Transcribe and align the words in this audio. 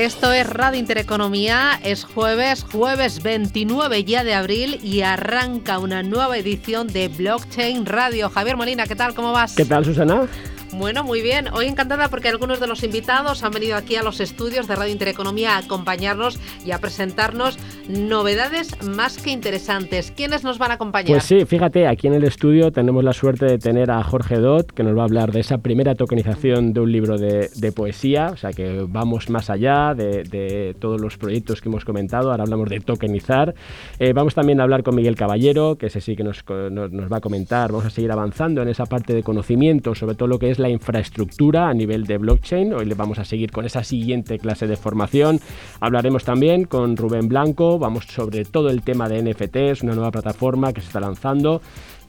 Esto 0.00 0.32
es 0.32 0.48
Radio 0.48 0.80
Intereconomía, 0.80 1.78
es 1.84 2.04
jueves, 2.04 2.64
jueves 2.64 3.22
29 3.22 4.02
ya 4.04 4.24
de 4.24 4.32
abril 4.32 4.80
y 4.82 5.02
arranca 5.02 5.78
una 5.78 6.02
nueva 6.02 6.38
edición 6.38 6.86
de 6.86 7.08
Blockchain 7.08 7.84
Radio. 7.84 8.30
Javier 8.30 8.56
Molina, 8.56 8.86
¿qué 8.86 8.96
tal? 8.96 9.12
¿Cómo 9.12 9.32
vas? 9.32 9.54
¿Qué 9.54 9.66
tal, 9.66 9.84
Susana? 9.84 10.26
Bueno, 10.72 11.02
muy 11.02 11.20
bien. 11.20 11.48
Hoy 11.52 11.66
encantada 11.66 12.08
porque 12.08 12.28
algunos 12.28 12.60
de 12.60 12.68
los 12.68 12.84
invitados 12.84 13.42
han 13.42 13.50
venido 13.50 13.76
aquí 13.76 13.96
a 13.96 14.04
los 14.04 14.20
estudios 14.20 14.68
de 14.68 14.76
Radio 14.76 14.92
Intereconomía 14.92 15.56
a 15.56 15.58
acompañarnos 15.58 16.38
y 16.64 16.70
a 16.70 16.78
presentarnos 16.78 17.58
novedades 17.88 18.80
más 18.84 19.18
que 19.18 19.30
interesantes. 19.30 20.12
¿Quiénes 20.16 20.44
nos 20.44 20.58
van 20.58 20.70
a 20.70 20.74
acompañar? 20.74 21.10
Pues 21.10 21.24
sí, 21.24 21.44
fíjate, 21.44 21.88
aquí 21.88 22.06
en 22.06 22.14
el 22.14 22.22
estudio 22.22 22.70
tenemos 22.70 23.02
la 23.02 23.12
suerte 23.12 23.46
de 23.46 23.58
tener 23.58 23.90
a 23.90 24.02
Jorge 24.04 24.36
Dot, 24.36 24.70
que 24.70 24.84
nos 24.84 24.96
va 24.96 25.02
a 25.02 25.04
hablar 25.06 25.32
de 25.32 25.40
esa 25.40 25.58
primera 25.58 25.96
tokenización 25.96 26.72
de 26.72 26.80
un 26.80 26.92
libro 26.92 27.18
de, 27.18 27.72
poesía, 27.74 28.28
o 28.32 28.36
sea 28.36 28.52
que 28.52 28.84
vamos 28.86 29.28
más 29.28 29.50
allá 29.50 29.94
de, 29.94 30.76
todos 30.78 31.00
los 31.00 31.16
proyectos 31.16 31.60
que 31.60 31.68
hemos 31.68 31.84
comentado, 31.84 32.30
ahora 32.30 32.44
hablamos 32.44 32.68
de 32.68 32.78
tokenizar. 32.80 33.54
Eh, 33.98 34.12
vamos 34.12 34.34
también 34.34 34.60
a 34.60 34.64
hablar 34.64 34.84
con 34.84 34.94
Miguel 34.94 35.16
Caballero, 35.16 35.76
que 35.76 35.86
ese 35.86 36.00
sí 36.00 36.14
que 36.14 36.22
nos, 36.22 36.44
nos 36.48 37.12
va 37.12 37.16
a 37.16 37.20
comentar, 37.20 37.72
vamos 37.72 37.86
a 37.86 37.90
seguir 37.90 38.12
avanzando 38.12 38.62
en 38.62 38.68
esa 38.68 38.86
parte 38.86 39.14
de 39.14 39.24
conocimiento, 39.24 39.94
sobre 39.96 40.14
todo 40.14 40.28
lo 40.28 40.38
que 40.38 40.50
es 40.50 40.59
la 40.60 40.68
infraestructura 40.68 41.68
a 41.68 41.74
nivel 41.74 42.04
de 42.04 42.18
blockchain. 42.18 42.72
Hoy 42.72 42.84
le 42.84 42.94
vamos 42.94 43.18
a 43.18 43.24
seguir 43.24 43.50
con 43.50 43.64
esa 43.64 43.82
siguiente 43.82 44.38
clase 44.38 44.66
de 44.66 44.76
formación. 44.76 45.40
Hablaremos 45.80 46.24
también 46.24 46.64
con 46.64 46.96
Rubén 46.96 47.28
Blanco, 47.28 47.78
vamos 47.78 48.04
sobre 48.04 48.44
todo 48.44 48.70
el 48.70 48.82
tema 48.82 49.08
de 49.08 49.22
NFTs, 49.22 49.82
una 49.82 49.94
nueva 49.94 50.10
plataforma 50.10 50.72
que 50.72 50.80
se 50.80 50.88
está 50.88 51.00
lanzando 51.00 51.60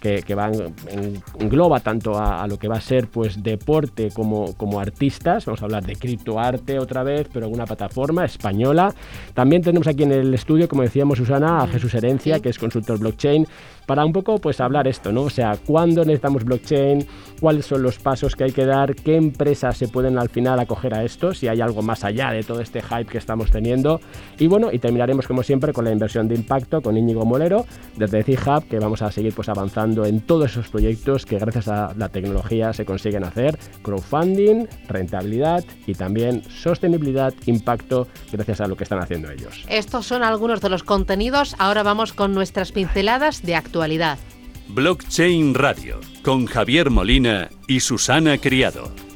que, 0.02 0.36
va 0.36 0.48
en, 0.48 1.22
engloba 1.40 1.80
tanto 1.80 2.18
a, 2.18 2.48
lo 2.48 2.58
que 2.58 2.68
va 2.68 2.78
a 2.78 2.82
ser 2.82 3.08
pues 3.08 3.44
deporte 3.44 4.10
como, 4.12 4.54
como 4.56 4.80
artistas. 4.80 5.46
Vamos 5.46 5.62
a 5.62 5.66
hablar 5.66 5.86
de 5.86 5.96
criptoarte 5.96 6.80
otra 6.80 7.04
vez, 7.04 7.28
pero 7.32 7.46
en 7.46 7.54
una 7.54 7.66
plataforma 7.66 8.26
española. 8.26 8.94
También 9.36 9.62
tenemos 9.62 9.88
aquí 9.88 10.04
en 10.04 10.12
el 10.12 10.34
estudio, 10.34 10.68
como 10.68 10.82
decíamos 10.82 11.20
Susana, 11.20 11.62
a 11.62 11.68
Jesús 11.68 11.94
Herencia, 11.94 12.40
que 12.40 12.50
es 12.50 12.58
consultor 12.58 12.98
blockchain, 12.98 13.46
para 13.86 14.06
un 14.06 14.14
poco 14.14 14.38
pues 14.38 14.60
hablar 14.62 14.88
esto, 14.88 15.12
¿no? 15.12 15.24
O 15.24 15.30
sea, 15.30 15.58
¿cuándo 15.66 16.06
necesitamos 16.06 16.44
blockchain? 16.44 17.06
¿Cuáles 17.40 17.66
son 17.66 17.82
los 17.82 17.98
pasos 17.98 18.36
que 18.36 18.46
hay 18.46 18.52
que 18.52 18.66
dar? 18.66 18.96
¿Qué 18.96 19.16
empresas 19.16 19.78
se 19.78 19.88
pueden 19.88 20.18
al 20.18 20.30
final 20.30 20.60
acoger 20.60 20.94
a 20.94 21.04
esto? 21.04 21.34
Si 21.34 21.48
hay 21.48 21.60
algo 21.60 21.82
más 21.82 22.04
allá 22.04 22.32
de 22.32 22.44
todo 22.44 22.62
este 22.62 22.82
hype 22.82 23.06
que 23.06 23.18
estamos 23.18 23.52
teniendo. 23.52 24.00
Y 24.38 24.48
bueno, 24.48 24.70
y 24.72 24.80
terminaremos 24.80 25.28
como 25.28 25.44
siempre 25.44 25.74
con 25.74 25.86
la 25.86 25.92
inversión 25.92 26.28
de 26.28 26.36
impacto 26.36 26.82
con 26.82 26.98
Íñigo 26.98 27.26
Molero 27.26 27.66
desde 27.98 28.24
C-Hub, 28.24 28.68
que 28.68 28.80
vamos 28.80 29.02
a 29.02 29.12
seguir 29.12 29.34
pues 29.34 29.50
avanzando 29.50 30.06
en 30.06 30.22
todos 30.22 30.52
esos 30.52 30.70
proyectos 30.70 31.26
que 31.26 31.38
gracias 31.38 31.68
a 31.68 31.94
la 31.98 32.10
tecnología 32.10 32.74
se 32.74 32.86
consiguen 32.86 33.24
hacer, 33.24 33.58
crowdfunding, 33.82 34.68
rentabilidad 34.88 35.66
y 35.88 35.96
también 35.96 36.44
sostenibilidad, 36.44 37.34
impacto, 37.46 38.08
gracias 38.32 38.62
a 38.62 38.68
lo 38.68 38.78
que 38.78 38.84
están 38.84 39.00
haciendo 39.00 39.32
ellos. 39.32 39.66
Estos 39.68 40.06
son 40.06 40.24
algunos 40.24 40.62
de 40.62 40.70
los 40.70 40.84
contenidos, 40.84 41.56
ahora 41.58 41.84
vamos 41.84 42.14
con 42.14 42.34
nuestras 42.34 42.72
pinceladas 42.72 43.42
de 43.42 43.56
actualidad. 43.56 43.81
Blockchain 44.68 45.54
Radio, 45.54 46.00
con 46.22 46.46
Javier 46.46 46.90
Molina 46.90 47.50
y 47.68 47.80
Susana 47.80 48.38
Criado. 48.38 49.11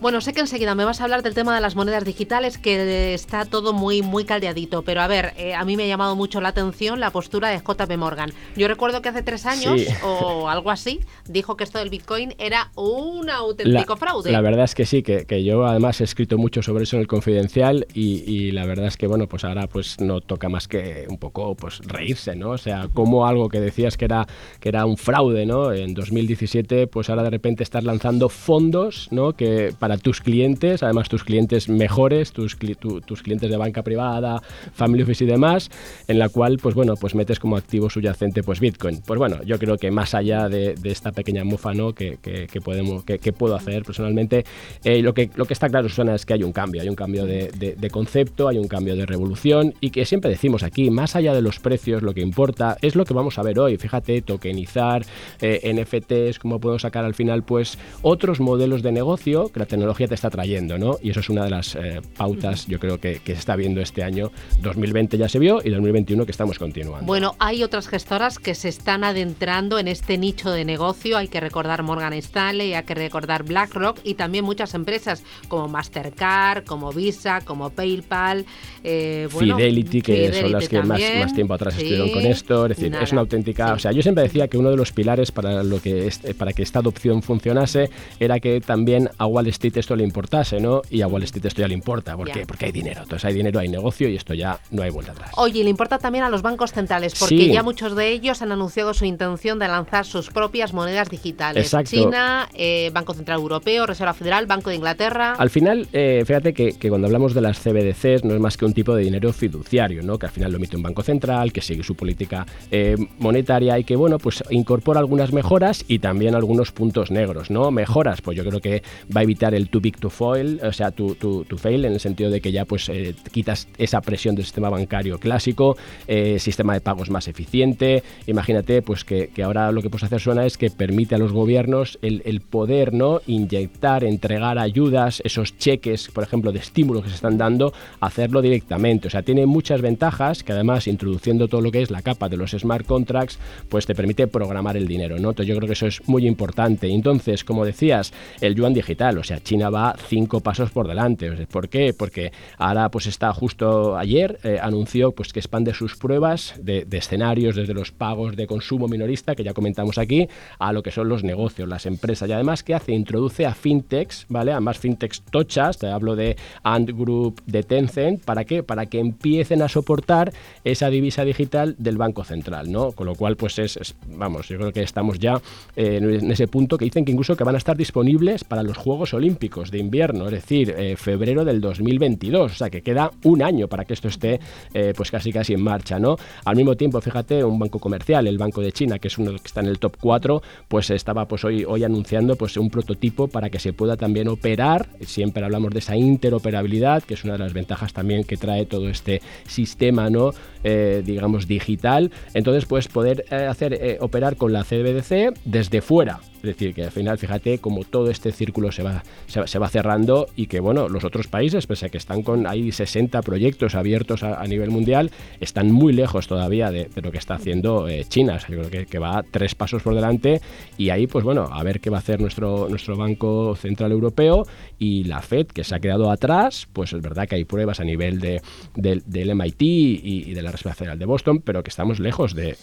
Bueno, 0.00 0.20
sé 0.20 0.32
que 0.32 0.40
enseguida 0.40 0.74
me 0.74 0.84
vas 0.84 1.00
a 1.00 1.04
hablar 1.04 1.22
del 1.22 1.34
tema 1.34 1.54
de 1.54 1.60
las 1.60 1.76
monedas 1.76 2.04
digitales, 2.04 2.58
que 2.58 3.14
está 3.14 3.44
todo 3.44 3.72
muy, 3.72 4.02
muy 4.02 4.24
caldeadito, 4.24 4.82
pero 4.82 5.00
a 5.00 5.06
ver, 5.06 5.32
eh, 5.36 5.54
a 5.54 5.64
mí 5.64 5.76
me 5.76 5.84
ha 5.84 5.86
llamado 5.86 6.16
mucho 6.16 6.40
la 6.40 6.48
atención 6.48 7.00
la 7.00 7.10
postura 7.10 7.48
de 7.48 7.58
JP 7.58 7.96
Morgan. 7.96 8.32
Yo 8.56 8.68
recuerdo 8.68 9.00
que 9.02 9.08
hace 9.08 9.22
tres 9.22 9.46
años 9.46 9.80
o 10.02 10.48
algo 10.48 10.70
así, 10.70 11.00
dijo 11.28 11.56
que 11.56 11.64
esto 11.64 11.78
del 11.78 11.90
Bitcoin 11.90 12.34
era 12.38 12.70
un 12.74 13.30
auténtico 13.30 13.96
fraude. 13.96 14.32
La 14.32 14.40
verdad 14.40 14.64
es 14.64 14.74
que 14.74 14.84
sí, 14.84 15.02
que, 15.02 15.44
yo 15.44 15.64
además 15.64 16.00
he 16.00 16.04
escrito 16.04 16.38
mucho 16.38 16.62
sobre 16.62 16.84
eso 16.84 16.96
en 16.96 17.02
el 17.02 17.08
Confidencial 17.08 17.86
y, 17.94 18.50
la 18.50 18.66
verdad 18.66 18.86
es 18.86 18.96
que, 18.96 19.06
bueno, 19.06 19.26
pues 19.26 19.44
ahora 19.44 19.66
pues 19.66 20.00
no 20.00 20.20
toca 20.20 20.48
más 20.48 20.68
que 20.68 21.06
un 21.08 21.18
poco 21.18 21.54
pues 21.54 21.78
reírse, 21.78 22.36
¿no? 22.36 22.50
O 22.50 22.58
sea, 22.58 22.88
como 22.92 23.26
algo 23.26 23.48
que 23.48 23.60
decías 23.60 23.96
que 23.96 24.04
era, 24.04 24.26
que 24.60 24.68
era 24.68 24.86
un 24.86 24.96
fraude, 24.96 25.46
¿no? 25.46 25.72
En 25.72 25.94
2017, 25.94 26.86
pues 26.86 27.10
ahora 27.10 27.22
de 27.22 27.30
repente 27.30 27.62
estás 27.62 27.84
lanzando 27.84 28.28
fondos, 28.28 29.08
¿no? 29.10 29.32
Que 29.32 29.74
para 29.78 29.93
tus 30.00 30.20
clientes, 30.20 30.82
además 30.82 31.08
tus 31.08 31.24
clientes 31.24 31.68
mejores, 31.68 32.32
tus, 32.32 32.56
tus 33.04 33.22
clientes 33.22 33.50
de 33.50 33.56
banca 33.56 33.82
privada, 33.82 34.42
family 34.72 35.02
office 35.02 35.24
y 35.24 35.26
demás, 35.26 35.70
en 36.08 36.18
la 36.18 36.28
cual, 36.28 36.58
pues 36.58 36.74
bueno, 36.74 36.94
pues 36.96 37.14
metes 37.14 37.38
como 37.38 37.56
activo 37.56 37.90
subyacente 37.90 38.42
pues 38.42 38.60
Bitcoin. 38.60 39.02
Pues 39.06 39.18
bueno, 39.18 39.42
yo 39.44 39.58
creo 39.58 39.76
que 39.76 39.90
más 39.90 40.14
allá 40.14 40.48
de, 40.48 40.74
esta 40.84 41.12
pequeña 41.12 41.44
mufa 41.44 41.72
¿no? 41.74 41.92
que, 41.92 42.18
que, 42.22 42.60
podemos, 42.60 43.04
que, 43.04 43.32
puedo 43.32 43.56
hacer 43.56 43.82
personalmente, 43.82 44.44
eh, 44.84 45.02
lo, 45.02 45.14
que, 45.14 45.30
lo 45.34 45.44
que 45.44 45.52
está 45.52 45.68
claro, 45.68 45.88
Susana, 45.88 46.14
es 46.14 46.24
que 46.24 46.34
hay 46.34 46.42
un 46.42 46.52
cambio, 46.52 46.82
hay 46.82 46.88
un 46.88 46.94
cambio 46.94 47.26
de, 47.26 47.50
de, 47.50 47.90
concepto, 47.90 48.48
hay 48.48 48.58
un 48.58 48.68
cambio 48.68 48.96
de 48.96 49.06
revolución 49.06 49.74
y 49.80 49.90
que 49.90 50.04
siempre 50.04 50.30
decimos 50.30 50.62
aquí, 50.62 50.90
más 50.90 51.16
allá 51.16 51.34
de 51.34 51.42
los 51.42 51.60
precios, 51.60 52.02
lo 52.02 52.14
que 52.14 52.20
importa 52.20 52.76
es 52.80 52.96
lo 52.96 53.04
que 53.04 53.14
vamos 53.14 53.38
a 53.38 53.42
ver 53.42 53.58
hoy. 53.58 53.76
Fíjate, 53.76 54.22
tokenizar, 54.22 55.04
eh, 55.40 55.72
NFTs, 55.72 56.38
cómo 56.38 56.58
puedo 56.58 56.78
sacar 56.78 57.04
al 57.04 57.14
final 57.14 57.42
pues 57.42 57.78
otros 58.02 58.40
modelos 58.40 58.82
de 58.82 58.92
negocio 58.92 59.50
tecnología 59.74 60.08
te 60.08 60.14
está 60.14 60.30
trayendo, 60.30 60.78
¿no? 60.78 60.98
Y 61.02 61.10
eso 61.10 61.20
es 61.20 61.28
una 61.28 61.44
de 61.44 61.50
las 61.50 61.74
eh, 61.74 62.00
pautas, 62.16 62.66
yo 62.66 62.78
creo 62.78 62.98
que, 62.98 63.20
que, 63.24 63.34
se 63.34 63.38
está 63.38 63.56
viendo 63.56 63.80
este 63.80 64.02
año. 64.02 64.30
2020 64.62 65.18
ya 65.18 65.28
se 65.28 65.38
vio 65.38 65.60
y 65.64 65.70
2021 65.70 66.24
que 66.24 66.30
estamos 66.30 66.58
continuando. 66.58 67.04
Bueno, 67.06 67.34
hay 67.38 67.62
otras 67.62 67.88
gestoras 67.88 68.38
que 68.38 68.54
se 68.54 68.68
están 68.68 69.04
adentrando 69.04 69.78
en 69.78 69.88
este 69.88 70.18
nicho 70.18 70.50
de 70.50 70.64
negocio. 70.64 71.16
Hay 71.16 71.28
que 71.28 71.40
recordar 71.40 71.82
Morgan 71.82 72.12
Stanley, 72.14 72.74
hay 72.74 72.84
que 72.84 72.94
recordar 72.94 73.44
BlackRock 73.44 73.98
y 74.04 74.14
también 74.14 74.44
muchas 74.44 74.74
empresas 74.74 75.22
como 75.48 75.68
Mastercard, 75.68 76.64
como 76.64 76.92
Visa, 76.92 77.40
como 77.44 77.70
PayPal. 77.70 78.44
Eh, 78.82 79.28
Fidelity, 79.30 80.02
que 80.02 80.32
son 80.32 80.52
las 80.52 80.68
que 80.68 80.82
más, 80.82 81.00
más, 81.20 81.34
tiempo 81.34 81.54
atrás 81.54 81.74
estuvieron 81.76 82.10
con 82.10 82.26
esto. 82.26 82.66
Es 82.66 82.76
decir, 82.76 82.94
es 82.94 83.12
una 83.12 83.22
auténtica. 83.22 83.72
O 83.72 83.78
sea, 83.78 83.92
yo 83.92 84.02
siempre 84.02 84.24
decía 84.24 84.48
que 84.48 84.58
uno 84.58 84.70
de 84.70 84.76
los 84.76 84.92
pilares 84.92 85.32
para, 85.32 85.62
lo 85.62 85.80
que, 85.80 86.10
para 86.36 86.52
que 86.52 86.62
esta 86.62 86.80
adopción 86.80 87.22
funcionase 87.22 87.90
era 88.20 88.40
que 88.40 88.60
también 88.60 89.08
a 89.18 89.26
Wall 89.26 89.46
Street 89.48 89.63
esto 89.74 89.96
le 89.96 90.04
importase, 90.04 90.60
¿no? 90.60 90.82
Y 90.90 91.02
a 91.02 91.06
Wall 91.06 91.22
Street 91.24 91.46
esto 91.46 91.60
ya 91.62 91.68
le 91.68 91.74
importa. 91.74 92.16
¿Por 92.16 92.30
qué? 92.30 92.46
Porque 92.46 92.66
hay 92.66 92.72
dinero. 92.72 93.02
Entonces 93.02 93.24
hay 93.24 93.34
dinero, 93.34 93.60
hay 93.60 93.68
negocio 93.68 94.08
y 94.08 94.16
esto 94.16 94.34
ya 94.34 94.58
no 94.70 94.82
hay 94.82 94.90
vuelta 94.90 95.12
atrás. 95.12 95.30
Oye, 95.36 95.62
le 95.64 95.70
importa 95.70 95.98
también 95.98 96.24
a 96.24 96.28
los 96.28 96.42
bancos 96.42 96.72
centrales, 96.72 97.14
porque 97.18 97.48
ya 97.48 97.62
muchos 97.62 97.94
de 97.96 98.10
ellos 98.10 98.42
han 98.42 98.52
anunciado 98.52 98.94
su 98.94 99.04
intención 99.04 99.58
de 99.58 99.68
lanzar 99.68 100.04
sus 100.04 100.30
propias 100.30 100.72
monedas 100.72 101.10
digitales. 101.10 101.64
Exacto. 101.64 101.90
China, 101.90 102.48
eh, 102.54 102.90
Banco 102.92 103.14
Central 103.14 103.38
Europeo, 103.38 103.86
Reserva 103.86 104.14
Federal, 104.14 104.46
Banco 104.46 104.70
de 104.70 104.76
Inglaterra. 104.76 105.34
Al 105.38 105.50
final, 105.50 105.88
eh, 105.92 106.22
fíjate 106.26 106.52
que, 106.52 106.74
cuando 106.88 107.06
hablamos 107.06 107.34
de 107.34 107.40
las 107.40 107.58
CBDCs 107.58 108.24
no 108.24 108.34
es 108.34 108.40
más 108.40 108.56
que 108.56 108.64
un 108.64 108.74
tipo 108.74 108.94
de 108.94 109.02
dinero 109.02 109.32
fiduciario, 109.32 110.02
¿no? 110.02 110.18
Que 110.18 110.26
al 110.26 110.32
final 110.32 110.50
lo 110.52 110.58
emite 110.58 110.76
un 110.76 110.82
banco 110.82 111.02
central, 111.02 111.52
que 111.52 111.60
sigue 111.60 111.82
su 111.82 111.94
política 111.94 112.46
eh, 112.70 112.96
monetaria 113.18 113.78
y 113.78 113.84
que, 113.84 113.96
bueno, 113.96 114.18
pues 114.18 114.42
incorpora 114.50 115.00
algunas 115.00 115.32
mejoras 115.32 115.84
y 115.88 115.98
también 115.98 116.34
algunos 116.34 116.72
puntos 116.72 117.10
negros, 117.10 117.50
¿no? 117.50 117.70
Mejoras, 117.70 118.20
pues 118.20 118.36
yo 118.36 118.44
creo 118.44 118.60
que 118.60 118.82
va 119.14 119.20
a 119.20 119.24
evitar 119.24 119.53
el 119.54 119.68
too 119.68 119.80
big 119.80 119.98
to 119.98 120.10
foil, 120.10 120.60
o 120.62 120.72
sea, 120.72 120.90
to, 120.90 121.16
fail, 121.56 121.84
en 121.84 121.92
el 121.92 122.00
sentido 122.00 122.30
de 122.30 122.40
que 122.40 122.52
ya 122.52 122.64
pues 122.64 122.88
eh, 122.88 123.14
quitas 123.32 123.68
esa 123.78 124.00
presión 124.00 124.34
del 124.34 124.44
sistema 124.44 124.68
bancario 124.68 125.18
clásico, 125.18 125.76
eh, 126.06 126.38
sistema 126.38 126.74
de 126.74 126.80
pagos 126.80 127.10
más 127.10 127.28
eficiente. 127.28 128.02
Imagínate 128.26 128.82
pues 128.82 129.04
que, 129.04 129.30
ahora 129.42 129.72
lo 129.72 129.82
que 129.82 129.90
puedes 129.90 130.04
hacer 130.04 130.20
suena 130.20 130.46
es 130.46 130.58
que 130.58 130.70
permite 130.70 131.14
a 131.14 131.18
los 131.18 131.32
gobiernos 131.32 131.98
el, 132.02 132.40
poder 132.40 132.92
no 132.92 133.20
inyectar, 133.26 134.04
entregar 134.04 134.58
ayudas, 134.58 135.22
esos 135.24 135.56
cheques, 135.56 136.08
por 136.08 136.24
ejemplo, 136.24 136.52
de 136.52 136.58
estímulo 136.58 137.02
que 137.02 137.08
se 137.08 137.14
están 137.14 137.38
dando, 137.38 137.72
hacerlo 138.00 138.42
directamente. 138.42 139.08
O 139.08 139.10
sea, 139.10 139.22
tiene 139.22 139.46
muchas 139.46 139.80
ventajas 139.80 140.42
que 140.42 140.52
además 140.52 140.86
introduciendo 140.86 141.48
todo 141.48 141.60
lo 141.60 141.70
que 141.70 141.82
es 141.82 141.90
la 141.90 142.02
capa 142.02 142.28
de 142.28 142.36
los 142.36 142.50
smart 142.52 142.86
contracts, 142.86 143.38
pues 143.68 143.86
te 143.86 143.94
permite 143.94 144.26
programar 144.26 144.76
el 144.76 144.86
dinero, 144.86 145.18
¿no? 145.18 145.30
Entonces 145.30 145.46
yo 145.46 145.56
creo 145.56 145.66
que 145.66 145.74
eso 145.74 145.86
es 145.86 146.06
muy 146.08 146.26
importante. 146.26 146.88
Entonces, 146.88 147.44
como 147.44 147.64
decías, 147.64 148.12
el 148.40 148.54
yuan 148.54 148.74
digital, 148.74 149.18
o 149.18 149.24
sea, 149.24 149.40
China 149.44 149.70
va 149.70 149.94
cinco 150.08 150.40
pasos 150.40 150.70
por 150.70 150.88
delante. 150.88 151.46
¿Por 151.46 151.68
qué? 151.68 151.94
Porque 151.96 152.32
ahora 152.58 152.90
pues 152.90 153.06
está 153.06 153.32
justo 153.32 153.96
ayer 153.96 154.40
eh, 154.42 154.58
anunció 154.60 155.12
pues 155.12 155.32
que 155.32 155.38
expande 155.38 155.72
sus 155.74 155.96
pruebas 155.96 156.54
de, 156.58 156.86
escenarios 156.90 157.54
desde 157.54 157.74
los 157.74 157.92
pagos 157.92 158.34
de 158.36 158.46
consumo 158.46 158.88
minorista 158.88 159.34
que 159.34 159.44
ya 159.44 159.52
comentamos 159.52 159.98
aquí 159.98 160.28
a 160.58 160.72
lo 160.72 160.82
que 160.82 160.90
son 160.90 161.08
los 161.08 161.22
negocios, 161.22 161.68
las 161.68 161.86
empresas 161.86 162.28
y 162.28 162.32
además 162.32 162.62
que 162.62 162.74
hace 162.74 162.92
introduce 162.92 163.46
a 163.46 163.54
fintechs, 163.54 164.26
¿vale? 164.28 164.52
A 164.52 164.60
más 164.60 164.78
fintechs 164.78 165.22
tochas, 165.22 165.78
te 165.78 165.88
hablo 165.88 166.16
de 166.16 166.36
Ant 166.62 166.90
Group, 166.90 167.42
de 167.46 167.62
Tencent, 167.62 168.24
¿para 168.24 168.44
qué? 168.44 168.62
Para 168.62 168.86
que 168.86 169.00
empiecen 169.00 169.60
a 169.62 169.68
soportar 169.68 170.32
esa 170.64 170.88
divisa 170.88 171.24
digital 171.24 171.76
del 171.78 171.98
Banco 171.98 172.24
Central, 172.24 172.72
¿no? 172.72 172.92
Con 172.92 173.06
lo 173.06 173.14
cual 173.14 173.36
pues 173.36 173.58
es, 173.58 173.94
vamos, 174.06 174.48
yo 174.48 174.56
creo 174.56 174.72
que 174.72 174.82
estamos 174.82 175.18
ya 175.18 175.40
eh, 175.76 175.98
en 176.00 176.30
ese 176.30 176.48
punto 176.48 176.78
que 176.78 176.86
dicen 176.86 177.04
que 177.04 177.12
incluso 177.12 177.36
que 177.36 177.44
van 177.44 177.56
a 177.56 177.58
estar 177.58 177.76
disponibles 177.76 178.44
para 178.44 178.62
los 178.62 178.78
Juegos 178.78 179.12
Olímpicos 179.12 179.33
de 179.70 179.78
invierno, 179.78 180.26
es 180.26 180.32
decir, 180.32 180.74
eh, 180.76 180.96
febrero 180.96 181.44
del 181.44 181.60
2022, 181.60 182.52
o 182.52 182.54
sea 182.54 182.70
que 182.70 182.82
queda 182.82 183.10
un 183.24 183.42
año 183.42 183.68
para 183.68 183.84
que 183.84 183.92
esto 183.92 184.08
esté 184.08 184.40
eh, 184.72 184.94
pues 184.96 185.10
casi 185.10 185.32
casi 185.32 185.52
en 185.52 185.62
marcha, 185.62 185.98
¿no? 185.98 186.16
Al 186.44 186.56
mismo 186.56 186.74
tiempo, 186.76 187.00
fíjate, 187.00 187.44
un 187.44 187.58
banco 187.58 187.78
comercial, 187.78 188.26
el 188.26 188.38
Banco 188.38 188.62
de 188.62 188.72
China, 188.72 188.98
que 188.98 189.08
es 189.08 189.18
uno 189.18 189.32
que 189.32 189.46
está 189.46 189.60
en 189.60 189.66
el 189.66 189.78
top 189.78 189.96
4, 190.00 190.42
pues 190.66 190.90
estaba 190.90 191.26
pues 191.28 191.44
hoy, 191.44 191.64
hoy 191.64 191.84
anunciando 191.84 192.36
pues 192.36 192.56
un 192.56 192.70
prototipo 192.70 193.28
para 193.28 193.50
que 193.50 193.58
se 193.58 193.72
pueda 193.72 193.96
también 193.96 194.28
operar, 194.28 194.88
siempre 195.00 195.44
hablamos 195.44 195.72
de 195.72 195.80
esa 195.80 195.94
interoperabilidad, 195.94 197.02
que 197.02 197.14
es 197.14 197.24
una 197.24 197.34
de 197.34 197.40
las 197.40 197.52
ventajas 197.52 197.92
también 197.92 198.24
que 198.24 198.36
trae 198.36 198.64
todo 198.66 198.88
este 198.88 199.20
sistema, 199.46 200.08
¿no? 200.08 200.30
Eh, 200.62 201.02
digamos, 201.04 201.46
digital. 201.46 202.10
Entonces, 202.32 202.64
pues 202.64 202.88
poder 202.88 203.26
hacer 203.34 203.98
operar 204.00 204.36
con 204.36 204.52
la 204.52 204.64
CBDC 204.64 205.34
desde 205.44 205.82
fuera, 205.82 206.20
es 206.44 206.56
decir, 206.56 206.74
que 206.74 206.84
al 206.84 206.90
final, 206.90 207.16
fíjate 207.16 207.58
cómo 207.58 207.84
todo 207.84 208.10
este 208.10 208.30
círculo 208.30 208.70
se 208.70 208.82
va, 208.82 209.02
se, 209.26 209.58
va 209.58 209.68
cerrando 209.68 210.26
y 210.36 210.46
que, 210.46 210.60
bueno, 210.60 210.88
los 210.88 211.04
otros 211.04 211.26
países, 211.26 211.66
pese 211.66 211.86
a 211.86 211.88
que 211.88 211.96
están 211.96 212.22
con 212.22 212.46
ahí 212.46 212.70
60 212.70 213.22
proyectos 213.22 213.74
abiertos 213.74 214.22
a, 214.22 214.44
nivel 214.44 214.70
mundial, 214.70 215.10
están 215.40 215.72
muy 215.72 215.94
lejos 215.94 216.26
todavía 216.26 216.70
de, 216.70 216.90
lo 217.02 217.10
que 217.10 217.18
está 217.18 217.34
haciendo 217.34 217.88
eh, 217.88 218.04
China. 218.06 218.38
yo 218.48 218.62
creo 218.62 218.86
que, 218.86 218.98
va 218.98 219.24
tres 219.28 219.54
pasos 219.54 219.82
por 219.82 219.94
delante 219.94 220.40
y 220.76 220.90
ahí, 220.90 221.06
pues 221.06 221.24
bueno, 221.24 221.48
a 221.50 221.62
ver 221.62 221.80
qué 221.80 221.90
va 221.90 221.96
a 221.96 222.00
hacer 222.00 222.20
nuestro, 222.20 222.68
Banco 222.96 223.56
Central 223.56 223.92
Europeo 223.92 224.46
y 224.78 225.04
la 225.04 225.20
Fed, 225.22 225.46
que 225.46 225.64
se 225.64 225.74
ha 225.74 225.80
quedado 225.80 226.10
atrás, 226.10 226.68
pues 226.72 226.92
es 226.92 227.00
verdad 227.00 227.26
que 227.26 227.36
hay 227.36 227.44
pruebas 227.44 227.80
a 227.80 227.84
nivel 227.84 228.20
de, 228.20 228.42
del 228.74 229.34
MIT 229.34 229.62
y, 229.62 230.34
de 230.34 230.42
la 230.42 230.50
Reserva 230.52 230.74
Federal 230.74 230.98
de 230.98 231.06
Boston, 231.06 231.40
pero 231.40 231.62
que 231.62 231.70
estamos 231.70 232.00
lejos 232.00 232.34
de 232.34 232.56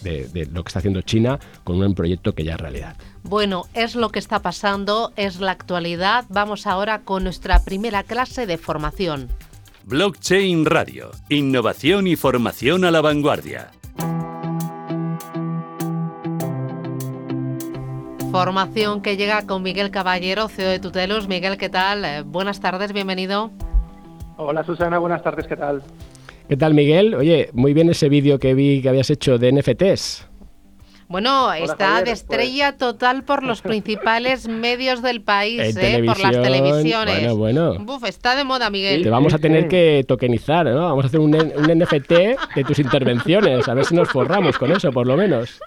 lo 0.52 0.62
que 0.62 0.68
está 0.68 0.78
haciendo 0.78 1.02
China 1.02 1.38
con 1.64 1.82
un 1.82 1.94
proyecto 1.94 2.32
que 2.32 2.44
ya 2.44 2.54
es 2.54 2.60
realidad. 2.60 2.96
Bueno, 3.24 3.64
es 3.74 3.94
lo 3.94 4.10
que 4.10 4.18
está 4.18 4.40
pasando, 4.40 5.12
es 5.16 5.40
la 5.40 5.52
actualidad. 5.52 6.24
Vamos 6.28 6.66
ahora 6.66 7.02
con 7.02 7.24
nuestra 7.24 7.64
primera 7.64 8.02
clase 8.02 8.46
de 8.46 8.58
formación. 8.58 9.28
Blockchain 9.84 10.64
Radio. 10.64 11.10
Innovación 11.28 12.06
y 12.06 12.16
formación 12.16 12.84
a 12.84 12.90
la 12.90 13.00
vanguardia. 13.00 13.70
Formación 18.30 19.02
que 19.02 19.16
llega 19.16 19.46
con 19.46 19.62
Miguel 19.62 19.90
Caballero, 19.90 20.48
CEO 20.48 20.70
de 20.70 20.78
Tutelus. 20.78 21.28
Miguel, 21.28 21.58
¿qué 21.58 21.68
tal? 21.68 22.04
Eh, 22.04 22.22
buenas 22.22 22.60
tardes, 22.60 22.92
bienvenido. 22.92 23.50
Hola 24.36 24.64
Susana, 24.64 24.98
buenas 24.98 25.22
tardes, 25.22 25.46
¿qué 25.46 25.56
tal? 25.56 25.82
¿Qué 26.48 26.56
tal 26.56 26.74
Miguel? 26.74 27.14
Oye, 27.14 27.50
muy 27.52 27.72
bien 27.74 27.90
ese 27.90 28.08
vídeo 28.08 28.38
que 28.38 28.54
vi 28.54 28.82
que 28.82 28.88
habías 28.88 29.10
hecho 29.10 29.38
de 29.38 29.52
NFTs. 29.52 30.31
Bueno, 31.12 31.52
está 31.52 31.98
de 31.98 32.04
pues. 32.06 32.20
estrella 32.20 32.78
total 32.78 33.22
por 33.22 33.42
los 33.42 33.60
principales 33.72 34.48
medios 34.48 35.02
del 35.02 35.20
país, 35.20 35.76
¿eh? 35.76 36.02
por 36.06 36.18
las 36.18 36.32
televisiones. 36.32 37.34
Bueno, 37.34 37.36
bueno. 37.36 37.84
Buf, 37.84 38.04
está 38.04 38.34
de 38.34 38.44
moda, 38.44 38.70
Miguel. 38.70 39.02
Te 39.02 39.10
vamos 39.10 39.34
a 39.34 39.38
tener 39.38 39.68
que 39.68 40.06
tokenizar, 40.08 40.64
¿no? 40.64 40.80
Vamos 40.80 41.04
a 41.04 41.08
hacer 41.08 41.20
un, 41.20 41.34
un 41.34 41.78
NFT 41.78 42.10
de 42.54 42.64
tus 42.66 42.78
intervenciones, 42.78 43.68
a 43.68 43.74
ver 43.74 43.84
si 43.84 43.94
nos 43.94 44.08
forramos 44.08 44.56
con 44.56 44.72
eso, 44.72 44.90
por 44.90 45.06
lo 45.06 45.18
menos. 45.18 45.60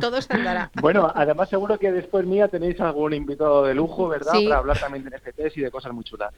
Todo 0.00 0.20
se 0.20 0.32
andará. 0.32 0.70
Bueno, 0.80 1.10
además 1.14 1.50
seguro 1.50 1.78
que 1.78 1.92
después 1.92 2.24
mía 2.24 2.48
tenéis 2.48 2.80
algún 2.80 3.12
invitado 3.12 3.64
de 3.64 3.74
lujo, 3.74 4.08
¿verdad? 4.08 4.32
Para 4.32 4.58
hablar 4.58 4.78
también 4.78 5.04
de 5.04 5.10
NFTs 5.10 5.58
y 5.58 5.60
de 5.60 5.70
cosas 5.70 5.92
muy 5.92 6.04
chulas. 6.04 6.32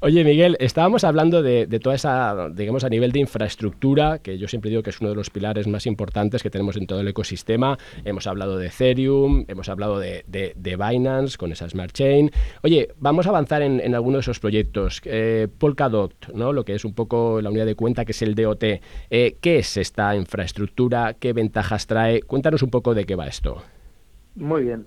Oye, 0.00 0.22
Miguel, 0.24 0.56
estábamos 0.60 1.02
hablando 1.04 1.42
de, 1.42 1.66
de, 1.66 1.80
toda 1.80 1.96
esa, 1.96 2.48
digamos, 2.50 2.84
a 2.84 2.88
nivel 2.88 3.10
de 3.12 3.20
infraestructura, 3.20 4.18
que 4.18 4.38
yo 4.38 4.46
siempre 4.48 4.70
digo 4.70 4.82
que 4.82 4.90
es 4.90 5.00
uno 5.00 5.10
de 5.10 5.16
los 5.16 5.30
pilares 5.30 5.66
más 5.66 5.86
importantes 5.86 6.42
que 6.42 6.50
tenemos 6.50 6.76
en 6.76 6.86
todo 6.86 7.00
el 7.00 7.08
ecosistema. 7.08 7.78
Hemos 8.04 8.26
hablado 8.26 8.58
de 8.58 8.68
Ethereum, 8.68 9.44
hemos 9.48 9.68
hablado 9.68 9.98
de, 9.98 10.24
Binance 10.56 11.36
con 11.36 11.52
esa 11.52 11.68
Smart 11.68 11.92
Chain. 11.92 12.30
Oye, 12.62 12.88
vamos 12.98 13.26
a 13.26 13.30
avanzar 13.30 13.62
en, 13.62 13.80
en 13.80 13.94
alguno 13.94 14.18
de 14.18 14.20
esos 14.22 14.40
proyectos. 14.40 15.00
Eh, 15.04 15.48
Polkadot, 15.58 16.32
¿no? 16.34 16.52
Lo 16.52 16.64
que 16.64 16.74
es 16.74 16.84
un 16.84 16.94
poco 16.94 17.40
la 17.40 17.50
unidad 17.50 17.66
de 17.66 17.74
cuenta, 17.74 18.04
que 18.04 18.12
es 18.12 18.22
el 18.22 18.34
DOT. 18.34 18.62
Eh, 18.62 19.36
¿Qué 19.40 19.58
es 19.58 19.76
esta 19.76 20.16
infraestructura? 20.16 21.14
¿Qué 21.14 21.32
ventajas 21.32 21.86
trae? 21.86 22.22
Cuéntanos 22.22 22.62
un 22.62 22.70
poco 22.70 22.94
de 22.94 23.04
qué 23.04 23.16
va 23.16 23.26
esto. 23.26 23.62
Muy 24.34 24.64
bien. 24.64 24.86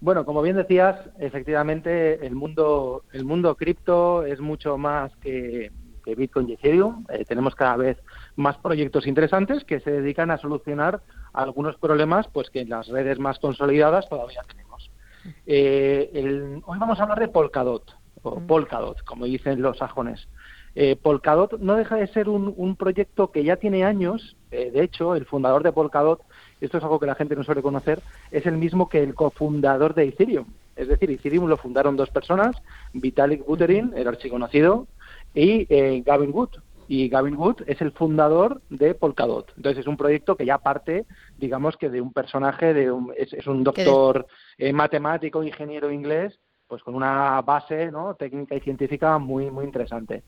Bueno, 0.00 0.24
como 0.24 0.42
bien 0.42 0.56
decías, 0.56 0.96
efectivamente 1.18 2.26
el 2.26 2.34
mundo 2.34 3.04
el 3.12 3.24
mundo 3.24 3.54
cripto 3.54 4.24
es 4.26 4.40
mucho 4.40 4.76
más 4.76 5.16
que, 5.16 5.72
Bitcoin 6.04 6.50
y 6.50 6.52
Ethereum. 6.52 7.06
Eh, 7.08 7.24
tenemos 7.24 7.54
cada 7.54 7.76
vez 7.78 7.96
más 8.36 8.58
proyectos 8.58 9.06
interesantes 9.06 9.64
que 9.64 9.80
se 9.80 9.90
dedican 9.90 10.30
a 10.30 10.36
solucionar 10.36 11.00
algunos 11.34 11.76
problemas 11.76 12.26
pues 12.28 12.48
que 12.48 12.60
en 12.60 12.70
las 12.70 12.88
redes 12.88 13.18
más 13.18 13.38
consolidadas 13.38 14.08
todavía 14.08 14.42
tenemos. 14.48 14.90
Eh, 15.46 16.60
hoy 16.64 16.78
vamos 16.78 16.98
a 16.98 17.02
hablar 17.02 17.20
de 17.20 17.28
Polkadot, 17.28 17.96
o 18.22 18.40
mm. 18.40 18.46
Polkadot, 18.46 19.04
como 19.04 19.26
dicen 19.26 19.60
los 19.60 19.78
sajones. 19.78 20.28
Eh, 20.74 20.96
Polkadot 20.96 21.58
no 21.60 21.76
deja 21.76 21.96
de 21.96 22.08
ser 22.08 22.28
un, 22.28 22.52
un 22.56 22.76
proyecto 22.76 23.30
que 23.30 23.44
ya 23.44 23.56
tiene 23.56 23.84
años. 23.84 24.36
de 24.50 24.82
hecho, 24.82 25.14
el 25.14 25.26
fundador 25.26 25.62
de 25.62 25.72
Polkadot 25.72 26.20
esto 26.64 26.78
es 26.78 26.84
algo 26.84 26.98
que 26.98 27.06
la 27.06 27.14
gente 27.14 27.36
no 27.36 27.44
suele 27.44 27.62
conocer, 27.62 28.00
es 28.30 28.46
el 28.46 28.56
mismo 28.56 28.88
que 28.88 29.02
el 29.02 29.14
cofundador 29.14 29.94
de 29.94 30.04
Ethereum. 30.04 30.46
Es 30.76 30.88
decir, 30.88 31.10
Ethereum 31.10 31.46
lo 31.46 31.56
fundaron 31.56 31.96
dos 31.96 32.10
personas, 32.10 32.56
Vitalik 32.92 33.44
Buterin, 33.44 33.92
el 33.94 34.08
archiconocido, 34.08 34.86
y 35.34 35.66
eh, 35.68 36.02
Gavin 36.04 36.30
Wood. 36.32 36.50
Y 36.88 37.08
Gavin 37.08 37.36
Wood 37.36 37.62
es 37.66 37.80
el 37.80 37.92
fundador 37.92 38.60
de 38.70 38.94
Polkadot. 38.94 39.52
Entonces 39.56 39.80
es 39.80 39.86
un 39.86 39.96
proyecto 39.96 40.36
que 40.36 40.46
ya 40.46 40.58
parte, 40.58 41.06
digamos 41.38 41.76
que 41.76 41.88
de 41.88 42.00
un 42.00 42.12
personaje, 42.12 42.74
de 42.74 42.92
es, 43.16 43.46
un 43.46 43.64
doctor 43.64 44.26
eh, 44.58 44.72
matemático, 44.72 45.42
ingeniero 45.42 45.90
inglés, 45.90 46.38
pues 46.66 46.82
con 46.82 46.94
una 46.94 47.40
base 47.42 47.90
¿no? 47.90 48.14
técnica 48.14 48.54
y 48.54 48.60
científica 48.60 49.18
muy, 49.18 49.50
muy 49.50 49.64
interesante. 49.64 50.22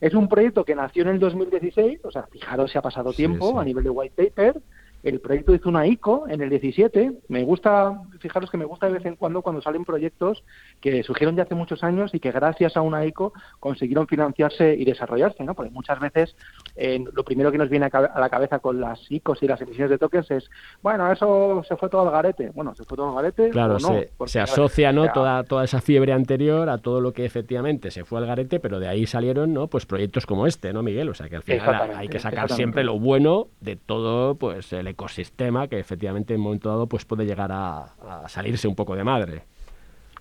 Es 0.00 0.14
un 0.14 0.28
proyecto 0.28 0.64
que 0.64 0.74
nació 0.74 1.02
en 1.02 1.10
el 1.10 1.18
2016, 1.20 2.00
o 2.04 2.10
sea, 2.10 2.26
fijaros 2.26 2.72
si 2.72 2.78
ha 2.78 2.82
pasado 2.82 3.12
tiempo 3.12 3.60
a 3.60 3.64
nivel 3.64 3.84
de 3.84 3.90
white 3.90 4.30
paper, 4.30 4.60
el 5.02 5.20
proyecto 5.20 5.54
hizo 5.54 5.68
una 5.68 5.86
ICO 5.86 6.26
en 6.28 6.40
el 6.42 6.50
17. 6.50 7.12
Me 7.28 7.42
gusta, 7.42 8.00
fijaros 8.20 8.50
que 8.50 8.56
me 8.56 8.64
gusta 8.64 8.86
de 8.86 8.94
vez 8.94 9.06
en 9.06 9.16
cuando 9.16 9.42
cuando 9.42 9.60
salen 9.60 9.84
proyectos 9.84 10.44
que 10.80 11.02
surgieron 11.02 11.36
ya 11.36 11.42
hace 11.42 11.54
muchos 11.54 11.82
años 11.82 12.14
y 12.14 12.20
que 12.20 12.30
gracias 12.30 12.76
a 12.76 12.82
una 12.82 13.04
ICO 13.04 13.32
consiguieron 13.58 14.06
financiarse 14.06 14.74
y 14.74 14.84
desarrollarse, 14.84 15.42
¿no? 15.42 15.54
Porque 15.54 15.72
muchas 15.72 15.98
veces 15.98 16.36
eh, 16.76 17.04
lo 17.12 17.24
primero 17.24 17.50
que 17.50 17.58
nos 17.58 17.68
viene 17.68 17.86
a, 17.92 18.20
la 18.20 18.30
cabeza 18.30 18.60
con 18.60 18.80
las 18.80 19.10
ICOs 19.10 19.42
y 19.42 19.48
las 19.48 19.60
emisiones 19.60 19.90
de 19.90 19.98
tokens 19.98 20.30
es, 20.30 20.50
bueno, 20.82 21.10
eso 21.10 21.62
se 21.66 21.76
fue 21.76 21.88
todo 21.88 22.02
al 22.02 22.12
garete. 22.12 22.50
Bueno, 22.54 22.74
se 22.74 22.84
fue 22.84 22.96
todo 22.96 23.08
al 23.08 23.16
garete. 23.16 23.50
Claro, 23.50 23.80
se, 23.80 24.10
se, 24.26 24.40
asocia, 24.40 24.92
¿no? 24.92 25.12
Toda, 25.12 25.42
toda 25.44 25.64
esa 25.64 25.80
fiebre 25.80 26.12
anterior 26.12 26.68
a 26.68 26.78
todo 26.78 27.00
lo 27.00 27.12
que 27.12 27.24
efectivamente 27.24 27.90
se 27.90 28.04
fue 28.04 28.20
al 28.20 28.26
garete, 28.26 28.60
pero 28.60 28.78
de 28.78 28.88
ahí 28.88 29.06
salieron, 29.06 29.52
¿no? 29.52 29.66
Pues 29.66 29.84
proyectos 29.84 30.26
como 30.26 30.46
este, 30.46 30.72
¿no, 30.72 30.82
Miguel? 30.82 31.08
O 31.08 31.14
sea 31.14 31.28
que 31.28 31.36
al 31.36 31.42
final 31.42 31.92
hay 31.96 32.08
que 32.08 32.20
sacar 32.20 32.50
siempre 32.50 32.84
lo 32.84 32.98
bueno 32.98 33.48
de 33.60 33.76
todo, 33.76 34.36
pues 34.36 34.72
el 34.72 34.91
ecosistema 34.92 35.68
que 35.68 35.78
efectivamente 35.78 36.34
en 36.34 36.40
un 36.40 36.44
momento 36.44 36.68
dado 36.68 36.86
pues 36.86 37.04
puede 37.04 37.26
llegar 37.26 37.50
a, 37.52 38.26
salirse 38.28 38.68
un 38.68 38.74
poco 38.74 38.94
de 38.94 39.04
madre. 39.04 39.42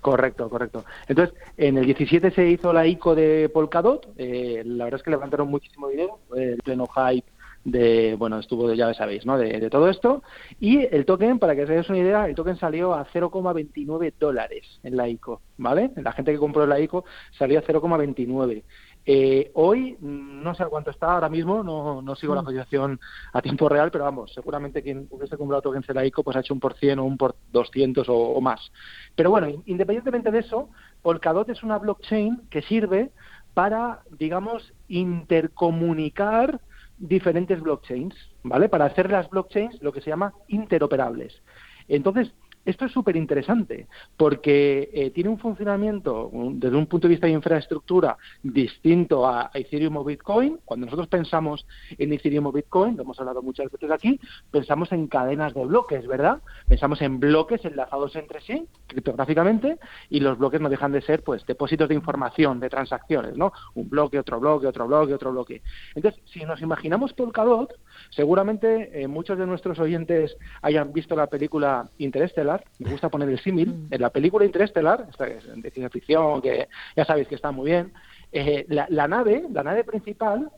Correcto, 0.02 0.50
correcto. 0.50 0.84
Entonces, 1.08 1.36
en 1.58 1.78
el 1.78 1.86
17 1.86 2.32
se 2.32 2.50
hizo 2.50 2.74
la 2.74 2.88
ICO 2.88 3.14
de 3.14 3.50
Polkadot. 3.54 4.08
Eh, 4.18 4.64
la 4.66 4.86
verdad 4.86 5.00
es 5.00 5.04
que 5.04 5.12
levantaron 5.12 5.48
muchísimo 5.48 5.90
dinero, 5.90 6.18
el 6.36 6.58
pleno 6.58 6.88
hype 6.88 7.30
de, 7.64 8.16
bueno, 8.18 8.40
estuvo, 8.40 8.74
ya 8.74 8.94
sabéis, 8.94 9.26
¿no? 9.26 9.38
De, 9.38 9.60
de, 9.60 9.70
todo 9.70 9.90
esto. 9.90 10.24
Y 10.60 10.80
el 10.80 11.06
token, 11.06 11.40
para 11.40 11.56
que 11.56 11.64
os 11.64 11.70
hagáis 11.70 11.90
una 11.90 12.00
idea, 12.00 12.26
el 12.26 12.36
token 12.36 12.58
salió 12.58 12.94
a 12.94 13.06
0,29 13.06 14.14
dólares 14.20 14.80
en 14.84 14.98
la 14.98 15.08
ICO, 15.08 15.42
¿vale? 15.58 15.92
La 15.98 16.12
gente 16.12 16.32
que 16.32 16.40
compró 16.40 16.66
la 16.66 16.80
ICO 16.80 17.06
salió 17.38 17.60
a 17.60 17.64
0,29. 17.64 18.64
Eh, 19.06 19.52
hoy 19.56 19.98
mm, 20.00 20.44
no 20.44 20.54
sé 20.54 20.64
a 20.64 20.68
cuánto 20.68 20.92
está 20.92 21.14
ahora 21.14 21.30
mismo, 21.30 21.64
no, 21.64 22.02
no 22.02 22.16
sigo 22.16 22.36
la 22.36 22.42
mm. 22.42 22.46
cotización 22.46 23.00
a 23.34 23.42
tiempo 23.42 23.68
real, 23.68 23.90
pero 23.92 24.04
vamos, 24.04 24.32
seguramente 24.34 24.84
quien 24.84 25.08
hubiese 25.10 25.38
comprado 25.38 25.62
tokens 25.62 25.88
de 25.88 25.94
la 25.94 26.06
ICO 26.06 26.24
pues 26.24 26.38
ha 26.38 26.42
hecho 26.42 26.54
un 26.54 26.60
por 26.60 26.76
cien 26.76 27.00
o 27.00 27.06
un 27.06 27.18
por 27.18 27.36
200 27.52 28.08
o, 28.10 28.40
más. 28.42 28.72
Pero 29.16 29.32
bueno, 29.32 29.48
independientemente 29.66 30.32
de 30.32 30.40
eso, 30.40 30.70
Polkadot 31.02 31.50
es 31.50 31.64
una 31.64 31.80
blockchain 31.80 32.44
que 32.50 32.62
sirve 32.62 33.12
para, 33.54 34.02
digamos, 34.18 34.74
intercomunicar 34.88 36.62
diferentes 36.98 37.60
blockchains, 37.60 38.16
¿vale? 38.44 38.70
Para 38.70 38.86
hacer 38.86 39.10
las 39.10 39.30
blockchains 39.30 39.82
lo 39.82 39.92
que 39.92 40.02
se 40.02 40.12
llama 40.12 40.34
interoperables. 40.48 41.42
Entonces, 41.88 42.32
esto 42.66 42.86
es 42.86 42.92
súper 42.92 43.16
interesante 43.16 43.88
porque 44.18 44.90
eh, 44.94 45.12
tiene 45.12 45.30
un 45.30 45.40
funcionamiento 45.40 46.30
desde 46.54 46.76
un 46.76 46.86
punto 46.86 47.08
de 47.08 47.14
vista 47.14 47.28
de 47.28 47.34
infraestructura 47.34 48.18
distinto 48.44 49.28
a, 49.28 49.50
Ethereum 49.54 49.98
o 49.98 50.04
Bitcoin. 50.04 50.60
Cuando 50.64 50.86
nosotros 50.86 51.08
pensamos 51.08 51.66
en 51.98 52.14
Ethereum 52.14 52.48
o 52.48 52.52
Bitcoin, 52.52 52.98
lo 52.98 53.04
hemos 53.04 53.20
hablado 53.20 53.42
muchas 53.42 53.72
veces 53.72 53.90
aquí, 53.92 54.20
pensamos 54.52 54.92
en 54.92 55.08
cadenas 55.08 55.54
de 55.54 55.66
bloques, 55.66 56.06
¿verdad? 56.08 56.42
Pensamos 56.68 57.02
en 57.02 57.20
bloques 57.20 57.64
enlazados 57.66 58.16
entre 58.16 58.42
sí, 58.42 58.66
criptográficamente, 58.88 59.78
y 60.10 60.20
los 60.20 60.38
bloques 60.38 60.62
no 60.62 60.70
dejan 60.70 60.92
de 60.92 61.02
ser 61.02 61.24
pues 61.24 61.46
depósitos 61.46 61.90
de 61.90 61.96
información, 61.96 62.60
de 62.60 62.70
transacciones, 62.70 63.38
¿no? 63.38 63.52
Un 63.76 63.90
bloque, 63.90 64.20
otro 64.20 64.40
bloque, 64.40 64.68
otro 64.68 64.88
bloque, 64.88 65.14
otro 65.14 65.32
bloque. 65.32 65.62
Entonces, 65.96 66.22
si 66.26 66.44
nos 66.46 66.62
imaginamos 66.62 67.14
Polkadot, 67.14 67.74
seguramente 68.12 69.02
eh, 69.02 69.08
muchos 69.08 69.38
de 69.38 69.48
nuestros 69.48 69.80
oyentes 69.80 70.38
hayan 70.62 70.94
visto 70.94 71.16
la 71.16 71.28
película 71.28 71.90
Interestelar, 71.98 72.51
me 72.80 72.92
gusta 72.92 73.10
poner 73.10 73.30
el 73.30 73.40
símil, 73.40 73.70
mm. 73.70 73.88
en 73.94 74.02
la 74.02 74.10
película 74.10 74.46
Interestelar, 74.46 75.08
esta 75.10 75.28
es 75.28 75.46
de 75.46 75.72
ciencia 75.72 75.90
ficción, 75.90 76.42
que 76.42 76.68
ya 76.96 77.06
sabéis 77.06 77.28
que 77.28 77.36
está 77.36 77.52
muy 77.52 77.72
bien, 77.72 77.94
eh, 78.32 78.66
la, 78.70 79.08
nave, 79.08 79.46
la 79.52 79.64
nave 79.64 79.84
principal, 79.84 80.50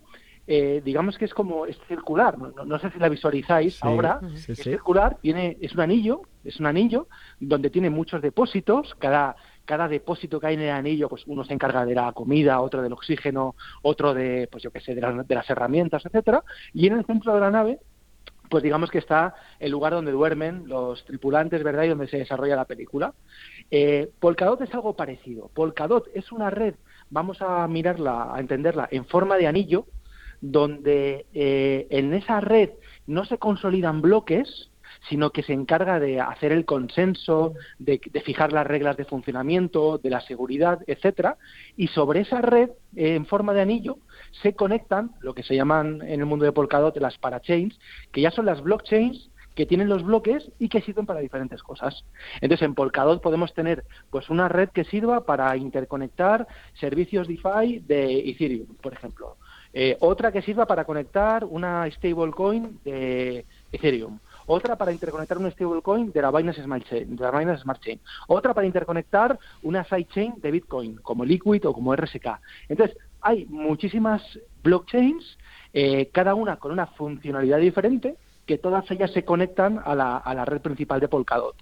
eh, 0.45 0.81
digamos 0.83 1.17
que 1.17 1.25
es 1.25 1.33
como 1.33 1.65
es 1.65 1.77
circular, 1.87 2.37
no, 2.37 2.79
sé 2.79 2.89
si 2.91 2.99
la 2.99 3.09
visualizáis 3.09 3.81
ahora, 3.83 4.19
es 4.35 4.45
circular, 4.57 5.17
tiene, 5.21 5.57
es 5.61 5.73
un 5.73 5.81
anillo, 5.81 6.21
es 6.43 6.59
un 6.59 6.65
anillo 6.65 7.07
donde 7.39 7.69
tiene 7.69 7.89
muchos 7.89 8.21
depósitos, 8.21 8.95
cada 8.99 9.35
cada 9.65 9.87
depósito 9.87 10.39
que 10.39 10.47
hay 10.47 10.55
en 10.55 10.61
el 10.61 10.71
anillo, 10.71 11.07
pues 11.07 11.23
uno 11.25 11.43
se 11.43 11.53
encarga 11.53 11.85
de 11.85 11.95
la 11.95 12.11
comida, 12.11 12.59
otro 12.61 12.81
del 12.81 12.93
oxígeno, 12.93 13.55
otro 13.81 14.13
de, 14.13 14.47
pues 14.51 14.63
yo 14.63 14.71
qué 14.71 14.81
sé, 14.81 14.93
de, 14.93 15.23
de 15.25 15.35
las 15.35 15.49
herramientas, 15.49 16.05
etcétera, 16.05 16.43
y 16.73 16.87
en 16.87 16.97
el 16.97 17.05
centro 17.05 17.33
de 17.33 17.39
la 17.39 17.49
nave 17.49 17.79
pues 18.53 18.61
digamos 18.61 18.91
que 18.91 18.99
está 18.99 19.33
el 19.59 19.71
lugar 19.71 19.93
donde 19.93 20.11
duermen 20.11 20.67
los 20.67 21.03
tripulantes, 21.05 21.63
¿verdad? 21.63 21.85
Y 21.85 21.87
donde 21.87 22.07
se 22.07 22.19
desarrolla 22.19 22.55
la 22.55 22.65
película. 22.65 23.15
Eh, 23.71 24.11
Polkadot 24.19 24.61
es 24.61 24.71
algo 24.75 24.95
parecido. 24.95 25.49
Polkadot 25.55 26.07
es 26.13 26.31
una 26.31 26.51
red, 26.51 26.75
vamos 27.09 27.41
a 27.41 27.67
mirarla, 27.67 28.29
a 28.31 28.39
entenderla, 28.39 28.87
en 28.91 29.05
forma 29.05 29.37
de 29.37 29.47
anillo, 29.47 29.87
donde 30.39 31.25
eh, 31.33 31.87
en 31.89 32.13
esa 32.13 32.41
red 32.41 32.69
no 33.07 33.25
se 33.25 33.39
consolidan 33.39 34.03
bloques, 34.03 34.69
sino 35.09 35.31
que 35.31 35.41
se 35.41 35.53
encarga 35.53 35.99
de 35.99 36.21
hacer 36.21 36.51
el 36.51 36.65
consenso, 36.65 37.55
de, 37.79 37.99
fijar 38.23 38.53
las 38.53 38.67
reglas 38.67 38.97
de 38.97 39.05
funcionamiento, 39.05 39.97
de 39.97 40.11
la 40.11 40.21
seguridad, 40.21 40.79
etcétera, 40.85 41.37
y 41.75 41.87
sobre 41.87 42.19
esa 42.19 42.39
red 42.39 42.69
eh, 42.95 43.15
en 43.15 43.25
forma 43.25 43.55
de 43.55 43.61
anillo 43.61 43.97
se 44.41 44.55
conectan 44.55 45.11
lo 45.19 45.33
que 45.33 45.43
se 45.43 45.55
llaman 45.55 46.01
en 46.01 46.19
el 46.19 46.25
mundo 46.25 46.45
de 46.45 46.51
Polkadot 46.51 46.95
las 46.97 47.17
parachains, 47.17 47.79
que 48.11 48.21
ya 48.21 48.31
son 48.31 48.45
las 48.45 48.61
blockchains 48.61 49.29
que 49.55 49.65
tienen 49.65 49.87
los 49.87 50.03
bloques 50.03 50.51
y 50.57 50.69
que 50.69 50.81
sirven 50.81 51.05
para 51.05 51.19
diferentes 51.19 51.61
cosas. 51.61 52.05
Entonces, 52.41 52.65
en 52.65 52.73
Polkadot 52.73 53.21
podemos 53.21 53.53
tener 53.53 53.83
pues 54.09 54.29
una 54.29 54.49
red 54.49 54.69
que 54.69 54.83
sirva 54.83 55.25
para 55.25 55.55
interconectar 55.57 56.47
servicios 56.79 57.27
DeFi 57.27 57.79
de 57.85 58.29
Ethereum, 58.29 58.75
por 58.81 58.93
ejemplo. 58.93 59.37
Eh, 59.73 59.97
otra 59.99 60.31
que 60.31 60.41
sirva 60.41 60.65
para 60.65 60.85
conectar 60.85 61.45
una 61.45 61.89
stablecoin 61.91 62.79
de 62.83 63.45
Ethereum 63.71 64.19
otra 64.45 64.75
para 64.75 64.91
interconectar 64.91 65.37
un 65.37 65.49
stablecoin 65.51 66.11
de 66.11 66.21
la 66.21 66.31
Binance 66.31 66.63
Smart 66.63 66.83
Chain, 66.85 67.15
de 67.15 67.23
la 67.23 67.31
Binance 67.31 67.63
Smart 67.63 67.81
Chain, 67.81 67.99
otra 68.27 68.53
para 68.53 68.67
interconectar 68.67 69.37
una 69.61 69.83
sidechain 69.83 70.35
de 70.37 70.51
Bitcoin, 70.51 70.95
como 70.97 71.25
Liquid 71.25 71.65
o 71.65 71.73
como 71.73 71.95
RSK. 71.95 72.39
Entonces, 72.69 72.97
hay 73.23 73.45
muchísimas 73.45 74.21
blockchains, 74.63 75.37
eh, 75.73 76.09
cada 76.11 76.35
una 76.35 76.57
con 76.57 76.71
una 76.71 76.87
funcionalidad 76.87 77.59
diferente, 77.59 78.15
que 78.45 78.57
todas 78.57 78.89
ellas 78.91 79.11
se 79.11 79.23
conectan 79.23 79.79
a 79.83 79.95
la, 79.95 80.17
a 80.17 80.33
la 80.33 80.45
red 80.45 80.61
principal 80.61 80.99
de 80.99 81.07
Polkadot. 81.07 81.55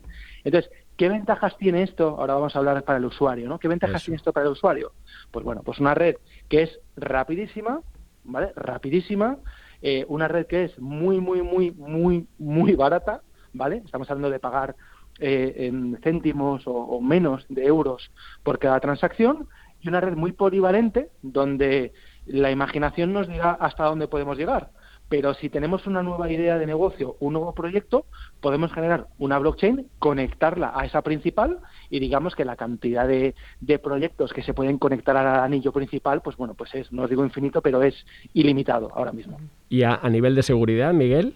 Entonces, 0.44 0.72
¿qué 0.98 1.10
ventajas 1.10 1.56
tiene 1.58 1.84
esto? 1.84 2.16
Ahora 2.20 2.34
vamos 2.34 2.56
a 2.56 2.60
hablar 2.60 2.84
para 2.84 2.98
el 2.98 3.06
usuario, 3.06 3.48
¿no? 3.48 3.60
¿Qué 3.60 3.68
ventajas 3.68 4.04
tiene 4.04 4.18
esto 4.18 4.34
para 4.34 4.48
el 4.48 4.54
usuario? 4.54 4.94
Pues 5.30 5.46
bueno, 5.46 5.62
pues 5.64 5.80
una 5.80 5.94
red 5.94 6.16
que 6.50 6.64
es 6.64 6.80
rapidísima, 6.96 7.82
¿vale? 8.24 8.52
Rapidísima, 8.56 9.38
eh, 9.82 10.06
una 10.08 10.28
red 10.28 10.48
que 10.48 10.66
es 10.66 10.80
muy, 10.80 11.20
muy, 11.20 11.44
muy, 11.44 11.72
muy, 11.72 12.28
muy 12.40 12.74
barata, 12.74 13.22
¿vale? 13.54 13.82
Estamos 13.86 14.10
hablando 14.10 14.32
de 14.32 14.40
pagar 14.40 14.76
eh, 15.20 15.68
en 15.68 16.00
céntimos 16.02 16.64
o, 16.66 17.00
menos 17.00 17.46
de 17.48 17.66
euros 17.66 18.12
por 18.44 18.58
cada 18.58 18.80
transacción 18.80 19.48
y 19.82 19.90
una 19.90 20.02
red 20.02 20.16
muy 20.16 20.32
polivalente 20.32 21.10
donde 21.22 21.94
la 22.26 22.52
imaginación 22.52 23.14
nos 23.14 23.28
diga 23.28 23.52
hasta 23.52 23.86
dónde 23.86 24.08
podemos 24.08 24.38
llegar. 24.38 24.70
Pero 25.12 25.34
si 25.34 25.50
tenemos 25.50 25.88
una 25.88 26.02
nueva 26.04 26.32
idea 26.32 26.58
de 26.58 26.66
negocio, 26.66 27.18
un 27.20 27.34
nuevo 27.34 27.54
proyecto, 27.54 28.06
podemos 28.40 28.72
generar 28.72 29.08
una 29.20 29.40
blockchain, 29.40 29.88
conectarla 30.00 30.72
a 30.74 30.86
esa 30.86 31.02
principal 31.02 31.60
y 31.90 32.00
digamos 32.00 32.34
que 32.34 32.46
la 32.46 32.56
cantidad 32.56 33.06
de, 33.06 33.36
de 33.60 33.78
proyectos 33.78 34.32
que 34.32 34.42
se 34.42 34.54
pueden 34.54 34.78
conectar 34.78 35.18
al 35.18 35.42
anillo 35.42 35.74
principal, 35.74 36.22
pues 36.22 36.38
bueno, 36.38 36.54
pues 36.54 36.74
es, 36.76 36.94
no 36.94 37.04
os 37.04 37.10
digo 37.10 37.26
infinito, 37.26 37.62
pero 37.62 37.84
es 37.84 38.06
ilimitado 38.34 38.90
ahora 38.96 39.12
mismo. 39.12 39.38
Y 39.68 39.84
a, 39.84 40.00
nivel 40.10 40.34
de 40.34 40.44
seguridad, 40.44 40.94
Miguel, 40.94 41.34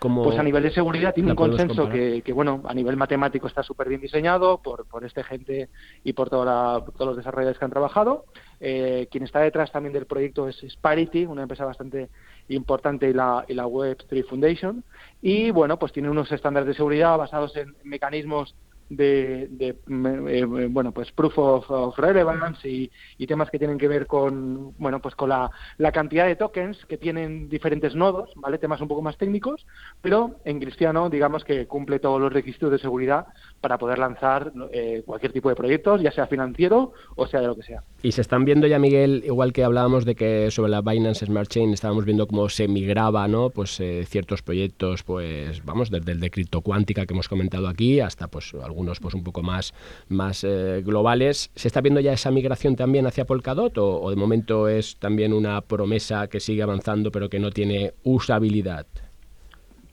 pues 0.00 0.38
a 0.38 0.42
nivel 0.42 0.62
de 0.62 0.70
seguridad 0.70 1.14
tiene 1.14 1.30
un 1.30 1.36
consenso 1.36 1.88
que, 1.88 2.32
bueno, 2.34 2.62
a 2.64 2.74
nivel 2.74 2.96
matemático 2.96 3.46
está 3.46 3.62
súper 3.62 3.88
bien 3.88 4.00
diseñado 4.00 4.58
por, 4.58 4.86
por 4.86 5.04
este 5.04 5.24
gente 5.24 5.68
y 6.02 6.12
por 6.12 6.28
toda 6.28 6.84
todos 6.84 7.06
los 7.06 7.16
desarrolladores 7.16 7.58
que 7.58 7.64
han 7.64 7.70
trabajado. 7.70 8.24
Eh, 8.60 9.08
quien 9.10 9.24
está 9.24 9.40
detrás 9.40 9.72
también 9.72 9.92
del 9.92 10.06
proyecto 10.06 10.48
es 10.48 10.56
Sparity, 10.68 11.26
una 11.26 11.42
empresa 11.42 11.64
bastante 11.64 12.08
importante 12.48 13.08
y 13.08 13.12
la, 13.12 13.44
y 13.48 13.54
la 13.54 13.66
Web3 13.66 14.26
Foundation. 14.26 14.84
Y 15.22 15.50
bueno, 15.50 15.78
pues 15.78 15.92
tiene 15.92 16.10
unos 16.10 16.30
estándares 16.32 16.66
de 16.66 16.74
seguridad 16.74 17.16
basados 17.16 17.56
en 17.56 17.74
mecanismos 17.84 18.54
de, 18.96 19.48
eh, 19.58 19.74
eh, 19.88 20.44
bueno 20.44 20.92
pues 20.92 21.12
proof 21.12 21.38
of, 21.38 21.98
relevance 21.98 22.68
y, 22.68 22.90
temas 23.26 23.50
que 23.50 23.58
tienen 23.58 23.78
que 23.78 23.88
ver 23.88 24.06
con 24.06 24.74
bueno 24.78 25.00
pues 25.00 25.14
con 25.14 25.30
la, 25.30 25.50
la, 25.78 25.92
cantidad 25.92 26.26
de 26.26 26.36
tokens 26.36 26.84
que 26.86 26.98
tienen 26.98 27.48
diferentes 27.48 27.94
nodos 27.94 28.30
vale 28.36 28.58
temas 28.58 28.80
un 28.82 28.88
poco 28.88 29.00
más 29.00 29.16
técnicos 29.16 29.66
pero 30.02 30.36
en 30.44 30.60
cristiano 30.60 31.08
digamos 31.08 31.42
que 31.42 31.66
cumple 31.66 31.98
todos 31.98 32.20
los 32.20 32.32
requisitos 32.32 32.70
de 32.70 32.78
seguridad 32.78 33.26
para 33.60 33.78
poder 33.78 33.98
lanzar 33.98 34.52
eh, 34.72 35.02
cualquier 35.06 35.32
tipo 35.32 35.48
de 35.48 35.56
proyectos 35.56 36.02
ya 36.02 36.12
sea 36.12 36.26
financiero 36.26 36.92
o 37.16 37.26
sea 37.26 37.40
de 37.40 37.46
lo 37.46 37.56
que 37.56 37.62
sea. 37.62 37.82
Y 38.02 38.12
se 38.12 38.20
están 38.20 38.44
viendo 38.44 38.66
ya 38.66 38.78
Miguel 38.78 39.22
igual 39.26 39.52
que 39.52 39.64
hablábamos 39.64 40.04
de 40.04 40.14
que 40.14 40.50
sobre 40.50 40.70
la 40.70 40.82
Binance 40.82 41.26
Smart 41.26 41.48
Chain 41.48 41.72
estábamos 41.72 42.04
viendo 42.04 42.26
cómo 42.26 42.48
se 42.50 42.68
migraba 42.68 43.26
no 43.26 43.50
pues 43.50 43.80
ciertos 44.06 44.42
proyectos 44.42 45.02
pues 45.02 45.64
vamos 45.64 45.90
desde 45.90 46.12
el 46.12 46.20
de 46.20 46.30
criptocuántica 46.30 47.06
que 47.06 47.14
hemos 47.14 47.28
comentado 47.28 47.68
aquí 47.68 48.00
hasta 48.00 48.28
pues 48.28 48.52
pues 49.00 49.14
un 49.14 49.24
poco 49.24 49.42
más, 49.42 49.74
más 50.08 50.44
eh, 50.44 50.82
globales. 50.84 51.50
¿Se 51.54 51.68
está 51.68 51.80
viendo 51.80 52.00
ya 52.00 52.12
esa 52.12 52.30
migración 52.30 52.76
también 52.76 53.06
hacia 53.06 53.24
Polkadot 53.24 53.76
o 53.78 54.10
de 54.10 54.16
momento 54.16 54.68
es 54.68 54.96
también 54.96 55.32
una 55.32 55.60
promesa 55.60 56.28
que 56.28 56.40
sigue 56.40 56.62
avanzando 56.62 57.10
pero 57.10 57.28
que 57.28 57.40
no 57.40 57.50
tiene 57.50 57.94
usabilidad? 58.02 58.86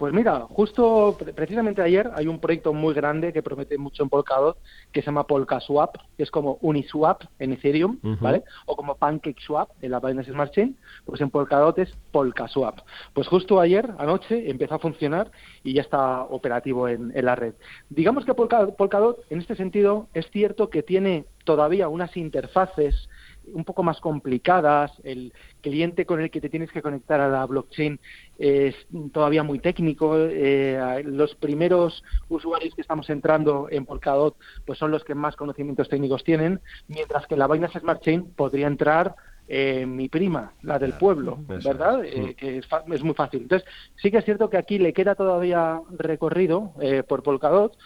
Pues 0.01 0.15
mira, 0.15 0.47
justo 0.49 1.15
precisamente 1.35 1.79
ayer 1.79 2.09
hay 2.15 2.25
un 2.25 2.39
proyecto 2.39 2.73
muy 2.73 2.95
grande 2.95 3.31
que 3.31 3.43
promete 3.43 3.77
mucho 3.77 4.01
en 4.01 4.09
Polkadot 4.09 4.57
que 4.91 5.01
se 5.01 5.05
llama 5.05 5.27
PolkaSwap, 5.27 5.95
que 6.17 6.23
es 6.23 6.31
como 6.31 6.57
Uniswap 6.61 7.21
en 7.37 7.53
Ethereum, 7.53 7.99
¿vale? 8.19 8.43
O 8.65 8.75
como 8.75 8.95
PancakeSwap 8.95 9.69
en 9.79 9.91
la 9.91 9.99
Binance 9.99 10.31
Smart 10.31 10.51
Chain, 10.53 10.75
pues 11.05 11.21
en 11.21 11.29
Polkadot 11.29 11.77
es 11.77 11.95
PolkaSwap. 12.11 12.79
Pues 13.13 13.27
justo 13.27 13.59
ayer, 13.59 13.93
anoche, 13.99 14.49
empezó 14.49 14.73
a 14.73 14.79
funcionar 14.79 15.29
y 15.63 15.73
ya 15.73 15.83
está 15.83 16.23
operativo 16.23 16.87
en, 16.87 17.13
la 17.13 17.35
red. 17.35 17.53
Digamos 17.91 18.25
que 18.25 18.33
Polkadot, 18.33 19.19
en 19.29 19.39
este 19.39 19.55
sentido, 19.55 20.07
es 20.15 20.27
cierto 20.31 20.71
que 20.71 20.81
tiene 20.81 21.25
todavía 21.45 21.89
unas 21.89 22.17
interfaces 22.17 23.07
un 23.53 23.63
poco 23.63 23.83
más 23.83 23.99
complicadas, 23.99 24.91
el 25.03 25.33
cliente 25.61 26.05
con 26.05 26.21
el 26.21 26.31
que 26.31 26.41
te 26.41 26.49
tienes 26.49 26.71
que 26.71 26.81
conectar 26.81 27.19
a 27.19 27.29
la 27.29 27.45
blockchain 27.45 27.99
es 28.37 28.75
todavía 29.13 29.43
muy 29.43 29.59
técnico, 29.59 30.15
eh, 30.17 31.03
los 31.05 31.35
primeros 31.35 32.03
usuarios 32.29 32.73
que 32.75 32.81
estamos 32.81 33.09
entrando 33.09 33.67
en 33.69 33.85
Polkadot 33.85 34.35
pues 34.65 34.79
son 34.79 34.91
los 34.91 35.03
que 35.03 35.15
más 35.15 35.35
conocimientos 35.35 35.89
técnicos 35.89 36.23
tienen, 36.23 36.59
mientras 36.87 37.27
que 37.27 37.37
la 37.37 37.47
Binance 37.47 37.79
Smart 37.79 38.01
Chain 38.01 38.31
podría 38.33 38.67
entrar 38.67 39.15
eh, 39.47 39.85
mi 39.85 40.07
prima, 40.07 40.53
la 40.61 40.79
del 40.79 40.93
pueblo, 40.93 41.39
¿verdad? 41.47 42.05
Eh, 42.05 42.35
que 42.35 42.59
es, 42.59 42.67
es, 42.93 43.03
muy 43.03 43.13
fácil. 43.13 43.41
Entonces, 43.41 43.67
sí 44.01 44.09
que 44.09 44.17
es 44.17 44.25
cierto 44.25 44.49
que 44.49 44.57
aquí 44.57 44.79
le 44.79 44.93
queda 44.93 45.15
todavía 45.15 45.81
recorrido 45.97 46.73
por 47.07 47.21
Polkadot, 47.21 47.77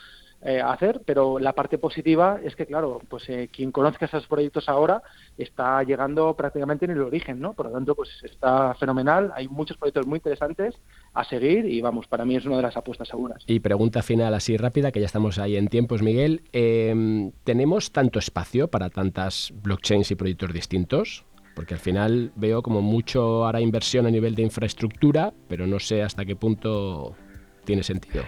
eh, 0.47 0.61
hacer, 0.61 1.01
pero 1.03 1.39
la 1.39 1.53
parte 1.53 1.79
positiva 1.79 2.39
es 2.43 2.55
que, 2.55 2.67
claro, 2.67 3.01
pues 3.09 3.27
eh, 3.29 3.49
quien 3.51 3.71
conozca 3.71 4.05
esos 4.05 4.27
proyectos 4.27 4.69
ahora 4.69 5.01
está 5.39 5.81
llegando 5.81 6.35
prácticamente 6.35 6.85
en 6.85 6.91
el 6.91 7.01
origen, 7.01 7.39
¿no? 7.39 7.53
Por 7.53 7.65
lo 7.65 7.71
tanto, 7.71 7.95
pues 7.95 8.09
está 8.21 8.75
fenomenal, 8.75 9.33
hay 9.35 9.47
muchos 9.47 9.75
proyectos 9.77 10.05
muy 10.05 10.17
interesantes 10.17 10.75
a 11.15 11.23
seguir 11.23 11.65
y 11.65 11.81
vamos, 11.81 12.05
para 12.05 12.25
mí 12.25 12.35
es 12.35 12.45
una 12.45 12.57
de 12.57 12.61
las 12.61 12.77
apuestas 12.77 13.07
seguras. 13.07 13.43
Y 13.47 13.59
pregunta 13.59 14.03
final 14.03 14.35
así 14.35 14.55
rápida, 14.55 14.91
que 14.91 14.99
ya 14.99 15.07
estamos 15.07 15.39
ahí 15.39 15.57
en 15.57 15.67
tiempos, 15.67 16.03
Miguel, 16.03 16.43
em, 16.51 17.31
¿tenemos 17.43 17.91
tanto 17.91 18.19
espacio 18.19 18.67
para 18.67 18.91
tantas 18.91 19.51
blockchains 19.63 20.11
y 20.11 20.15
proyectos 20.15 20.53
distintos? 20.53 21.25
Porque 21.55 21.73
al 21.73 21.79
final 21.79 22.31
veo 22.35 22.61
como 22.61 22.83
mucho 22.83 23.45
ahora 23.45 23.61
inversión 23.61 24.05
a 24.05 24.11
nivel 24.11 24.35
de 24.35 24.43
infraestructura, 24.43 25.33
pero 25.47 25.65
no 25.65 25.79
sé 25.79 26.03
hasta 26.03 26.23
qué 26.23 26.35
punto 26.35 27.15
tiene 27.63 27.81
sentido. 27.81 28.23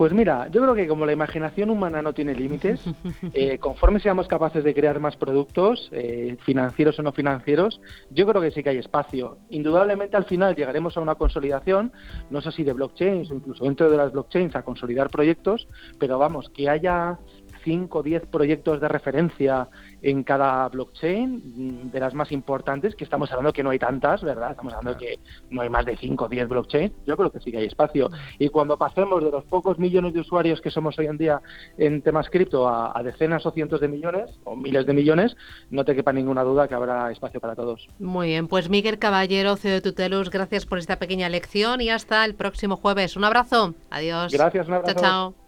Pues 0.00 0.14
mira, 0.14 0.48
yo 0.48 0.62
creo 0.62 0.74
que 0.74 0.88
como 0.88 1.04
la 1.04 1.12
imaginación 1.12 1.68
humana 1.68 2.00
no 2.00 2.14
tiene 2.14 2.34
límites, 2.34 2.82
eh, 3.34 3.58
conforme 3.58 4.00
seamos 4.00 4.28
capaces 4.28 4.64
de 4.64 4.72
crear 4.72 4.98
más 4.98 5.14
productos, 5.18 5.90
eh, 5.92 6.38
financieros 6.40 6.98
o 6.98 7.02
no 7.02 7.12
financieros, 7.12 7.82
yo 8.08 8.26
creo 8.26 8.40
que 8.40 8.50
sí 8.50 8.62
que 8.62 8.70
hay 8.70 8.78
espacio. 8.78 9.36
Indudablemente 9.50 10.16
al 10.16 10.24
final 10.24 10.56
llegaremos 10.56 10.96
a 10.96 11.00
una 11.00 11.16
consolidación, 11.16 11.92
no 12.30 12.40
sé 12.40 12.50
si 12.50 12.64
de 12.64 12.72
blockchains 12.72 13.30
o 13.30 13.34
incluso 13.34 13.62
dentro 13.64 13.90
de 13.90 13.98
las 13.98 14.10
blockchains 14.10 14.56
a 14.56 14.62
consolidar 14.62 15.10
proyectos, 15.10 15.68
pero 15.98 16.18
vamos, 16.18 16.48
que 16.48 16.70
haya 16.70 17.18
5 17.64 17.98
o 17.98 18.02
10 18.02 18.26
proyectos 18.26 18.80
de 18.80 18.88
referencia 18.88 19.68
en 20.02 20.22
cada 20.22 20.68
blockchain, 20.68 21.42
mm, 21.86 21.90
de 21.90 22.00
las 22.00 22.14
más 22.14 22.32
importantes, 22.32 22.94
que 22.94 23.04
estamos 23.04 23.30
hablando 23.30 23.52
que 23.52 23.62
no 23.62 23.70
hay 23.70 23.78
tantas, 23.78 24.22
¿verdad? 24.22 24.52
Estamos 24.52 24.72
hablando 24.72 24.98
que 24.98 25.18
no 25.50 25.62
hay 25.62 25.68
más 25.68 25.84
de 25.84 25.96
5 25.96 26.24
o 26.24 26.28
10 26.28 26.48
blockchains, 26.48 26.92
yo 27.06 27.16
creo 27.16 27.30
que 27.30 27.40
sí 27.40 27.50
que 27.50 27.58
hay 27.58 27.66
espacio. 27.66 28.10
Y 28.38 28.48
cuando 28.48 28.76
pasemos 28.76 29.22
de 29.22 29.30
los 29.30 29.44
pocos 29.44 29.78
millones 29.78 30.14
de 30.14 30.20
usuarios 30.20 30.60
que 30.60 30.70
somos 30.70 30.98
hoy 30.98 31.06
en 31.06 31.18
día 31.18 31.40
en 31.76 32.02
temas 32.02 32.28
cripto 32.30 32.68
a, 32.68 32.98
a 32.98 33.02
decenas 33.02 33.44
o 33.46 33.50
cientos 33.50 33.80
de 33.80 33.88
millones, 33.88 34.30
o 34.44 34.56
miles 34.56 34.86
de 34.86 34.92
millones, 34.92 35.36
no 35.70 35.84
te 35.84 35.94
quepa 35.94 36.12
ninguna 36.12 36.42
duda 36.42 36.68
que 36.68 36.74
habrá 36.74 37.10
espacio 37.10 37.40
para 37.40 37.54
todos. 37.54 37.88
Muy 37.98 38.28
bien, 38.28 38.48
pues 38.48 38.68
Miguel 38.68 38.98
Caballero, 38.98 39.56
CEO 39.56 39.74
de 39.74 39.80
Tutelus, 39.80 40.30
gracias 40.30 40.66
por 40.66 40.78
esta 40.78 40.98
pequeña 40.98 41.28
lección 41.28 41.80
y 41.80 41.90
hasta 41.90 42.24
el 42.24 42.34
próximo 42.34 42.76
jueves. 42.76 43.16
Un 43.16 43.24
abrazo. 43.24 43.74
Adiós. 43.90 44.32
Gracias, 44.32 44.68
un 44.68 44.74
abrazo. 44.74 44.94
Chao, 44.94 45.02
chao. 45.02 45.39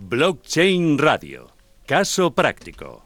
Blockchain 0.00 0.96
Radio. 0.96 1.50
Caso 1.84 2.32
práctico. 2.32 3.04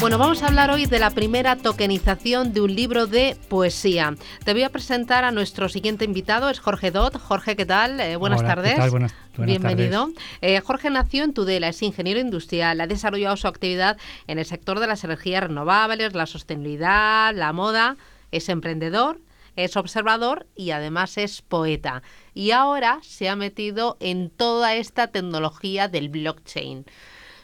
Bueno, 0.00 0.18
vamos 0.18 0.42
a 0.42 0.48
hablar 0.48 0.70
hoy 0.70 0.84
de 0.84 0.98
la 0.98 1.10
primera 1.10 1.56
tokenización 1.56 2.52
de 2.52 2.60
un 2.60 2.74
libro 2.74 3.06
de 3.06 3.38
poesía. 3.48 4.14
Te 4.44 4.52
voy 4.52 4.62
a 4.62 4.68
presentar 4.68 5.24
a 5.24 5.30
nuestro 5.30 5.70
siguiente 5.70 6.04
invitado, 6.04 6.50
es 6.50 6.60
Jorge 6.60 6.90
Dot. 6.90 7.18
Jorge, 7.18 7.56
¿qué 7.56 7.64
tal? 7.66 7.98
Eh, 7.98 8.16
buenas 8.16 8.40
Hola, 8.40 8.48
tardes. 8.54 8.74
¿qué 8.74 8.80
tal? 8.80 8.90
Buenas, 8.90 9.14
buenas 9.36 9.58
Bienvenido. 9.60 10.08
tardes. 10.08 10.18
Eh, 10.42 10.60
Jorge 10.60 10.90
nació 10.90 11.24
en 11.24 11.32
Tudela, 11.32 11.68
es 11.68 11.82
ingeniero 11.82 12.20
industrial, 12.20 12.80
ha 12.82 12.86
desarrollado 12.86 13.36
su 13.38 13.48
actividad 13.48 13.96
en 14.26 14.38
el 14.38 14.44
sector 14.44 14.78
de 14.78 14.86
las 14.86 15.04
energías 15.04 15.42
renovables, 15.42 16.14
la 16.14 16.26
sostenibilidad, 16.26 17.34
la 17.34 17.52
moda, 17.54 17.96
es 18.30 18.48
emprendedor, 18.48 19.20
es 19.56 19.76
observador 19.76 20.46
y 20.56 20.70
además 20.70 21.18
es 21.18 21.42
poeta. 21.42 22.02
Y 22.34 22.52
ahora 22.52 22.98
se 23.02 23.28
ha 23.28 23.36
metido 23.36 23.96
en 24.00 24.30
toda 24.30 24.74
esta 24.74 25.08
tecnología 25.08 25.88
del 25.88 26.08
blockchain. 26.08 26.84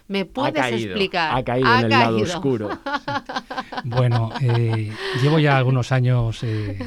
¿Me 0.08 0.24
puedes 0.24 0.54
caído, 0.54 0.90
explicar? 0.90 1.36
ha 1.36 1.42
caído 1.42 1.74
en 1.74 1.84
el 1.84 1.90
lado 1.90 2.16
oscuro. 2.18 2.78
Bueno, 3.84 4.32
eh, 4.40 4.92
llevo 5.22 5.38
ya 5.38 5.56
algunos 5.56 5.92
años 5.92 6.42
eh, 6.42 6.78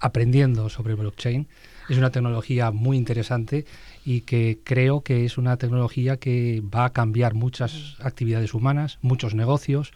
aprendiendo 0.00 0.68
sobre 0.68 0.94
blockchain. 0.94 1.48
Es 1.88 1.98
una 1.98 2.10
tecnología 2.10 2.70
muy 2.70 2.96
interesante 2.96 3.66
y 4.04 4.22
que 4.22 4.60
creo 4.62 5.02
que 5.02 5.24
es 5.24 5.36
una 5.36 5.56
tecnología 5.56 6.16
que 6.16 6.62
va 6.62 6.86
a 6.86 6.92
cambiar 6.92 7.34
muchas 7.34 7.96
actividades 8.00 8.54
humanas, 8.54 8.98
muchos 9.02 9.34
negocios 9.34 9.92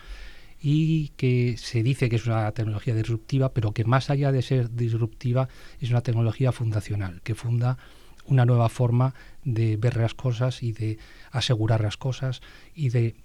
y 0.61 1.09
que 1.17 1.57
se 1.57 1.83
dice 1.83 2.09
que 2.09 2.17
es 2.17 2.27
una 2.27 2.51
tecnología 2.53 2.95
disruptiva, 2.95 3.53
pero 3.53 3.73
que 3.73 3.85
más 3.85 4.11
allá 4.11 4.33
de 4.33 4.43
ser 4.43 4.75
disruptiva 4.75 5.49
es 5.81 5.91
una 5.91 6.03
tecnología 6.03 6.53
fundacional, 6.53 7.21
que 7.23 7.35
funda 7.35 7.79
una 8.25 8.45
nueva 8.45 8.69
forma 8.69 9.15
de 9.45 9.77
ver 9.77 9.97
las 9.97 10.15
cosas 10.15 10.63
y 10.63 10.73
de 10.73 10.99
asegurar 11.31 11.81
las 11.81 11.97
cosas 11.97 12.43
y 12.75 12.91
de 12.91 13.17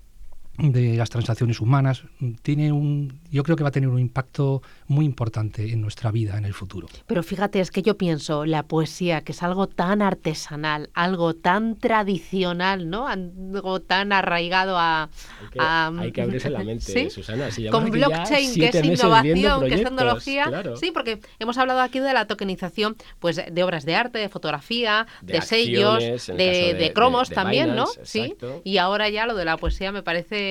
de 0.58 0.96
las 0.98 1.10
transacciones 1.10 1.60
humanas 1.60 2.04
tiene 2.44 2.72
un 2.72 3.20
yo 3.32 3.42
creo 3.42 3.56
que 3.56 3.64
va 3.64 3.70
a 3.70 3.72
tener 3.72 3.90
un 3.90 3.98
impacto 4.00 4.62
muy 4.88 5.04
importante 5.04 5.72
en 5.72 5.82
nuestra 5.82 6.12
vida 6.12 6.38
en 6.38 6.46
el 6.46 6.54
futuro 6.54 6.88
Pero 7.08 7.24
fíjate, 7.24 7.60
es 7.60 7.72
que 7.72 7.82
yo 7.82 7.98
pienso, 7.98 8.46
la 8.46 8.62
poesía, 8.62 9.22
que 9.22 9.32
es 9.32 9.42
algo 9.42 9.66
tan 9.68 10.04
artesanal, 10.04 10.92
algo 10.94 11.34
tan 11.34 11.76
tradicional, 11.76 12.88
¿no? 12.90 13.08
Algo 13.08 13.82
tan 13.82 14.12
arraigado 14.12 14.78
a... 14.78 15.10
Hay 15.42 15.50
que, 15.52 15.60
a- 15.60 15.88
hay 15.88 16.12
que 16.12 16.22
abrirse 16.22 16.50
la 16.52 16.64
mente, 16.64 16.86
¿Sí? 16.86 17.10
Susana. 17.10 17.50
Si 17.50 17.68
Con 17.70 17.90
blockchain, 17.90 18.54
que 18.54 18.68
es 18.68 18.76
innovación, 18.86 19.62
que 19.68 19.74
es 19.76 19.84
tecnología. 19.84 20.46
claro. 20.46 20.78
Sí, 20.78 20.92
porque 20.92 21.20
hemos 21.40 21.58
hablado 21.58 21.82
aquí 21.82 22.00
de 22.00 22.14
la 22.14 22.28
tokenización 22.28 22.96
pues, 23.20 23.42
de 23.52 23.64
obras 23.64 23.86
de 23.86 23.96
arte, 23.96 24.20
de 24.20 24.30
fotografía, 24.30 25.08
de, 25.24 25.34
De 25.34 25.42
sellos, 25.42 25.96
acciones, 26.04 26.28
de, 26.28 26.34
caso 26.36 26.38
de- 26.38 26.74
de 26.76 26.94
cromos 26.94 27.30
de- 27.30 27.36
de 27.36 27.42
también, 27.42 27.72
Binance, 27.72 28.00
¿no? 28.00 28.06
Sí. 28.06 28.36
Y 28.64 28.78
ahora 28.78 29.10
ya 29.10 29.26
lo 29.26 29.34
de 29.36 29.46
la 29.46 29.58
poesía 29.58 29.92
me 29.92 30.04
parece 30.04 30.43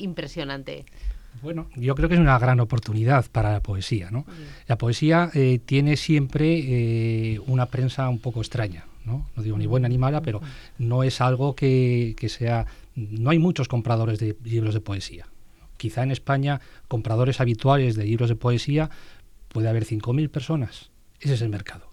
impresionante. 0.00 0.84
bueno 1.42 1.68
yo 1.76 1.94
creo 1.94 2.08
que 2.08 2.14
es 2.14 2.20
una 2.20 2.38
gran 2.38 2.60
oportunidad 2.60 3.26
para 3.30 3.52
la 3.52 3.60
poesía 3.60 4.10
no 4.10 4.24
la 4.66 4.76
poesía 4.76 5.30
eh, 5.34 5.60
tiene 5.64 5.96
siempre 5.96 6.58
eh, 6.58 7.40
una 7.46 7.66
prensa 7.66 8.08
un 8.08 8.18
poco 8.18 8.40
extraña 8.40 8.86
no 9.04 9.28
no 9.36 9.42
digo 9.42 9.56
ni 9.58 9.66
buena 9.66 9.88
ni 9.88 9.98
mala 9.98 10.20
pero 10.20 10.40
no 10.78 11.02
es 11.02 11.20
algo 11.20 11.54
que, 11.54 12.14
que 12.18 12.28
sea 12.28 12.66
no 12.94 13.30
hay 13.30 13.38
muchos 13.38 13.68
compradores 13.68 14.18
de 14.18 14.36
libros 14.44 14.74
de 14.74 14.80
poesía. 14.80 15.26
Quizá 15.76 16.02
en 16.02 16.10
España 16.10 16.60
compradores 16.88 17.40
habituales 17.40 17.96
de 17.96 18.04
libros 18.04 18.28
de 18.28 18.36
poesía 18.36 18.90
puede 19.48 19.68
haber 19.68 19.84
5.000 19.84 20.28
personas. 20.28 20.90
Ese 21.20 21.34
es 21.34 21.42
el 21.42 21.48
mercado 21.48 21.89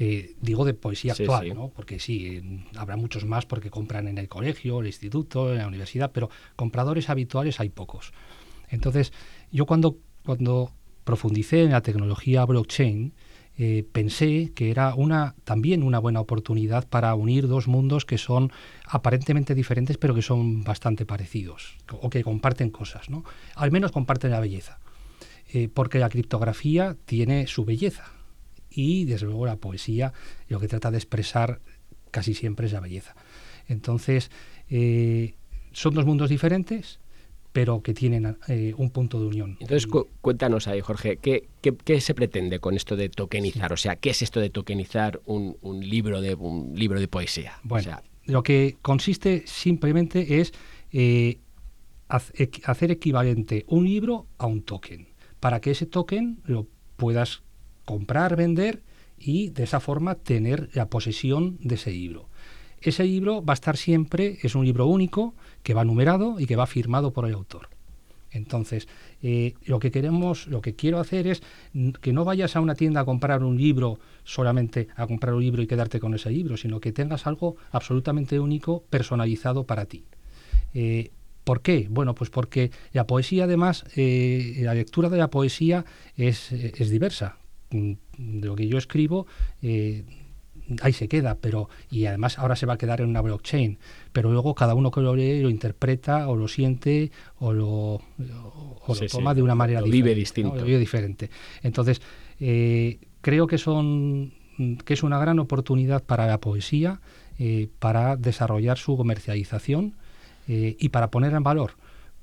Eh, 0.00 0.36
digo 0.40 0.64
de 0.64 0.74
poesía 0.74 1.14
Sí, 1.14 1.24
actual, 1.24 1.48
sí. 1.48 1.54
¿no? 1.54 1.70
porque 1.74 1.98
sí, 1.98 2.36
eh, 2.36 2.64
habrá 2.76 2.96
muchos 2.96 3.24
más 3.24 3.46
porque 3.46 3.68
compran 3.68 4.06
en 4.06 4.18
el 4.18 4.28
colegio, 4.28 4.80
el 4.80 4.86
instituto, 4.86 5.52
en 5.52 5.58
la 5.58 5.66
universidad, 5.66 6.12
pero 6.12 6.30
compradores 6.54 7.10
habituales 7.10 7.58
hay 7.58 7.68
pocos. 7.68 8.12
Entonces, 8.68 9.12
yo 9.50 9.66
cuando, 9.66 9.98
cuando 10.24 10.72
profundicé 11.02 11.64
en 11.64 11.72
la 11.72 11.80
tecnología 11.80 12.44
blockchain, 12.44 13.12
eh, 13.56 13.84
pensé 13.90 14.52
que 14.54 14.70
era 14.70 14.94
una, 14.94 15.34
también 15.42 15.82
una 15.82 15.98
buena 15.98 16.20
oportunidad 16.20 16.86
para 16.86 17.12
unir 17.16 17.48
dos 17.48 17.66
mundos 17.66 18.04
que 18.04 18.18
son 18.18 18.52
aparentemente 18.86 19.56
diferentes, 19.56 19.98
pero 19.98 20.14
que 20.14 20.22
son 20.22 20.62
bastante 20.62 21.06
parecidos, 21.06 21.76
o 21.90 22.08
que 22.08 22.22
comparten 22.22 22.70
cosas, 22.70 23.10
¿no? 23.10 23.24
Al 23.56 23.72
menos 23.72 23.90
comparten 23.90 24.30
la 24.30 24.38
belleza. 24.38 24.78
Eh, 25.52 25.68
porque 25.72 25.98
la 25.98 26.08
criptografía 26.08 26.96
tiene 27.06 27.46
su 27.46 27.64
belleza 27.64 28.17
y 28.78 29.04
desde 29.04 29.26
luego 29.26 29.44
la 29.44 29.56
poesía 29.56 30.12
lo 30.48 30.60
que 30.60 30.68
trata 30.68 30.90
de 30.92 30.98
expresar 30.98 31.60
casi 32.12 32.32
siempre 32.34 32.66
es 32.66 32.72
la 32.72 32.80
belleza. 32.80 33.16
Entonces, 33.66 34.30
eh, 34.70 35.34
son 35.72 35.94
dos 35.94 36.06
mundos 36.06 36.30
diferentes, 36.30 37.00
pero 37.52 37.82
que 37.82 37.92
tienen 37.92 38.36
eh, 38.46 38.72
un 38.76 38.90
punto 38.90 39.18
de 39.20 39.26
unión. 39.26 39.56
Entonces, 39.60 39.86
cu- 39.88 40.06
cuéntanos 40.20 40.68
ahí, 40.68 40.80
Jorge, 40.80 41.16
¿qué, 41.16 41.48
qué, 41.60 41.74
qué 41.74 42.00
se 42.00 42.14
pretende 42.14 42.60
con 42.60 42.76
esto 42.76 42.94
de 42.94 43.08
tokenizar? 43.08 43.72
O 43.72 43.76
sea, 43.76 43.96
¿qué 43.96 44.10
es 44.10 44.22
esto 44.22 44.38
de 44.40 44.48
tokenizar 44.50 45.20
un, 45.26 45.56
un 45.60 45.80
libro 45.80 46.20
de 46.20 46.34
un 46.34 46.74
libro 46.78 47.00
de 47.00 47.08
poesía? 47.08 47.58
Bueno, 47.64 47.80
o 47.80 47.84
sea, 47.84 48.02
lo 48.26 48.42
que 48.42 48.76
consiste 48.80 49.42
simplemente 49.46 50.40
es 50.40 50.52
eh, 50.92 51.38
hacer 52.08 52.90
equivalente 52.90 53.64
un 53.68 53.84
libro 53.86 54.26
a 54.38 54.46
un 54.46 54.62
token, 54.62 55.08
para 55.40 55.60
que 55.60 55.72
ese 55.72 55.86
token 55.86 56.40
lo 56.44 56.66
puedas 56.96 57.42
comprar, 57.88 58.36
vender 58.36 58.82
y 59.18 59.48
de 59.48 59.62
esa 59.64 59.80
forma 59.80 60.14
tener 60.14 60.68
la 60.74 60.90
posesión 60.90 61.56
de 61.62 61.76
ese 61.76 61.90
libro. 61.90 62.28
Ese 62.82 63.04
libro 63.04 63.42
va 63.42 63.54
a 63.54 63.60
estar 63.60 63.78
siempre, 63.78 64.36
es 64.42 64.54
un 64.54 64.66
libro 64.66 64.84
único, 64.84 65.34
que 65.62 65.72
va 65.72 65.86
numerado 65.86 66.38
y 66.38 66.44
que 66.44 66.54
va 66.54 66.66
firmado 66.66 67.14
por 67.14 67.26
el 67.26 67.32
autor. 67.32 67.70
Entonces, 68.30 68.88
eh, 69.22 69.54
lo 69.64 69.78
que 69.78 69.90
queremos, 69.90 70.48
lo 70.48 70.60
que 70.60 70.74
quiero 70.74 71.00
hacer 71.00 71.26
es 71.26 71.42
que 72.02 72.12
no 72.12 72.26
vayas 72.26 72.56
a 72.56 72.60
una 72.60 72.74
tienda 72.74 73.00
a 73.00 73.04
comprar 73.06 73.42
un 73.42 73.56
libro 73.56 73.98
solamente 74.22 74.88
a 74.94 75.06
comprar 75.06 75.32
un 75.32 75.40
libro 75.40 75.62
y 75.62 75.66
quedarte 75.66 75.98
con 75.98 76.12
ese 76.12 76.28
libro, 76.28 76.58
sino 76.58 76.80
que 76.80 76.92
tengas 76.92 77.26
algo 77.26 77.56
absolutamente 77.72 78.38
único, 78.38 78.84
personalizado 78.90 79.64
para 79.64 79.86
ti. 79.86 80.04
Eh, 80.74 81.10
¿Por 81.42 81.62
qué? 81.62 81.86
Bueno, 81.88 82.14
pues 82.14 82.28
porque 82.28 82.70
la 82.92 83.06
poesía, 83.06 83.44
además, 83.44 83.86
eh, 83.96 84.58
la 84.58 84.74
lectura 84.74 85.08
de 85.08 85.16
la 85.16 85.30
poesía 85.30 85.86
es, 86.16 86.52
es 86.52 86.90
diversa. 86.90 87.37
Mm, 87.70 87.92
De 88.40 88.46
lo 88.46 88.56
que 88.56 88.66
yo 88.66 88.78
escribo, 88.78 89.26
eh, 89.62 90.04
ahí 90.82 90.92
se 90.92 91.08
queda, 91.08 91.36
pero 91.40 91.68
y 91.90 92.06
además 92.06 92.38
ahora 92.38 92.56
se 92.56 92.66
va 92.66 92.74
a 92.74 92.78
quedar 92.78 93.00
en 93.00 93.08
una 93.08 93.20
blockchain, 93.20 93.78
pero 94.12 94.30
luego 94.30 94.54
cada 94.54 94.74
uno 94.74 94.90
que 94.90 95.00
lo 95.00 95.14
lee 95.14 95.40
lo 95.40 95.50
interpreta 95.50 96.28
o 96.28 96.36
lo 96.36 96.48
siente 96.48 97.10
o 97.38 97.52
lo, 97.52 98.02
o 98.86 98.94
Sí, 98.94 99.06
toma 99.06 99.34
de 99.34 99.42
una 99.42 99.54
manera 99.54 99.80
lo 99.80 99.86
vive 99.86 100.14
diferente, 100.14 100.20
distinto. 100.20 100.54
¿no? 100.54 100.60
Lo 100.60 100.66
vive 100.66 100.78
diferente. 100.78 101.30
Entonces, 101.62 102.00
eh, 102.40 102.98
creo 103.20 103.46
que 103.46 103.58
son 103.58 104.32
que 104.84 104.94
es 104.94 105.04
una 105.04 105.20
gran 105.20 105.38
oportunidad 105.38 106.02
para 106.02 106.26
la 106.26 106.38
poesía, 106.38 107.00
eh, 107.38 107.68
para 107.78 108.16
desarrollar 108.16 108.76
su 108.76 108.96
comercialización 108.96 109.94
eh, 110.48 110.76
y 110.80 110.88
para 110.88 111.12
poner 111.12 111.32
en 111.32 111.44
valor, 111.44 111.74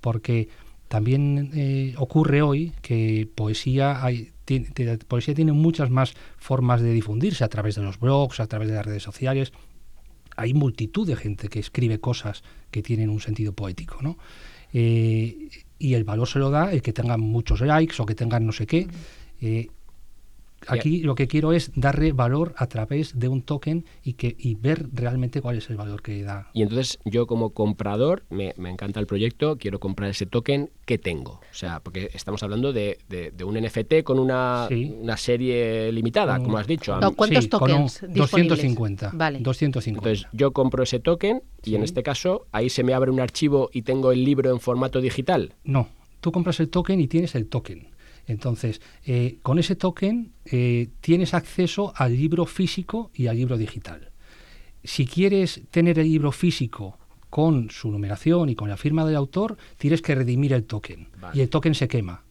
porque 0.01 0.49
también 0.89 1.93
ocurre 1.97 2.41
hoy 2.41 2.73
que 2.81 3.27
poesía 3.34 4.03
hay, 4.03 4.34
tiene, 4.45 4.69
tiene- 4.71 4.97
poesía 4.99 5.34
tiene 5.34 5.51
muchas 5.51 5.89
más 5.89 6.13
formas 6.38 6.81
de 6.81 6.91
difundirse 6.93 7.43
a 7.43 7.49
través 7.49 7.75
de 7.75 7.81
los 7.81 7.99
blogs, 7.99 8.39
a 8.39 8.47
través 8.47 8.69
de 8.69 8.75
las 8.75 8.86
redes 8.86 9.03
sociales. 9.03 9.51
Hay 10.38 10.53
multitud 10.53 11.08
de 11.08 11.15
gente 11.15 11.47
que 11.49 11.60
escribe 11.60 11.99
cosas 11.99 12.43
que 12.71 12.81
tienen 12.81 13.10
un 13.10 13.19
sentido 13.19 13.53
poético, 13.53 14.01
¿no? 14.01 14.17
Eh, 14.73 15.49
y 15.79 15.93
el 15.93 16.03
valor 16.03 16.27
se 16.27 16.39
lo 16.39 16.49
da 16.49 16.71
el 16.71 16.81
que 16.81 16.93
tengan 16.93 17.21
muchos 17.21 17.62
likes 17.62 17.95
o 18.01 18.05
que 18.05 18.15
tengan 18.15 18.45
no 18.45 18.51
sé 18.51 18.65
qué. 18.67 18.88
Eh, 19.41 19.67
aquí 20.67 21.01
lo 21.01 21.15
que 21.15 21.28
quiero 21.28 21.54
es 21.54 21.71
darle 21.75 22.12
valor 22.12 22.54
a 22.58 22.67
través 22.67 23.17
de 23.17 23.28
un 23.28 23.41
token 23.41 23.86
y, 24.04 24.13
que, 24.13 24.36
y 24.38 24.56
ver 24.56 24.88
realmente 24.93 25.41
cuál 25.41 25.58
es 25.58 25.69
el 25.69 25.78
valor 25.78 26.01
que 26.01 26.23
da. 26.23 26.49
Y 26.54 26.62
entonces 26.62 26.99
yo 27.06 27.28
como 27.28 27.51
comprador, 27.51 28.25
me, 28.30 28.54
encanta 28.58 28.99
el 28.99 29.08
proyecto, 29.08 29.58
quiero 29.58 29.80
comprar 29.80 30.10
ese 30.10 30.25
token 30.25 30.69
que 30.86 30.97
tengo. 30.97 31.41
O 31.51 31.54
sea, 31.54 31.80
porque 31.80 32.10
estamos 32.13 32.43
hablando 32.43 32.73
de, 32.73 32.97
un 33.45 33.56
NFT 33.60 34.04
con 34.04 34.19
una, 34.19 34.67
una 34.69 35.17
serie 35.17 35.91
limitada, 35.91 36.39
como 36.39 36.58
has 36.58 36.67
dicho. 36.67 36.97
¿Cuántos 37.15 37.49
tokens? 37.49 38.01
250. 38.08 39.12
Vale. 39.13 39.39
250. 39.39 40.10
Entonces 40.10 40.28
yo 40.34 40.51
compro 40.51 40.84
ese 40.84 40.99
token 40.99 41.43
y 41.63 41.75
en 41.75 41.84
este 41.84 42.04
caso 42.04 42.47
ahí 42.51 42.69
se 42.69 42.84
me 42.84 42.93
abre 42.93 43.12
un 43.12 43.19
archivo 43.19 43.69
y 43.73 43.84
tengo 43.84 44.12
el 44.12 44.23
libro 44.23 44.51
en 44.51 44.60
formato 44.60 45.01
digital. 45.01 45.54
No, 45.63 45.89
tú 46.21 46.32
compras 46.32 46.60
el 46.60 46.69
token 46.69 46.99
y 46.99 47.08
tienes 47.08 47.36
el 47.36 47.47
token. 47.47 47.94
Entonces, 48.27 48.81
eh, 49.05 49.38
con 49.41 49.59
ese 49.59 49.75
token 49.75 50.31
eh, 50.45 50.89
tienes 51.01 51.33
acceso 51.33 51.93
al 51.95 52.15
libro 52.15 52.45
físico 52.45 53.11
y 53.13 53.27
al 53.27 53.38
libro 53.38 53.57
digital. 53.57 54.11
Si 54.83 55.05
quieres 55.05 55.61
tener 55.71 55.99
el 55.99 56.07
libro 56.07 56.31
físico 56.31 56.97
con 57.29 57.69
su 57.69 57.91
numeración 57.91 58.49
y 58.49 58.55
con 58.55 58.69
la 58.69 58.77
firma 58.77 59.05
del 59.05 59.15
autor, 59.15 59.57
tienes 59.77 60.01
que 60.01 60.15
redimir 60.15 60.53
el 60.53 60.63
token. 60.63 61.09
Y 61.33 61.41
el 61.41 61.49
token 61.49 61.75
se 61.75 61.88
quema. 61.88 62.23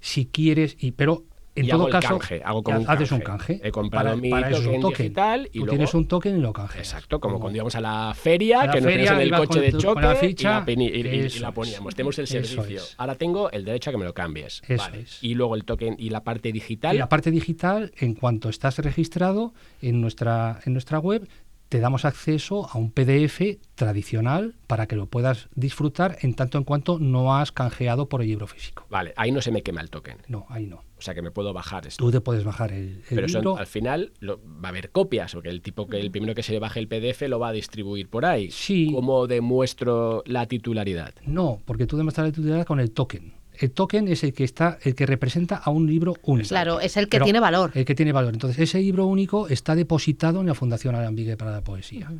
Si 0.00 0.26
quieres, 0.26 0.76
y, 0.80 0.90
pero 0.92 1.24
en 1.54 1.68
todo 1.68 1.88
caso, 1.88 2.18
haces 2.86 3.12
un 3.12 3.20
canje. 3.20 3.60
He 3.62 3.70
comprado 3.70 4.16
mi 4.16 4.30
token, 4.30 4.80
digital 4.80 5.48
y 5.52 5.60
tú 5.60 5.66
tienes 5.66 5.94
un 5.94 6.06
token 6.06 6.38
y 6.38 6.40
lo 6.40 6.52
canjeas. 6.52 6.88
Exacto, 6.92 7.20
como, 7.20 7.38
cuando 7.38 7.56
íbamos 7.56 7.74
a 7.74 7.80
la 7.80 8.14
feria, 8.14 8.70
que 8.70 8.80
nos 8.80 8.92
en 8.92 9.20
el 9.20 9.30
coche 9.30 9.60
de 9.60 9.72
choque 9.72 10.02
la 10.02 10.14
ficha, 10.14 10.64
y, 10.66 11.38
la, 11.38 11.52
poníamos. 11.52 11.94
Tenemos 11.94 12.18
el 12.18 12.26
servicio. 12.26 12.80
Ahora 12.96 13.14
tengo 13.16 13.50
el 13.50 13.64
derecho 13.64 13.90
a 13.90 13.92
que 13.92 13.98
me 13.98 14.04
lo 14.04 14.14
cambies. 14.14 14.62
Y 15.20 15.34
luego 15.34 15.54
el 15.54 15.64
token 15.64 15.96
y 15.98 16.10
la 16.10 16.24
parte 16.24 16.52
digital. 16.52 16.94
Y 16.94 16.98
la 16.98 17.08
parte 17.08 17.30
digital, 17.30 17.92
en 17.98 18.14
cuanto 18.14 18.48
estás 18.48 18.78
registrado 18.78 19.52
en 19.80 20.00
nuestra, 20.00 20.60
en 20.64 20.72
nuestra 20.72 20.98
web, 20.98 21.28
te 21.72 21.80
damos 21.80 22.04
acceso 22.04 22.68
a 22.70 22.76
un 22.76 22.90
PDF 22.90 23.40
tradicional 23.76 24.56
para 24.66 24.86
que 24.86 24.94
lo 24.94 25.06
puedas 25.06 25.48
disfrutar 25.54 26.18
en 26.20 26.34
tanto 26.34 26.58
en 26.58 26.64
cuanto 26.64 26.98
no 26.98 27.34
has 27.34 27.50
canjeado 27.50 28.10
por 28.10 28.20
el 28.20 28.28
libro 28.28 28.46
físico. 28.46 28.84
Vale, 28.90 29.14
ahí 29.16 29.32
no 29.32 29.40
se 29.40 29.50
me 29.52 29.62
quema 29.62 29.80
el 29.80 29.88
token. 29.88 30.18
No, 30.28 30.44
ahí 30.50 30.66
no. 30.66 30.84
O 30.98 31.00
sea 31.00 31.14
que 31.14 31.22
me 31.22 31.30
puedo 31.30 31.54
bajar 31.54 31.86
esto. 31.86 32.04
Tú 32.04 32.10
te 32.10 32.20
puedes 32.20 32.44
bajar 32.44 32.72
el, 32.72 33.02
Pero 33.08 33.56
al 33.56 33.66
final 33.66 34.12
va 34.22 34.36
a 34.64 34.68
haber 34.68 34.90
copias, 34.90 35.32
porque 35.32 35.48
el 35.48 35.62
tipo 35.62 35.86
que 35.86 35.98
el 35.98 36.10
primero 36.10 36.34
que 36.34 36.42
se 36.42 36.52
le 36.52 36.58
baje 36.58 36.78
el 36.78 36.88
PDF 36.88 37.22
lo 37.22 37.38
va 37.38 37.48
a 37.48 37.52
distribuir 37.52 38.10
por 38.10 38.26
ahí. 38.26 38.50
Sí. 38.50 38.90
¿Cómo 38.92 39.26
demuestro 39.26 40.22
la 40.26 40.44
titularidad? 40.44 41.14
No, 41.24 41.62
porque 41.64 41.86
tú 41.86 41.96
demuestras 41.96 42.26
la 42.26 42.32
titularidad 42.32 42.66
con 42.66 42.80
el 42.80 42.90
token 42.90 43.32
el 43.58 43.70
token 43.70 44.08
es 44.08 44.24
el 44.24 44.32
que 44.32 44.44
está, 44.44 44.78
el 44.82 44.94
que 44.94 45.06
representa 45.06 45.56
a 45.56 45.70
un 45.70 45.86
libro 45.86 46.14
único. 46.22 46.48
Claro, 46.48 46.80
es 46.80 46.96
el 46.96 47.08
que 47.08 47.20
tiene 47.20 47.40
valor. 47.40 47.70
El 47.74 47.84
que 47.84 47.94
tiene 47.94 48.12
valor. 48.12 48.32
Entonces, 48.32 48.58
ese 48.58 48.80
libro 48.80 49.06
único 49.06 49.48
está 49.48 49.74
depositado 49.74 50.40
en 50.40 50.46
la 50.46 50.54
Fundación 50.54 50.94
Alambique 50.94 51.36
para 51.36 51.52
la 51.52 51.62
Poesía. 51.62 52.10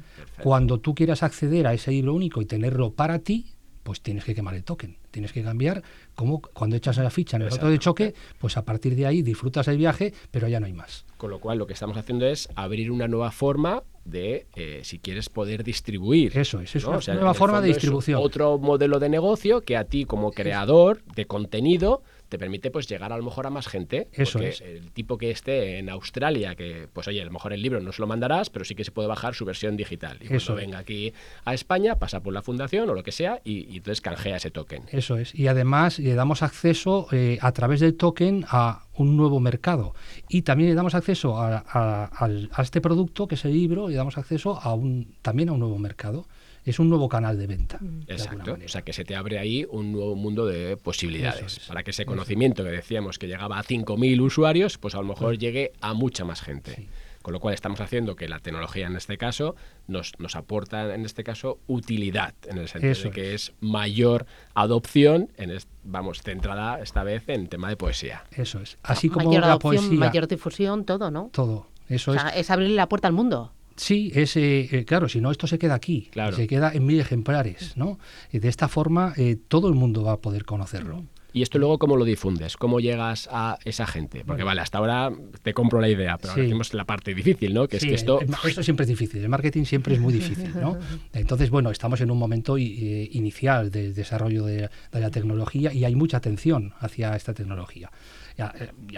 Cuando 0.42 0.79
tú 0.79 0.95
quieras 0.95 1.23
acceder 1.23 1.66
a 1.66 1.75
ese 1.75 1.90
libro 1.90 2.14
único 2.14 2.42
y 2.42 2.47
tenerlo 2.47 2.92
para 2.92 3.18
ti, 3.18 3.53
pues 3.83 4.01
tienes 4.01 4.25
que 4.25 4.35
quemar 4.35 4.55
el 4.55 4.64
token. 4.64 4.97
Tienes 5.11 5.33
que 5.33 5.42
cambiar, 5.42 5.83
como 6.14 6.40
cuando 6.40 6.77
echas 6.77 6.97
la 6.99 7.11
ficha 7.11 7.37
en 7.37 7.42
el 7.42 7.53
auto 7.53 7.68
de 7.68 7.79
choque, 7.79 8.14
pues 8.38 8.57
a 8.57 8.64
partir 8.64 8.95
de 8.95 9.07
ahí 9.07 9.23
disfrutas 9.23 9.68
el 9.68 9.77
viaje, 9.77 10.12
pero 10.31 10.49
ya 10.49 10.61
no 10.61 10.66
hay 10.66 10.73
más. 10.73 11.05
Con 11.16 11.31
lo 11.31 11.40
cual, 11.40 11.59
lo 11.59 11.66
que 11.66 11.73
estamos 11.73 11.97
haciendo 11.97 12.27
es 12.27 12.49
abrir 12.55 12.90
una 12.90 13.09
nueva 13.09 13.31
forma 13.31 13.83
de, 14.04 14.46
eh, 14.56 14.80
si 14.84 14.98
quieres, 14.98 15.28
poder 15.28 15.64
distribuir. 15.64 16.36
Eso 16.36 16.60
es, 16.60 16.74
es 16.74 16.84
una 16.84 16.98
nueva 17.14 17.34
forma 17.34 17.60
de 17.60 17.68
distribución. 17.68 18.20
otro 18.22 18.58
modelo 18.58 18.98
de 18.98 19.08
negocio 19.08 19.62
que 19.62 19.76
a 19.76 19.84
ti, 19.84 20.04
como 20.04 20.32
creador 20.32 21.02
de 21.14 21.26
contenido, 21.26 22.02
te 22.33 22.38
permite 22.38 22.71
pues 22.71 22.88
llegar 22.88 23.12
a 23.12 23.18
lo 23.18 23.25
mejor 23.25 23.47
a 23.47 23.51
más 23.51 23.68
gente. 23.68 24.09
Eso 24.11 24.38
porque 24.38 24.49
es. 24.49 24.62
El 24.62 24.90
tipo 24.90 25.18
que 25.18 25.31
esté 25.31 25.79
en 25.79 25.90
Australia, 25.90 26.55
que 26.55 26.88
pues 26.90 27.07
oye, 27.07 27.21
a 27.21 27.27
lo 27.27 27.31
mejor 27.31 27.53
el 27.53 27.61
libro 27.61 27.79
no 27.83 27.92
se 27.92 28.01
lo 28.01 28.07
mandarás, 28.07 28.49
pero 28.49 28.64
sí 28.64 28.75
que 28.75 28.85
se 28.85 28.90
puede 28.90 29.07
bajar 29.07 29.35
su 29.35 29.45
versión 29.45 29.77
digital. 29.77 30.16
Y 30.23 30.29
cuando 30.29 30.55
venga 30.55 30.79
aquí 30.79 31.12
a 31.45 31.53
España, 31.53 31.97
pasa 31.97 32.23
por 32.23 32.33
la 32.33 32.40
fundación 32.40 32.88
o 32.88 32.95
lo 32.95 33.03
que 33.03 33.12
sea 33.12 33.42
y, 33.45 33.77
entonces 33.77 34.01
canjea 34.01 34.37
ese 34.37 34.51
token. 34.51 34.85
Eso 34.92 35.18
es. 35.18 35.35
Y 35.35 35.47
además 35.47 35.99
le 35.99 36.14
damos 36.14 36.42
acceso 36.42 37.07
eh, 37.12 37.37
a 37.42 37.53
través 37.53 37.81
del 37.81 37.97
token 37.97 38.47
a 38.49 38.87
un 38.95 39.14
nuevo 39.14 39.38
mercado. 39.38 39.95
Y 40.31 40.40
también 40.40 40.71
le 40.71 40.75
damos 40.75 40.95
acceso 40.95 41.37
a, 41.38 41.62
a, 41.71 42.62
este 42.62 42.81
producto, 42.81 43.29
que 43.29 43.35
es 43.35 43.45
el 43.45 43.53
libro, 43.53 43.90
le 43.90 43.97
damos 43.97 44.16
acceso 44.16 44.59
a 44.59 44.73
un, 44.73 45.16
también 45.21 45.51
a 45.51 45.53
un 45.53 45.61
nuevo 45.61 45.79
mercado 45.79 46.27
es 46.64 46.79
un 46.79 46.88
nuevo 46.88 47.09
canal 47.09 47.38
de 47.38 47.46
venta. 47.46 47.81
Exacto. 48.07 48.57
o 48.64 48.68
sea, 48.68 48.83
que 48.83 48.92
se 48.92 49.05
te 49.05 49.16
abre 49.16 49.38
ahí 49.38 49.66
un 49.70 49.92
nuevo 49.92 50.14
mundo 50.14 50.46
de 50.46 50.77
posibilidades. 50.77 51.61
Para 51.66 51.83
que 51.83 51.90
ese 51.90 52.07
conocimiento 52.07 52.62
que 52.62 52.70
decíamos 52.70 53.18
que 53.18 53.27
llegaba 53.27 53.59
a 53.59 53.64
5.000 53.64 54.20
usuarios, 54.20 54.79
pues 54.79 54.94
a 54.94 54.98
lo 54.98 55.05
mejor 55.05 55.38
llegue 55.38 55.72
a 55.81 55.94
mucha 55.94 56.25
más 56.25 56.40
gente. 56.40 56.88
Con 57.22 57.33
lo 57.33 57.40
cual 57.40 57.55
estamos 57.55 57.81
haciendo 57.81 58.16
que 58.16 58.29
la 58.29 58.40
tecnología 58.40 58.88
en 58.88 58.96
este 58.96 59.16
caso 59.16 59.55
nos, 59.87 60.12
nos 60.18 60.35
aporta, 60.35 60.92
en 60.92 61.05
este 61.05 61.22
caso, 61.22 61.61
utilidad, 61.68 62.35
en 62.48 62.59
el 62.59 62.68
sentido 62.68 62.94
de 62.94 63.11
que 63.11 63.35
es. 63.35 63.53
mayor 63.61 64.27
adopción, 64.55 65.31
en 65.37 65.57
vamos, 65.85 66.22
centrada 66.22 66.81
esta 66.81 67.05
vez 67.05 67.29
en 67.29 67.46
tema 67.46 67.68
de 67.68 67.77
poesía. 67.77 68.25
Eso 68.33 68.61
es. 68.61 68.77
Así 68.83 69.09
como 69.09 69.29
mayor 69.29 69.42
la 69.42 69.48
adopción, 69.48 69.77
poesía, 69.77 69.98
mayor 69.98 70.27
difusión, 70.27 70.85
todo, 70.85 71.12
¿no? 71.12 71.31
Todo. 71.33 71.68
Eso 71.88 72.12
es. 72.12 72.22
Es 72.35 72.51
abrirle 72.51 72.75
la 72.75 72.88
puerta 72.88 73.07
al 73.07 73.14
mundo. 73.14 73.53
Sí, 73.76 74.12
es, 74.14 74.37
eh, 74.37 74.68
eh, 74.70 74.85
claro, 74.85 75.08
si 75.08 75.20
no, 75.20 75.30
esto 75.30 75.46
se 75.46 75.58
queda 75.58 75.74
aquí, 75.74 76.11
se 76.35 76.46
queda 76.46 76.72
en 76.72 76.87
mil 76.87 77.00
ejemplares, 77.00 77.76
¿no? 77.76 77.98
Y 78.30 78.38
de 78.38 78.48
esta 78.48 78.68
forma 78.68 79.12
eh, 79.16 79.37
todo 79.48 79.68
el 79.68 79.74
mundo 79.74 80.02
va 80.02 80.12
a 80.12 80.16
poder 80.18 80.44
conocerlo. 80.44 81.04
¿Y 81.35 81.40
esto 81.40 81.58
luego 81.58 81.78
cómo 81.78 81.96
lo 81.96 82.04
difundes? 82.04 82.58
¿Cómo 82.58 82.78
llegas 82.78 83.26
a 83.32 83.58
esa 83.64 83.87
gente? 83.87 84.22
Porque 84.22 84.42
vale, 84.42 84.61
hasta 84.61 84.76
ahora 84.76 85.11
te 85.42 85.54
compro 85.54 85.80
la 85.80 85.88
idea, 85.88 86.18
pero 86.18 86.32
ahora 86.32 86.42
tenemos 86.42 86.74
la 86.74 86.85
parte 86.85 87.14
difícil, 87.14 87.54
¿no? 87.54 87.68
Que 87.68 87.78
es 87.78 87.85
que 87.85 87.94
esto... 87.94 88.20
Esto 88.44 88.62
siempre 88.62 88.85
es 88.85 88.88
difícil, 88.88 89.22
el 89.22 89.30
marketing 89.30 89.64
siempre 89.64 89.94
es 89.94 90.00
muy 90.00 90.12
difícil, 90.12 90.52
¿no? 90.61 90.76
Entonces, 91.14 91.48
bueno, 91.48 91.70
estamos 91.70 92.02
en 92.02 92.11
un 92.11 92.18
momento 92.18 92.58
inicial 92.58 93.70
del 93.70 93.94
desarrollo 93.94 94.44
de, 94.44 94.68
la 94.92 95.11
tecnología 95.11 95.72
y 95.72 95.87
hay 95.87 95.94
mucha 95.94 96.18
atención 96.18 96.74
hacia 96.80 97.16
esta 97.16 97.32
tecnología 97.32 97.90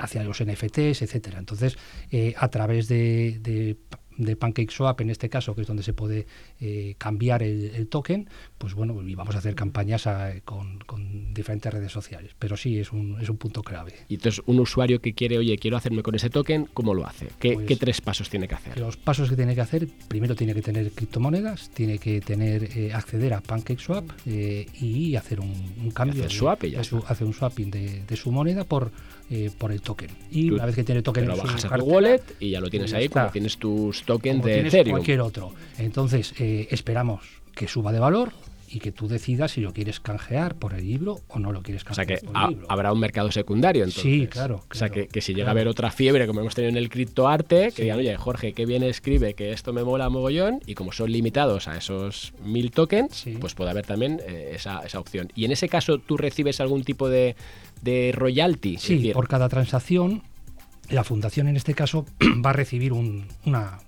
hacia 0.00 0.22
los 0.22 0.42
NFTs, 0.42 1.02
etcétera. 1.02 1.38
Entonces, 1.38 1.76
a 2.36 2.48
través 2.48 2.88
de 2.88 3.38
de 3.40 3.76
PancakeSwap 4.38 5.00
en 5.00 5.10
este 5.10 5.28
caso, 5.28 5.54
que 5.54 5.62
es 5.62 5.66
donde 5.66 5.82
se 5.82 5.92
puede 5.92 6.26
eh, 6.60 6.94
cambiar 6.98 7.42
el, 7.42 7.86
token, 7.88 8.28
pues 8.58 8.74
bueno, 8.74 9.00
y 9.02 9.14
vamos 9.14 9.34
a 9.34 9.38
hacer 9.38 9.54
campañas 9.54 10.08
con, 10.44 11.34
diferentes 11.34 11.72
redes 11.72 11.92
sociales. 11.92 12.32
Pero 12.38 12.56
sí, 12.56 12.78
es 12.78 12.92
un, 12.92 13.20
es 13.20 13.28
un 13.28 13.36
punto 13.36 13.62
clave. 13.62 13.92
Y 14.08 14.14
entonces, 14.14 14.42
un 14.46 14.60
usuario 14.60 15.00
que 15.00 15.14
quiere, 15.14 15.38
oye, 15.38 15.56
quiero 15.58 15.76
hacerme 15.76 16.02
con 16.02 16.14
ese 16.14 16.30
token, 16.30 16.68
¿cómo 16.72 16.94
lo 16.94 17.06
hace? 17.06 17.28
¿Qué, 17.38 17.54
pues 17.54 17.78
tres 17.78 18.00
pasos 18.00 18.30
tiene 18.30 18.48
que 18.48 18.54
hacer? 18.54 18.78
Los 18.78 18.96
pasos 18.96 19.28
que 19.28 19.36
tiene 19.36 19.54
que 19.54 19.60
hacer, 19.60 19.88
primero 20.08 20.34
tiene 20.34 20.54
que 20.54 20.62
tener 20.62 20.90
criptomonedas, 20.92 21.70
tiene 21.70 21.98
que 21.98 22.20
tener 22.20 22.64
eh, 22.76 22.92
acceder 22.92 23.34
a 23.34 23.40
PancakeSwap 23.40 24.10
eh, 24.26 24.66
y 24.80 25.16
hacer 25.16 25.40
un, 25.40 25.90
cambio. 25.92 26.28
swap 26.30 26.62
hace 27.06 27.24
un 27.24 27.32
swapping 27.32 27.70
de 27.70 28.16
su 28.16 28.30
moneda 28.30 28.64
por 28.64 28.90
eh, 29.30 29.50
por 29.56 29.72
el 29.72 29.80
token. 29.80 30.10
Y 30.30 30.50
una 30.50 30.66
vez 30.66 30.74
que 30.74 30.84
tiene 30.84 31.02
token, 31.02 31.26
lo 31.26 31.36
bajas 31.36 31.64
a 31.64 31.78
tu 31.78 31.84
wallet 31.84 32.22
y 32.40 32.50
ya 32.50 32.60
lo 32.60 32.68
tienes 32.68 32.92
ahí 32.92 33.08
como 33.08 33.28
tienes 33.28 33.56
tus 33.58 34.02
tokens 34.02 34.44
de 34.44 34.64
tienes 34.64 34.90
cualquier 34.90 35.20
otro. 35.20 35.52
Entonces, 35.78 36.34
eh, 36.38 36.68
esperamos 36.70 37.22
que 37.54 37.68
suba 37.68 37.92
de 37.92 38.00
valor 38.00 38.32
y 38.74 38.80
que 38.80 38.90
tú 38.90 39.06
decidas 39.06 39.52
si 39.52 39.60
lo 39.60 39.72
quieres 39.72 40.00
canjear 40.00 40.56
por 40.56 40.74
el 40.74 40.84
libro 40.84 41.20
o 41.28 41.38
no 41.38 41.52
lo 41.52 41.62
quieres 41.62 41.84
canjear. 41.84 42.18
O 42.18 42.30
sea 42.32 42.48
que 42.48 42.56
habrá 42.68 42.92
un 42.92 42.98
mercado 42.98 43.30
secundario 43.30 43.84
entonces. 43.84 44.02
Sí, 44.02 44.26
claro. 44.26 44.64
o 44.68 44.74
sea 44.74 44.88
que, 44.88 45.08
si 45.20 45.32
llega 45.32 45.48
a 45.48 45.50
haber 45.52 45.68
otra 45.68 45.90
fiebre 45.90 46.26
como 46.26 46.40
hemos 46.40 46.54
tenido 46.54 46.70
en 46.70 46.76
el 46.76 46.88
criptoarte, 46.88 47.70
que 47.70 47.82
digan, 47.82 48.00
oye, 48.00 48.16
Jorge, 48.16 48.52
qué 48.52 48.66
bien 48.66 48.82
escribe, 48.82 49.34
que 49.34 49.52
esto 49.52 49.72
me 49.72 49.84
mola 49.84 50.08
mogollón, 50.08 50.60
y 50.66 50.74
como 50.74 50.90
son 50.92 51.12
limitados 51.12 51.68
a 51.68 51.76
esos 51.76 52.34
mil 52.44 52.72
tokens, 52.72 53.24
pues 53.40 53.54
puede 53.54 53.70
haber 53.70 53.86
también 53.86 54.20
eh, 54.26 54.52
esa, 54.54 54.80
esa 54.80 54.98
opción. 54.98 55.30
Y 55.36 55.44
en 55.44 55.52
ese 55.52 55.68
caso, 55.68 55.98
¿tú 55.98 56.16
recibes 56.16 56.60
algún 56.60 56.82
tipo 56.82 57.08
de, 57.08 57.36
de 57.84 58.12
royalty. 58.12 58.78
Sí, 58.78 59.10
por 59.12 59.28
cada 59.28 59.48
transacción, 59.48 60.22
la 60.90 61.04
fundación 61.04 61.48
en 61.48 61.56
este 61.56 61.74
caso 61.74 62.06
va 62.44 62.50
a 62.50 62.52
recibir 62.52 62.92
un, 62.92 63.26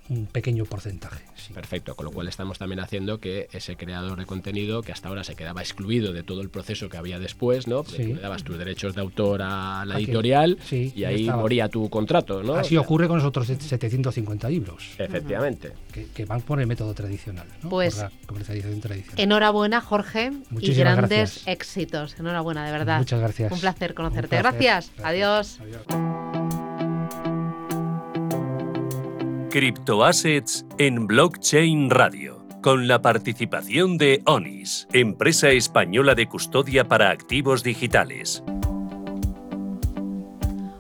un 0.09 0.27
pequeño 0.27 0.65
porcentaje. 0.65 1.25
Perfecto, 1.55 1.95
con 1.95 2.07
lo 2.07 2.13
cual 2.13 2.29
estamos 2.29 2.59
también 2.59 2.81
haciendo 2.81 3.19
que 3.21 3.49
ese 3.53 3.77
creador 3.77 4.19
de 4.19 4.27
contenido 4.27 4.83
que 4.83 4.93
hasta 4.93 5.09
ahora 5.09 5.25
se 5.25 5.35
quedaba 5.35 5.61
excluido 5.61 6.13
de 6.13 6.23
todo 6.23 6.43
el 6.43 6.51
proceso 6.51 6.89
que 6.89 6.97
había 6.97 7.19
después, 7.19 7.67
¿no? 7.67 7.85
le 7.97 8.15
dabas 8.15 8.43
tus 8.43 8.59
derechos 8.59 8.95
de 8.95 9.01
autor 9.01 9.43
a 9.43 9.85
la 9.87 9.99
editorial 9.99 10.59
y 10.71 11.05
ahí 11.05 11.29
moría 11.31 11.69
tu 11.69 11.89
contrato, 11.89 12.43
¿no? 12.43 12.55
Así 12.55 12.77
ocurre 12.77 13.09
con 13.09 13.19
los 13.19 13.27
otros 13.27 13.47
750 13.47 14.49
libros. 14.49 14.95
Efectivamente. 14.99 15.73
Que, 16.15 16.25
van 16.25 16.43
por 16.43 16.61
el 16.61 16.67
método 16.67 16.93
tradicional, 16.95 17.47
Pues 17.69 18.05
enhorabuena, 19.17 19.81
Jorge, 19.81 20.33
y 20.61 20.75
grandes 20.75 21.47
éxitos. 21.47 22.19
Enhorabuena, 22.19 22.67
de 22.67 22.73
verdad. 22.73 22.99
Muchas 22.99 23.21
gracias. 23.21 23.53
Un 23.53 23.61
placer 23.61 23.95
conocerte. 23.95 24.37
Gracias. 24.37 24.91
Adiós. 25.03 25.61
Criptoassets 29.57 30.67
en 30.77 31.07
Blockchain 31.07 31.89
Radio, 31.89 32.47
con 32.61 32.87
la 32.87 33.01
participación 33.01 33.97
de 33.97 34.21
ONIS, 34.27 34.87
empresa 34.93 35.49
española 35.49 36.15
de 36.15 36.27
custodia 36.27 36.85
para 36.85 37.09
activos 37.09 37.63
digitales. 37.63 38.43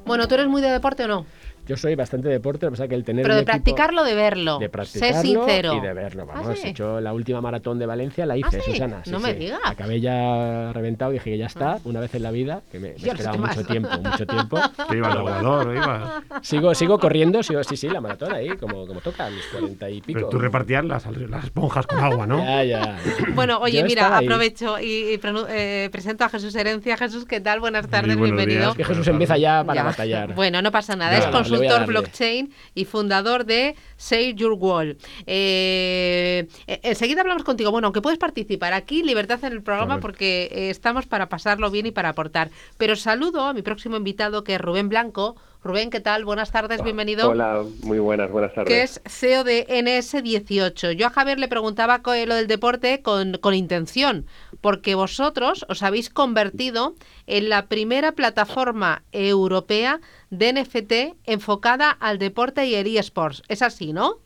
Bueno, 0.04 0.28
¿tú 0.28 0.34
eres 0.34 0.48
muy 0.48 0.60
de 0.60 0.72
deporte 0.72 1.04
o 1.04 1.08
no? 1.08 1.24
Yo 1.66 1.76
soy 1.76 1.94
bastante 1.94 2.28
deporte, 2.28 2.68
pasa 2.70 2.86
que 2.88 2.94
el 2.94 3.04
tener. 3.04 3.22
Pero 3.24 3.36
de 3.36 3.42
practicarlo, 3.42 4.04
de 4.04 4.14
verlo. 4.14 4.58
De 4.58 4.68
practicarlo 4.68 5.16
sé 5.20 5.26
sincero. 5.26 5.74
y 5.74 5.80
de 5.80 5.92
verlo. 5.92 6.26
¿Ah, 6.30 6.40
Vamos, 6.40 6.58
sí? 6.58 6.68
he 6.68 6.70
hecho 6.70 7.00
la 7.00 7.12
última 7.12 7.40
maratón 7.40 7.78
de 7.78 7.86
Valencia, 7.86 8.24
la 8.26 8.34
¿Ah, 8.34 8.38
hice, 8.38 8.60
sí? 8.60 8.72
Susana. 8.72 9.02
sí, 9.04 9.10
No 9.10 9.18
me 9.20 9.34
digas. 9.34 9.60
Acabé 9.64 10.00
ya 10.00 10.72
reventado, 10.72 11.10
dije 11.10 11.30
que 11.30 11.38
ya 11.38 11.46
está, 11.46 11.78
una 11.84 12.00
vez 12.00 12.14
en 12.14 12.22
la 12.22 12.30
vida, 12.30 12.62
que 12.70 12.78
me, 12.78 12.88
me 12.90 12.94
no 12.94 13.06
esperaba 13.12 13.36
mucho 13.36 13.56
más. 13.56 13.66
tiempo, 13.66 13.90
mucho 14.02 14.26
tiempo. 14.26 14.58
Que 14.90 14.96
iba 14.98 15.10
el 15.10 15.18
jugador, 15.18 15.74
iba. 15.74 16.22
Sigo, 16.42 16.74
sigo 16.74 16.98
corriendo, 17.00 17.42
sigo, 17.42 17.62
sí, 17.64 17.76
sí, 17.76 17.88
la 17.88 18.00
maratón 18.00 18.32
ahí, 18.32 18.50
como, 18.56 18.86
como 18.86 19.00
toca, 19.00 19.26
a 19.26 19.30
mis 19.30 19.44
cuarenta 19.46 19.90
y 19.90 20.00
pico. 20.00 20.18
Pero 20.18 20.28
tú 20.28 20.38
repartías 20.38 20.84
las, 20.84 21.04
las 21.06 21.44
esponjas 21.44 21.86
con 21.86 21.98
agua, 21.98 22.26
¿no? 22.26 22.38
Ya, 22.46 22.62
ya. 22.64 22.98
Bueno, 23.34 23.58
oye, 23.58 23.80
Yo 23.80 23.86
mira, 23.86 24.16
aprovecho 24.16 24.78
y, 24.78 24.84
y 25.14 25.20
eh, 25.48 25.88
presento 25.90 26.24
a 26.24 26.28
Jesús 26.28 26.54
Herencia. 26.54 26.96
Jesús, 26.96 27.24
¿qué 27.26 27.40
tal? 27.40 27.58
Buenas 27.60 27.88
tardes, 27.88 28.16
bienvenido. 28.16 28.60
días. 28.60 28.70
Es 28.70 28.76
que 28.76 28.84
Jesús 28.84 29.08
empieza 29.08 29.36
ya 29.36 29.64
para 29.64 29.80
Ya. 29.80 29.84
batallar. 29.84 30.34
Bueno, 30.34 30.62
no 30.62 30.70
pasa 30.70 30.94
nada. 30.96 31.16
Es 31.18 31.26
a 31.26 31.30
consultor 31.58 31.86
blockchain 31.86 32.52
y 32.74 32.84
fundador 32.84 33.44
de 33.44 33.76
Save 33.96 34.34
Your 34.34 34.52
Wall. 34.52 34.96
Eh, 35.26 36.46
eh, 36.66 36.80
enseguida 36.82 37.22
hablamos 37.22 37.44
contigo. 37.44 37.70
Bueno, 37.70 37.86
aunque 37.86 38.02
puedes 38.02 38.18
participar 38.18 38.72
aquí, 38.72 39.02
libertad 39.02 39.42
en 39.44 39.52
el 39.52 39.62
programa, 39.62 40.00
porque 40.00 40.48
eh, 40.52 40.70
estamos 40.70 41.06
para 41.06 41.28
pasarlo 41.28 41.70
bien 41.70 41.86
y 41.86 41.90
para 41.90 42.10
aportar. 42.10 42.50
Pero 42.76 42.96
saludo 42.96 43.44
a 43.44 43.52
mi 43.52 43.62
próximo 43.62 43.96
invitado, 43.96 44.44
que 44.44 44.54
es 44.54 44.60
Rubén 44.60 44.88
Blanco. 44.88 45.36
Rubén, 45.66 45.90
¿qué 45.90 46.00
tal? 46.00 46.24
Buenas 46.24 46.52
tardes, 46.52 46.82
bienvenido. 46.82 47.28
Hola, 47.30 47.64
muy 47.82 47.98
buenas, 47.98 48.30
buenas 48.30 48.54
tardes. 48.54 48.68
que 48.72 48.82
es 48.82 49.00
CEO 49.04 49.42
de 49.44 49.66
NS18. 49.66 50.92
Yo 50.92 51.08
a 51.08 51.10
Javier 51.10 51.38
le 51.40 51.48
preguntaba 51.48 52.02
co- 52.02 52.14
lo 52.14 52.34
del 52.36 52.46
deporte 52.46 53.02
con, 53.02 53.34
con 53.38 53.52
intención, 53.54 54.26
porque 54.60 54.94
vosotros 54.94 55.66
os 55.68 55.82
habéis 55.82 56.08
convertido 56.08 56.94
en 57.26 57.48
la 57.48 57.66
primera 57.66 58.12
plataforma 58.12 59.02
europea 59.12 60.00
de 60.30 60.52
NFT 60.52 60.92
enfocada 61.24 61.90
al 61.90 62.18
deporte 62.18 62.64
y 62.66 62.74
el 62.74 62.96
eSports. 62.96 63.42
Es 63.48 63.62
así, 63.62 63.92
¿no? 63.92 64.18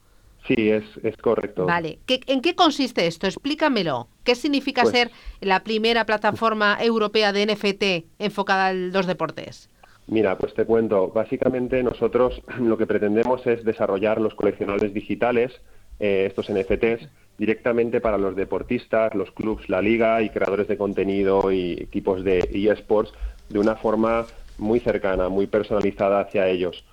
Sí, 0.46 0.70
es, 0.70 0.84
es 1.02 1.16
correcto. 1.16 1.66
Vale. 1.66 1.98
¿Qué- 2.06 2.20
¿En 2.26 2.40
qué 2.42 2.54
consiste 2.54 3.06
esto? 3.06 3.26
Explícamelo. 3.26 4.08
¿Qué 4.24 4.34
significa 4.34 4.82
Pues- 4.82 4.92
ser 4.92 5.10
la 5.40 5.62
primera 5.62 6.04
plataforma 6.06 6.76
europea 6.80 7.32
de 7.32 7.46
NFT 7.46 8.06
enfocada 8.18 8.68
a 8.68 8.72
los 8.72 9.06
deportes? 9.06 9.68
Mira, 10.10 10.36
pues 10.36 10.54
te 10.54 10.64
cuento. 10.64 11.08
Básicamente 11.08 11.84
nosotros 11.84 12.42
lo 12.60 12.76
que 12.76 12.86
pretendemos 12.86 13.46
es 13.46 13.64
desarrollar 13.64 14.20
los 14.20 14.34
coleccionables 14.34 14.92
digitales, 14.92 15.52
eh, 16.00 16.26
estos 16.26 16.50
NFTs, 16.50 17.08
directamente 17.38 18.00
para 18.00 18.18
los 18.18 18.34
deportistas, 18.34 19.14
los 19.14 19.30
clubs, 19.30 19.68
la 19.68 19.80
liga 19.80 20.20
y 20.20 20.30
creadores 20.30 20.66
de 20.66 20.76
contenido 20.76 21.52
y 21.52 21.74
equipos 21.74 22.24
de 22.24 22.40
eSports 22.52 23.12
de 23.48 23.60
una 23.60 23.76
forma 23.76 24.26
muy 24.58 24.80
cercana, 24.80 25.28
muy 25.28 25.46
personalizada 25.46 26.20
hacia 26.20 26.48
ellos. 26.48 26.84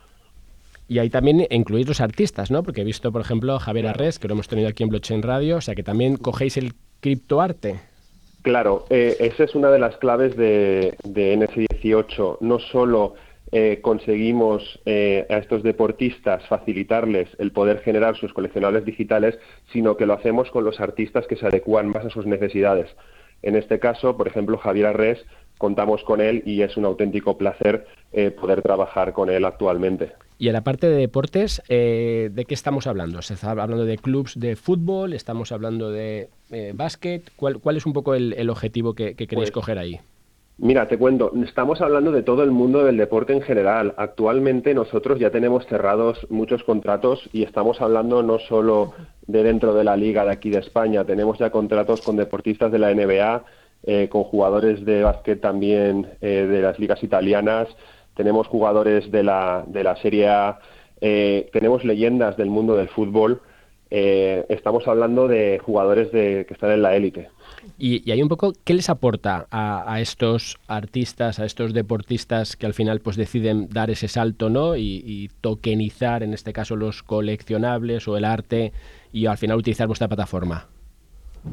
Y 0.88 0.99
ahí 0.99 1.10
también 1.10 1.47
incluís 1.49 1.88
los 1.88 1.99
artistas, 1.99 2.51
¿no? 2.51 2.62
Porque 2.62 2.82
he 2.82 2.86
visto, 2.86 3.12
por 3.12 3.21
ejemplo, 3.21 3.58
Javier 3.58 3.88
Arres, 3.88 4.19
que 4.19 4.27
lo 4.27 4.36
hemos 4.36 4.47
tenido 4.47 4.69
aquí 4.69 4.84
en 4.84 4.89
Blockchain 4.89 5.23
Radio, 5.23 5.58
o 5.58 5.62
sea 5.62 5.73
que 5.73 5.84
también 5.84 6.17
cogéis 6.17 6.56
el 6.56 6.73
criptoarte. 7.01 7.80
Claro, 8.41 8.86
eh, 8.89 9.17
esa 9.19 9.43
es 9.43 9.56
una 9.56 9.69
de 9.71 9.80
las 9.80 9.97
claves 9.97 10.36
de, 10.38 10.95
de 11.04 11.38
NS18. 11.38 12.38
No 12.41 12.60
solo 12.60 13.15
eh, 13.52 13.80
conseguimos 13.82 14.80
eh, 14.86 15.26
a 15.30 15.38
estos 15.38 15.63
deportistas 15.63 16.45
facilitarles 16.47 17.30
el 17.39 17.52
poder 17.52 17.80
generar 17.80 18.15
sus 18.15 18.34
coleccionables 18.34 18.86
digitales, 18.86 19.38
sino 19.71 19.97
que 19.97 20.06
lo 20.06 20.13
hacemos 20.13 20.50
con 20.52 20.63
los 20.63 20.80
artistas 20.80 21.28
que 21.28 21.36
se 21.36 21.47
adecúan 21.47 21.89
más 21.89 22.06
a 22.06 22.10
sus 22.10 22.26
necesidades. 22.26 22.89
En 23.41 23.56
este 23.56 23.80
caso, 23.80 24.17
por 24.17 24.28
ejemplo, 24.28 24.58
Javier 24.58 24.88
Arres, 24.88 25.26
contamos 25.58 26.04
con 26.04 26.21
él 26.21 26.43
y 26.45 26.62
es 26.62 26.78
un 26.78 26.86
auténtico 26.86 27.38
placer 27.38 27.86
poder 28.39 28.62
trabajar 28.62 29.13
con 29.13 29.30
él 29.30 29.45
actualmente. 29.45 30.13
Y 30.39 30.47
en 30.47 30.54
la 30.54 30.62
parte 30.63 30.88
de 30.88 30.97
deportes, 30.97 31.63
eh, 31.67 32.30
¿de 32.32 32.45
qué 32.45 32.54
estamos 32.54 32.86
hablando? 32.86 33.21
¿Se 33.23 33.34
está 33.34 33.52
hablando 33.52 33.86
de 33.86 33.97
clubs 33.97 34.39
de 34.39 34.56
fútbol? 34.56 35.13
¿Estamos 35.13 35.52
hablando 35.52 35.89
de 35.89 36.30
eh, 36.52 36.73
básquet? 36.76 37.23
¿Cuál, 37.36 37.60
cuál 37.60 37.78
es 37.78 37.86
un 37.88 37.93
poco 37.93 38.13
el, 38.13 38.34
el 38.34 38.50
objetivo 38.50 38.93
que, 38.93 39.15
que 39.15 39.26
queréis 39.28 39.50
Pues- 39.50 39.52
coger 39.52 39.80
ahí? 39.80 40.00
Mira, 40.60 40.88
te 40.88 40.97
cuento, 40.97 41.32
estamos 41.45 41.82
hablando 41.82 42.12
de 42.12 42.23
todo 42.23 42.41
el 42.41 42.50
mundo 42.50 42.84
del 42.84 42.97
deporte 42.97 43.32
en 43.32 43.43
general. 43.43 43.93
Actualmente 43.95 44.73
nosotros 44.73 45.19
ya 45.19 45.30
tenemos 45.30 45.67
cerrados 45.67 46.26
muchos 46.32 46.63
contratos 46.63 47.30
y 47.32 47.43
estamos 47.43 47.80
hablando 47.80 48.23
no 48.23 48.39
solo 48.39 48.91
de 49.28 49.43
dentro 49.43 49.76
de 49.76 49.84
la 49.84 49.95
liga 49.95 50.26
de 50.26 50.32
aquí 50.32 50.50
de 50.50 50.58
España, 50.58 51.06
tenemos 51.06 51.38
ya 51.38 51.52
contratos 51.52 52.02
con 52.02 52.15
deportistas 52.15 52.71
de 52.71 52.80
la 52.80 52.91
NBA, 52.91 53.43
eh, 53.84 54.10
con 54.10 54.23
jugadores 54.23 54.84
de 54.84 55.04
básquet 55.04 55.39
también 55.39 56.08
eh, 56.21 56.47
de 56.50 56.62
las 56.63 56.80
ligas 56.80 57.04
italianas, 57.04 57.67
tenemos 58.17 58.47
jugadores 58.47 59.10
de 59.12 59.23
la, 59.23 59.63
de 59.67 59.84
la 59.84 59.95
Serie 59.95 60.27
eh, 60.99 61.49
tenemos 61.53 61.86
leyendas 61.86 62.36
del 62.36 62.49
mundo 62.49 62.75
del 62.75 62.89
fútbol, 62.89 63.41
eh, 63.91 64.43
estamos 64.49 64.88
hablando 64.88 65.27
de 65.27 65.60
jugadores 65.63 66.12
de, 66.12 66.45
que 66.47 66.56
están 66.56 66.71
en 66.71 66.82
la 66.82 66.95
élite. 66.95 67.30
Y, 67.77 68.01
y 68.03 68.12
hay 68.12 68.21
un 68.23 68.27
poco, 68.27 68.53
¿qué 68.63 68.73
les 68.73 68.89
aporta 68.89 69.45
a, 69.51 69.93
a 69.93 70.01
estos 70.01 70.58
artistas, 70.67 71.39
a 71.39 71.45
estos 71.45 71.73
deportistas 71.73 72.58
que 72.58 72.65
al 72.65 72.73
final 72.73 72.99
pues 72.99 73.15
deciden 73.15 73.69
dar 73.69 73.91
ese 73.91 74.08
salto, 74.08 74.49
¿no? 74.49 74.75
Y 74.75 75.30
tokenizar, 75.41 76.23
en 76.23 76.34
este 76.34 76.51
caso, 76.51 76.75
los 76.75 77.03
coleccionables 77.03 78.08
o 78.08 78.17
el 78.17 78.25
arte 78.25 78.73
y 79.13 79.27
al 79.27 79.38
final 79.38 79.58
utilizar 79.58 79.88
vuestra 79.88 80.08
plataforma. 80.08 80.67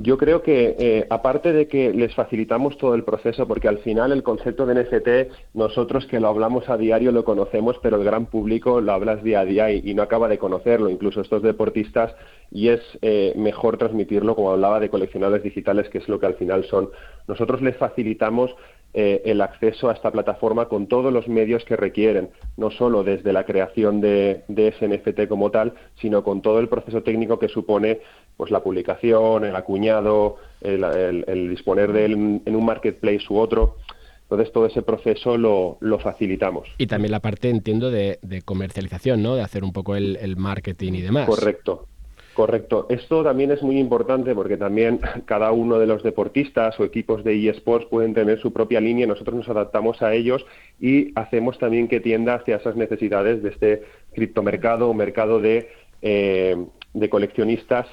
Yo 0.00 0.18
creo 0.18 0.42
que, 0.42 0.76
eh, 0.78 1.06
aparte 1.08 1.52
de 1.52 1.68
que 1.68 1.92
les 1.92 2.14
facilitamos 2.14 2.76
todo 2.78 2.94
el 2.94 3.04
proceso, 3.04 3.46
porque 3.46 3.68
al 3.68 3.78
final 3.78 4.12
el 4.12 4.22
concepto 4.22 4.66
de 4.66 4.74
NFT, 4.74 5.30
nosotros 5.54 6.06
que 6.06 6.20
lo 6.20 6.28
hablamos 6.28 6.68
a 6.68 6.76
diario 6.76 7.12
lo 7.12 7.24
conocemos, 7.24 7.78
pero 7.82 7.96
el 7.96 8.04
gran 8.04 8.26
público 8.26 8.80
lo 8.80 8.92
hablas 8.92 9.22
día 9.22 9.40
a 9.40 9.44
día 9.44 9.70
y, 9.70 9.94
no 9.94 10.02
acaba 10.02 10.28
de 10.28 10.38
conocerlo, 10.38 10.90
incluso 10.90 11.20
estos 11.20 11.42
deportistas, 11.42 12.14
y 12.50 12.68
es 12.68 12.80
eh, 13.02 13.32
mejor 13.36 13.78
transmitirlo, 13.78 14.34
como 14.34 14.50
hablaba, 14.50 14.80
de 14.80 14.90
coleccionables 14.90 15.42
digitales, 15.42 15.88
que 15.88 15.98
es 15.98 16.08
lo 16.08 16.18
que 16.18 16.26
al 16.26 16.34
final 16.34 16.64
son. 16.64 16.90
Nosotros 17.28 17.62
les 17.62 17.76
facilitamos 17.76 18.54
eh, 18.94 19.22
el 19.24 19.40
acceso 19.40 19.88
a 19.90 19.92
esta 19.92 20.10
plataforma 20.12 20.66
con 20.68 20.86
todos 20.86 21.12
los 21.12 21.26
medios 21.28 21.64
que 21.64 21.76
requieren, 21.76 22.30
no 22.56 22.70
solo 22.70 23.02
desde 23.04 23.32
la 23.32 23.44
creación 23.44 24.00
de, 24.00 24.44
de 24.48 24.68
ese 24.68 24.86
NFT 24.88 25.26
como 25.28 25.50
tal, 25.50 25.74
sino 26.00 26.22
con 26.22 26.40
todo 26.42 26.60
el 26.60 26.68
proceso 26.68 27.02
técnico 27.02 27.38
que 27.38 27.48
supone 27.48 28.00
pues 28.36 28.50
la 28.50 28.62
publicación, 28.62 29.44
el 29.44 29.56
acuñado, 29.56 30.36
el, 30.60 30.82
el- 30.84 31.24
el 31.28 31.50
disponer 31.50 31.92
de 31.92 32.04
él 32.04 32.12
en, 32.12 32.42
en 32.46 32.56
un 32.56 32.64
marketplace 32.64 33.24
u 33.30 33.38
otro. 33.38 33.76
Entonces 34.22 34.52
todo 34.52 34.66
ese 34.66 34.82
proceso 34.82 35.36
lo, 35.36 35.76
lo 35.80 35.98
facilitamos. 35.98 36.66
Y 36.78 36.86
también 36.86 37.12
la 37.12 37.20
parte, 37.20 37.50
entiendo, 37.50 37.90
de, 37.90 38.18
de 38.22 38.42
comercialización, 38.42 39.22
¿no? 39.22 39.34
De 39.36 39.42
hacer 39.42 39.62
un 39.64 39.72
poco 39.72 39.96
el, 39.96 40.16
el 40.16 40.36
marketing 40.36 40.94
y 40.94 41.02
demás. 41.02 41.26
Correcto. 41.28 41.86
Correcto. 42.34 42.86
Esto 42.88 43.22
también 43.22 43.52
es 43.52 43.62
muy 43.62 43.78
importante 43.78 44.34
porque 44.34 44.56
también 44.56 45.00
cada 45.24 45.52
uno 45.52 45.78
de 45.78 45.86
los 45.86 46.02
deportistas 46.02 46.78
o 46.80 46.84
equipos 46.84 47.22
de 47.22 47.48
eSports 47.48 47.86
pueden 47.86 48.12
tener 48.12 48.40
su 48.40 48.52
propia 48.52 48.80
línea. 48.80 49.06
Nosotros 49.06 49.36
nos 49.36 49.48
adaptamos 49.48 50.02
a 50.02 50.12
ellos 50.12 50.44
y 50.80 51.12
hacemos 51.14 51.58
también 51.58 51.86
que 51.86 52.00
tienda 52.00 52.34
hacia 52.34 52.56
esas 52.56 52.74
necesidades 52.74 53.42
de 53.42 53.50
este 53.50 53.82
criptomercado 54.14 54.90
o 54.90 54.94
mercado 54.94 55.40
de, 55.40 55.68
eh, 56.02 56.56
de 56.92 57.08
coleccionistas 57.08 57.86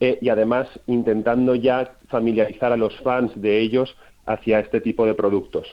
eh, 0.00 0.18
y 0.20 0.28
además 0.30 0.68
intentando 0.88 1.54
ya 1.54 1.92
familiarizar 2.08 2.72
a 2.72 2.76
los 2.76 2.98
fans 3.00 3.32
de 3.40 3.60
ellos 3.60 3.96
hacia 4.26 4.58
este 4.58 4.80
tipo 4.80 5.06
de 5.06 5.14
productos. 5.14 5.66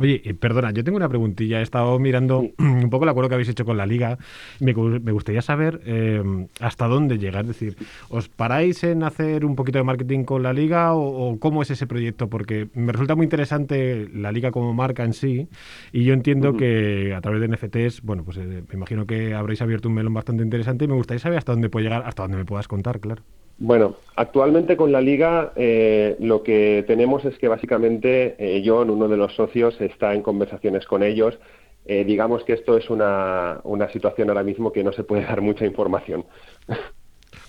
Oye, 0.00 0.22
eh, 0.24 0.32
perdona, 0.32 0.70
yo 0.70 0.82
tengo 0.82 0.96
una 0.96 1.10
preguntilla. 1.10 1.60
He 1.60 1.62
estado 1.62 1.98
mirando 1.98 2.40
un 2.58 2.88
poco 2.88 3.04
el 3.04 3.10
acuerdo 3.10 3.28
que 3.28 3.34
habéis 3.34 3.50
hecho 3.50 3.66
con 3.66 3.76
la 3.76 3.84
liga. 3.84 4.16
Me, 4.58 4.72
me 4.72 5.12
gustaría 5.12 5.42
saber 5.42 5.82
eh, 5.84 6.22
hasta 6.58 6.86
dónde 6.88 7.18
llega. 7.18 7.40
Es 7.40 7.48
decir, 7.48 7.76
¿os 8.08 8.30
paráis 8.30 8.82
en 8.82 9.02
hacer 9.02 9.44
un 9.44 9.56
poquito 9.56 9.76
de 9.78 9.84
marketing 9.84 10.24
con 10.24 10.42
la 10.42 10.54
liga 10.54 10.94
o, 10.94 11.32
o 11.32 11.38
cómo 11.38 11.60
es 11.60 11.70
ese 11.70 11.86
proyecto? 11.86 12.30
Porque 12.30 12.68
me 12.72 12.92
resulta 12.92 13.14
muy 13.14 13.24
interesante 13.24 14.08
la 14.14 14.32
liga 14.32 14.50
como 14.50 14.72
marca 14.72 15.04
en 15.04 15.12
sí 15.12 15.48
y 15.92 16.04
yo 16.04 16.14
entiendo 16.14 16.56
que 16.56 17.12
a 17.14 17.20
través 17.20 17.40
de 17.42 17.48
NFTs, 17.48 18.00
bueno, 18.00 18.24
pues 18.24 18.38
eh, 18.38 18.64
me 18.68 18.74
imagino 18.74 19.06
que 19.06 19.34
habréis 19.34 19.60
abierto 19.60 19.88
un 19.88 19.94
melón 19.96 20.14
bastante 20.14 20.42
interesante 20.42 20.86
y 20.86 20.88
me 20.88 20.94
gustaría 20.94 21.18
saber 21.20 21.36
hasta 21.38 21.52
dónde 21.52 21.68
puede 21.68 21.84
llegar, 21.84 22.04
hasta 22.06 22.22
dónde 22.22 22.38
me 22.38 22.46
puedas 22.46 22.68
contar, 22.68 23.00
claro. 23.00 23.22
Bueno, 23.60 23.96
actualmente 24.16 24.74
con 24.74 24.90
la 24.90 25.02
liga 25.02 25.52
eh, 25.54 26.16
lo 26.18 26.42
que 26.42 26.82
tenemos 26.86 27.26
es 27.26 27.38
que 27.38 27.46
básicamente 27.46 28.34
eh, 28.38 28.62
John, 28.64 28.88
uno 28.88 29.06
de 29.06 29.18
los 29.18 29.34
socios, 29.34 29.78
está 29.82 30.14
en 30.14 30.22
conversaciones 30.22 30.86
con 30.86 31.02
ellos. 31.02 31.38
Eh, 31.84 32.04
digamos 32.04 32.42
que 32.44 32.54
esto 32.54 32.78
es 32.78 32.88
una, 32.88 33.60
una 33.64 33.90
situación 33.90 34.30
ahora 34.30 34.42
mismo 34.42 34.72
que 34.72 34.82
no 34.82 34.92
se 34.92 35.04
puede 35.04 35.22
dar 35.26 35.42
mucha 35.42 35.66
información. 35.66 36.24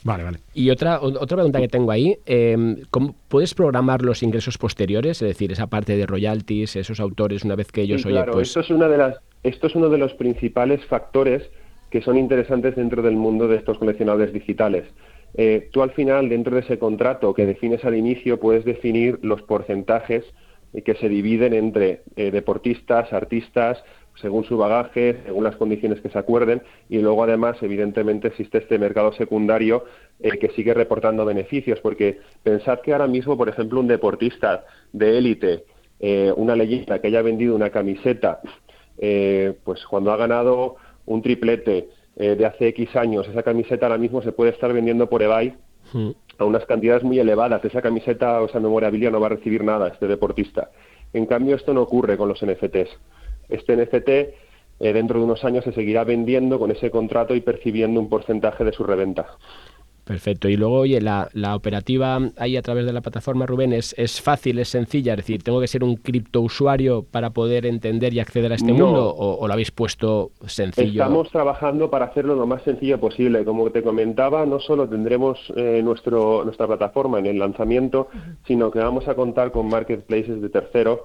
Vale, 0.04 0.24
vale. 0.24 0.40
Y 0.54 0.70
otra, 0.70 1.00
otra 1.00 1.38
pregunta 1.38 1.62
que 1.62 1.70
tengo 1.70 1.92
ahí, 1.92 2.18
eh, 2.26 2.84
¿cómo 2.90 3.16
¿puedes 3.30 3.54
programar 3.54 4.02
los 4.02 4.22
ingresos 4.22 4.58
posteriores? 4.58 5.22
Es 5.22 5.28
decir, 5.30 5.54
esa 5.54 5.68
parte 5.68 5.96
de 5.96 6.06
royalties, 6.06 6.76
esos 6.76 7.00
autores, 7.00 7.46
una 7.46 7.56
vez 7.56 7.72
que 7.72 7.84
ellos, 7.84 8.02
Sí, 8.02 8.10
oye, 8.10 8.18
claro, 8.18 8.34
pues... 8.34 8.50
esto 8.50 8.60
es 8.60 8.70
una 8.70 8.90
de 8.90 8.98
las, 8.98 9.18
esto 9.44 9.68
es 9.68 9.76
uno 9.76 9.88
de 9.88 9.98
los 9.98 10.14
principales 10.16 10.84
factores 10.86 11.50
que 11.90 12.02
son 12.02 12.18
interesantes 12.18 12.76
dentro 12.76 13.02
del 13.02 13.16
mundo 13.16 13.48
de 13.48 13.58
estos 13.58 13.78
coleccionables 13.78 14.34
digitales. 14.34 14.86
Eh, 15.36 15.70
tú 15.72 15.82
al 15.82 15.92
final, 15.92 16.30
dentro 16.30 16.56
de 16.56 16.62
ese 16.62 16.80
contrato 16.80 17.34
que 17.34 17.46
defines 17.46 17.84
al 17.86 17.96
inicio, 17.96 18.40
puedes 18.40 18.66
definir 18.66 19.20
los 19.22 19.42
porcentajes 19.44 20.26
que 20.86 20.96
se 20.96 21.10
dividen 21.10 21.54
entre 21.54 22.02
eh, 22.16 22.32
deportistas, 22.32 23.12
artistas, 23.12 23.84
según 24.22 24.44
su 24.46 24.58
bagaje, 24.58 25.22
según 25.26 25.44
las 25.44 25.56
condiciones 25.56 26.00
que 26.02 26.10
se 26.10 26.20
acuerden 26.20 26.62
y 26.90 27.00
luego 27.00 27.24
además 27.24 27.58
evidentemente 27.62 28.28
existe 28.28 28.60
este 28.60 28.78
mercado 28.78 29.14
secundario 29.14 29.86
eh, 30.20 30.38
que 30.38 30.50
sigue 30.50 30.74
reportando 30.74 31.26
beneficios 31.26 31.80
porque 31.80 32.20
pensad 32.44 32.80
que 32.82 32.94
ahora 32.94 33.08
mismo, 33.08 33.38
por 33.38 33.50
ejemplo, 33.50 33.80
un 33.80 33.88
deportista 33.88 34.66
de 34.94 35.18
élite, 35.18 35.66
eh, 36.00 36.32
una 36.36 36.56
leyenda 36.56 37.00
que 37.00 37.08
haya 37.08 37.22
vendido 37.22 37.56
una 37.56 37.70
camiseta, 37.70 38.42
pues 39.64 39.84
cuando 39.88 40.12
ha 40.12 40.18
ganado 40.18 40.76
un 41.08 41.24
triplete 41.24 41.90
de 42.16 42.46
hace 42.46 42.68
X 42.68 42.96
años, 42.96 43.28
esa 43.28 43.42
camiseta 43.42 43.86
ahora 43.86 43.98
mismo 43.98 44.22
se 44.22 44.32
puede 44.32 44.52
estar 44.52 44.72
vendiendo 44.74 45.10
por 45.10 45.24
eBay 45.24 45.56
hmm. 45.94 46.10
a 46.38 46.46
unas 46.46 46.66
cantidades 46.66 47.04
muy 47.04 47.20
elevadas. 47.20 47.64
Esa 47.64 47.82
camiseta 47.82 48.42
o 48.42 48.46
esa 48.46 48.60
memorabilia 48.60 49.10
no 49.10 49.20
va 49.20 49.28
a 49.28 49.32
recibir 49.32 49.64
nada 49.64 49.88
este 49.88 50.08
deportista. 50.08 50.72
En 51.14 51.26
cambio, 51.26 51.56
esto 51.56 51.74
no 51.74 51.82
ocurre 51.82 52.18
con 52.18 52.30
los 52.30 52.46
NFTs. 52.46 52.90
Este 53.50 53.76
NFT 53.76 54.10
eh, 54.84 54.94
dentro 54.94 55.20
de 55.20 55.26
unos 55.26 55.44
años 55.46 55.64
se 55.64 55.74
seguirá 55.74 56.04
vendiendo 56.04 56.58
con 56.58 56.72
ese 56.72 56.90
contrato 56.90 57.36
y 57.36 57.42
percibiendo 57.42 58.00
un 58.00 58.10
porcentaje 58.10 58.64
de 58.64 58.74
su 58.74 58.84
reventa. 58.84 59.38
Perfecto. 60.04 60.50
Y 60.50 60.58
luego, 60.58 60.80
oye, 60.80 61.00
la, 61.00 61.30
operativa 61.56 62.20
ahí 62.38 62.58
a 62.58 62.62
través 62.62 62.86
de 62.86 62.94
la 62.94 63.02
plataforma, 63.02 63.46
Rubén, 63.46 63.72
es, 63.74 63.94
es 63.98 64.22
fácil, 64.22 64.60
es 64.60 64.70
sencilla. 64.70 65.14
Es 65.14 65.18
decir, 65.18 65.44
¿tengo 65.44 65.62
que 65.62 65.68
ser 65.68 65.84
un 65.84 65.96
criptousuario 65.96 67.04
para 67.04 67.30
poder 67.30 67.66
entender 67.66 68.14
y 68.14 68.20
acceder 68.20 68.52
a 68.52 68.56
este 68.56 68.74
mundo? 68.74 69.14
O, 69.16 69.48
lo 69.48 69.54
habéis 69.54 69.72
puesto 69.72 70.32
sencillo? 70.46 71.04
Estamos 71.04 71.30
trabajando 71.30 71.90
para 71.90 72.06
hacerlo 72.06 72.36
lo 72.36 72.48
más 72.48 72.64
sencillo 72.64 73.00
posible. 73.00 73.46
Como 73.46 73.70
te 73.70 73.84
comentaba, 73.84 74.46
no 74.46 74.60
solo 74.60 74.88
tendremos 74.88 75.40
eh, 75.56 75.82
nuestro, 75.84 76.44
nuestra 76.44 76.68
plataforma 76.68 77.20
en 77.20 77.28
el 77.28 77.40
lanzamiento, 77.40 78.08
sino 78.46 78.72
que 78.72 78.80
vamos 78.80 79.08
a 79.08 79.16
contar 79.16 79.52
con 79.52 79.68
marketplaces 79.68 80.42
de 80.42 80.50
terceros 80.50 81.02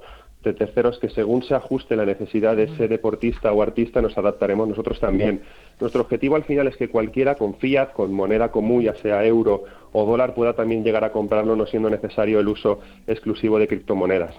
de 0.47 0.55
terceros 0.55 0.99
que 0.99 1.11
según 1.11 1.43
se 1.43 1.55
ajuste 1.55 1.97
la 1.97 2.07
necesidad 2.07 2.57
de 2.57 2.65
ese 2.65 2.89
deportista 2.89 3.53
o 3.53 3.63
artista 3.63 4.01
nos 4.01 4.17
adaptaremos 4.17 4.69
nosotros 4.69 5.01
también. 5.01 5.43
Nuestro 5.81 6.03
objetivo 6.03 6.37
al 6.37 6.45
final 6.45 6.69
es 6.69 6.77
que 6.77 6.89
cualquiera 6.89 7.35
con 7.35 7.55
fiat, 7.57 7.93
con 7.93 8.13
moneda 8.13 8.51
común, 8.51 8.83
ya 8.83 8.95
sea 8.95 9.25
euro 9.25 9.65
o 9.93 10.07
dólar, 10.07 10.35
pueda 10.35 10.55
también 10.55 10.85
llegar 10.85 11.05
a 11.05 11.13
comprarlo 11.13 11.57
no 11.57 11.67
siendo 11.67 11.91
necesario 11.91 12.41
el 12.41 12.49
uso 12.49 12.81
exclusivo 13.07 13.59
de 13.59 13.69
criptomonedas. 13.69 14.35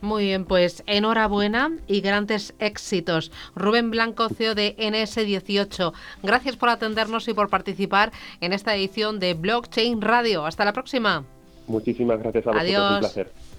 Muy 0.00 0.24
bien, 0.24 0.44
pues 0.44 0.82
enhorabuena 0.86 1.70
y 1.86 2.00
grandes 2.00 2.54
éxitos. 2.58 3.30
Rubén 3.54 3.90
Blanco, 3.90 4.28
CEO 4.28 4.54
de 4.54 4.76
NS18. 4.76 5.92
Gracias 6.22 6.56
por 6.56 6.68
atendernos 6.68 7.28
y 7.28 7.34
por 7.34 7.48
participar 7.48 8.12
en 8.40 8.52
esta 8.52 8.74
edición 8.74 9.20
de 9.20 9.34
Blockchain 9.34 10.00
Radio. 10.00 10.44
Hasta 10.44 10.64
la 10.64 10.72
próxima. 10.72 11.24
Muchísimas 11.66 12.18
gracias 12.18 12.46
a 12.46 12.50
vosotros. 12.50 12.92
Un 12.92 12.98
placer. 12.98 13.49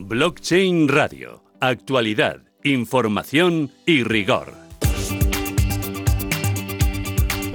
Blockchain 0.00 0.86
Radio. 0.86 1.42
Actualidad, 1.58 2.38
información 2.62 3.72
y 3.84 4.04
rigor. 4.04 4.54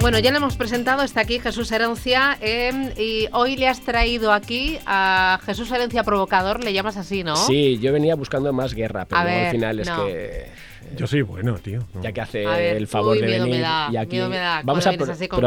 Bueno, 0.00 0.18
ya 0.18 0.30
le 0.30 0.36
hemos 0.36 0.54
presentado, 0.56 1.02
está 1.02 1.22
aquí 1.22 1.38
Jesús 1.38 1.72
Herencia 1.72 2.36
em, 2.42 2.90
y 2.98 3.28
hoy 3.32 3.56
le 3.56 3.68
has 3.68 3.80
traído 3.80 4.30
aquí 4.30 4.78
a 4.84 5.40
Jesús 5.46 5.72
Herencia 5.72 6.04
Provocador, 6.04 6.62
le 6.62 6.74
llamas 6.74 6.98
así, 6.98 7.24
¿no? 7.24 7.34
Sí, 7.34 7.78
yo 7.78 7.94
venía 7.94 8.14
buscando 8.14 8.52
más 8.52 8.74
guerra, 8.74 9.06
pero 9.06 9.22
al 9.22 9.50
final 9.50 9.80
es 9.80 9.88
que 9.88 10.50
yo 10.96 11.06
soy 11.06 11.22
bueno, 11.22 11.54
tío. 11.54 11.80
Ya 12.02 12.12
que 12.12 12.20
hace 12.20 12.76
el 12.76 12.86
favor 12.86 13.18
de 13.18 13.26
venir 13.26 13.64
y 13.90 13.96
aquí 13.96 14.18
vamos 14.64 14.86
a 14.86 14.90
así 14.90 15.28
con 15.28 15.44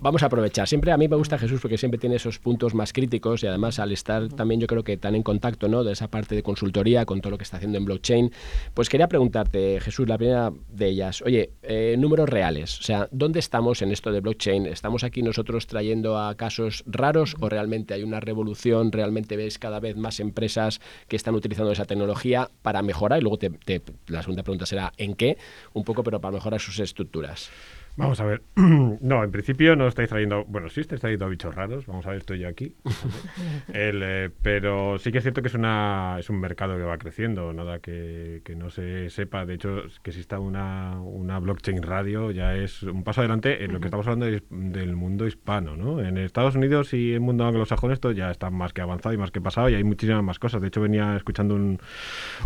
Vamos 0.00 0.22
a 0.22 0.26
aprovechar. 0.26 0.68
Siempre 0.68 0.92
a 0.92 0.96
mí 0.96 1.08
me 1.08 1.16
gusta 1.16 1.38
Jesús 1.38 1.60
porque 1.60 1.78
siempre 1.78 1.98
tiene 1.98 2.16
esos 2.16 2.38
puntos 2.38 2.74
más 2.74 2.92
críticos 2.92 3.42
y 3.42 3.46
además 3.46 3.78
al 3.78 3.92
estar 3.92 4.28
también 4.28 4.60
yo 4.60 4.66
creo 4.66 4.84
que 4.84 4.96
tan 4.96 5.14
en 5.14 5.22
contacto, 5.22 5.68
¿no? 5.68 5.84
De 5.84 5.92
esa 5.92 6.08
parte 6.08 6.34
de 6.34 6.42
consultoría 6.42 7.04
con 7.04 7.20
todo 7.20 7.32
lo 7.32 7.38
que 7.38 7.44
está 7.44 7.56
haciendo 7.56 7.78
en 7.78 7.84
blockchain, 7.84 8.32
pues 8.74 8.88
quería 8.88 9.08
preguntarte, 9.08 9.80
Jesús, 9.80 10.08
la 10.08 10.18
primera 10.18 10.52
de 10.68 10.88
ellas, 10.88 11.22
oye, 11.22 11.50
eh, 11.62 11.96
números 11.98 12.28
reales, 12.28 12.78
o 12.80 12.82
sea, 12.82 13.08
¿dónde 13.10 13.38
estamos 13.38 13.82
en 13.82 13.92
esto 13.92 14.12
de 14.12 14.20
blockchain? 14.20 14.66
¿Estamos 14.66 15.04
aquí 15.04 15.22
nosotros 15.22 15.66
trayendo 15.66 16.18
a 16.18 16.34
casos 16.34 16.84
raros 16.86 17.36
o 17.40 17.48
realmente 17.48 17.94
hay 17.94 18.02
una 18.02 18.20
revolución? 18.20 18.92
¿Realmente 18.92 19.36
ves 19.36 19.58
cada 19.58 19.80
vez 19.80 19.96
más 19.96 20.20
empresas 20.20 20.80
que 21.08 21.16
están 21.16 21.34
utilizando 21.34 21.72
esa 21.72 21.84
tecnología 21.84 22.50
para 22.62 22.82
mejorar? 22.82 23.20
Y 23.20 23.22
luego 23.22 23.38
te, 23.38 23.82
la 24.06 24.22
segunda 24.22 24.42
pregunta 24.42 24.66
será 24.72 24.92
en 24.96 25.14
qué, 25.14 25.36
un 25.74 25.84
poco, 25.84 26.02
pero 26.02 26.18
para 26.20 26.32
mejorar 26.32 26.60
sus 26.60 26.78
estructuras. 26.78 27.50
Vamos 27.96 28.20
a 28.20 28.24
ver. 28.24 28.42
no, 28.56 29.22
en 29.22 29.30
principio 29.30 29.76
no 29.76 29.86
estáis 29.86 30.08
trayendo. 30.08 30.44
Bueno, 30.46 30.68
sí 30.70 30.80
estáis 30.80 31.00
trayendo 31.00 31.28
bichos 31.28 31.54
raros. 31.54 31.86
Vamos 31.86 32.06
a 32.06 32.10
ver, 32.10 32.18
estoy 32.18 32.40
yo 32.40 32.48
aquí. 32.48 32.74
Eh, 33.74 34.30
pero 34.42 34.98
sí 34.98 35.10
que 35.10 35.18
es 35.18 35.24
cierto 35.24 35.42
que 35.42 35.48
es, 35.48 35.54
una, 35.54 36.16
es 36.18 36.30
un 36.30 36.38
mercado 36.40 36.76
que 36.76 36.82
va 36.82 36.98
creciendo. 36.98 37.52
Nada 37.52 37.78
que, 37.78 38.42
no 38.56 38.70
se 38.70 39.10
sepa. 39.10 39.46
De 39.46 39.54
hecho, 39.54 39.82
que 40.02 40.10
exista 40.10 40.38
una, 40.38 41.00
una 41.00 41.38
blockchain 41.38 41.82
radio 41.82 42.30
ya 42.30 42.54
es 42.54 42.82
un 42.82 43.02
paso 43.02 43.20
adelante 43.20 43.64
en 43.64 43.72
lo 43.72 43.80
que 43.80 43.86
estamos 43.86 44.06
hablando 44.06 44.26
del 44.50 44.96
mundo 44.96 45.26
hispano. 45.26 45.76
¿no? 45.76 46.00
En 46.00 46.18
Estados 46.18 46.54
Unidos 46.54 46.92
y 46.94 47.12
el 47.12 47.20
mundo 47.20 47.46
anglosajón 47.46 47.92
esto 47.92 48.12
ya 48.12 48.30
está 48.30 48.50
más 48.50 48.72
que 48.72 48.82
avanzado 48.82 49.14
y 49.14 49.18
más 49.18 49.30
que 49.30 49.40
pasado 49.40 49.68
y 49.68 49.74
hay 49.74 49.84
muchísimas 49.84 50.22
más 50.22 50.38
cosas. 50.38 50.60
De 50.60 50.68
hecho, 50.68 50.80
venía 50.80 51.16
escuchando 51.16 51.54
un, 51.54 51.78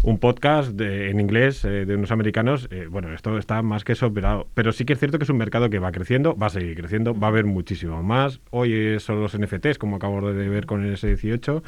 un 0.03 0.19
podcast 0.19 0.79
en 0.81 1.21
inglés 1.21 1.65
eh, 1.65 1.87
de 1.87 1.95
unos 1.95 2.11
americanos. 2.11 2.69
Eh, 2.71 2.87
bueno, 2.91 3.13
esto 3.13 3.37
está 3.39 3.63
más 3.63 3.85
que 3.85 3.95
superado. 3.95 4.49
Pero 4.55 4.73
sí 4.73 4.85
que 4.85 4.95
es 4.95 4.99
cierto 4.99 5.19
que 5.19 5.25
es 5.25 5.31
un 5.31 5.36
mercado 5.37 5.71
que 5.71 5.79
va 5.79 5.93
creciendo, 5.93 6.37
va 6.37 6.47
a 6.47 6.51
seguir 6.51 6.77
creciendo, 6.77 7.19
va 7.19 7.29
a 7.29 7.31
haber 7.31 7.45
muchísimo 7.45 8.03
más. 8.03 8.41
Hoy 8.51 8.99
son 9.01 9.21
los 9.21 9.39
NFTs, 9.39 9.79
como 9.79 9.97
acabo 9.97 10.33
de 10.33 10.49
ver 10.49 10.67
con 10.67 10.85
el 10.85 10.97
S18, 10.97 11.63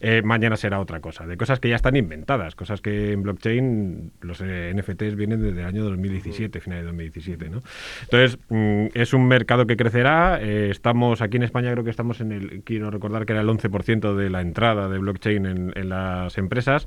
eh, 0.00 0.22
mañana 0.22 0.56
será 0.56 0.80
otra 0.80 1.00
cosa, 1.00 1.26
de 1.26 1.36
cosas 1.36 1.60
que 1.60 1.68
ya 1.68 1.76
están 1.76 1.96
inventadas, 1.96 2.54
cosas 2.54 2.80
que 2.80 3.12
en 3.12 3.22
blockchain 3.22 4.12
los 4.20 4.40
eh, 4.40 4.72
NFTs 4.74 5.16
vienen 5.16 5.42
desde 5.42 5.60
el 5.60 5.66
año 5.66 5.84
2017, 5.84 6.60
final 6.60 6.80
de 6.80 6.86
2017. 6.86 7.50
¿no? 7.50 7.62
Entonces, 8.02 8.38
mm, 8.48 8.86
es 8.94 9.12
un 9.14 9.26
mercado 9.26 9.66
que 9.66 9.76
crecerá, 9.76 10.38
eh, 10.40 10.70
estamos 10.70 11.20
aquí 11.20 11.36
en 11.36 11.44
España, 11.44 11.72
creo 11.72 11.84
que 11.84 11.90
estamos 11.90 12.20
en 12.20 12.32
el, 12.32 12.62
quiero 12.64 12.90
recordar 12.90 13.26
que 13.26 13.32
era 13.32 13.42
el 13.42 13.48
11% 13.48 14.14
de 14.14 14.30
la 14.30 14.40
entrada 14.40 14.88
de 14.88 14.98
blockchain 14.98 15.46
en, 15.46 15.72
en 15.74 15.88
las 15.88 16.36
empresas. 16.38 16.86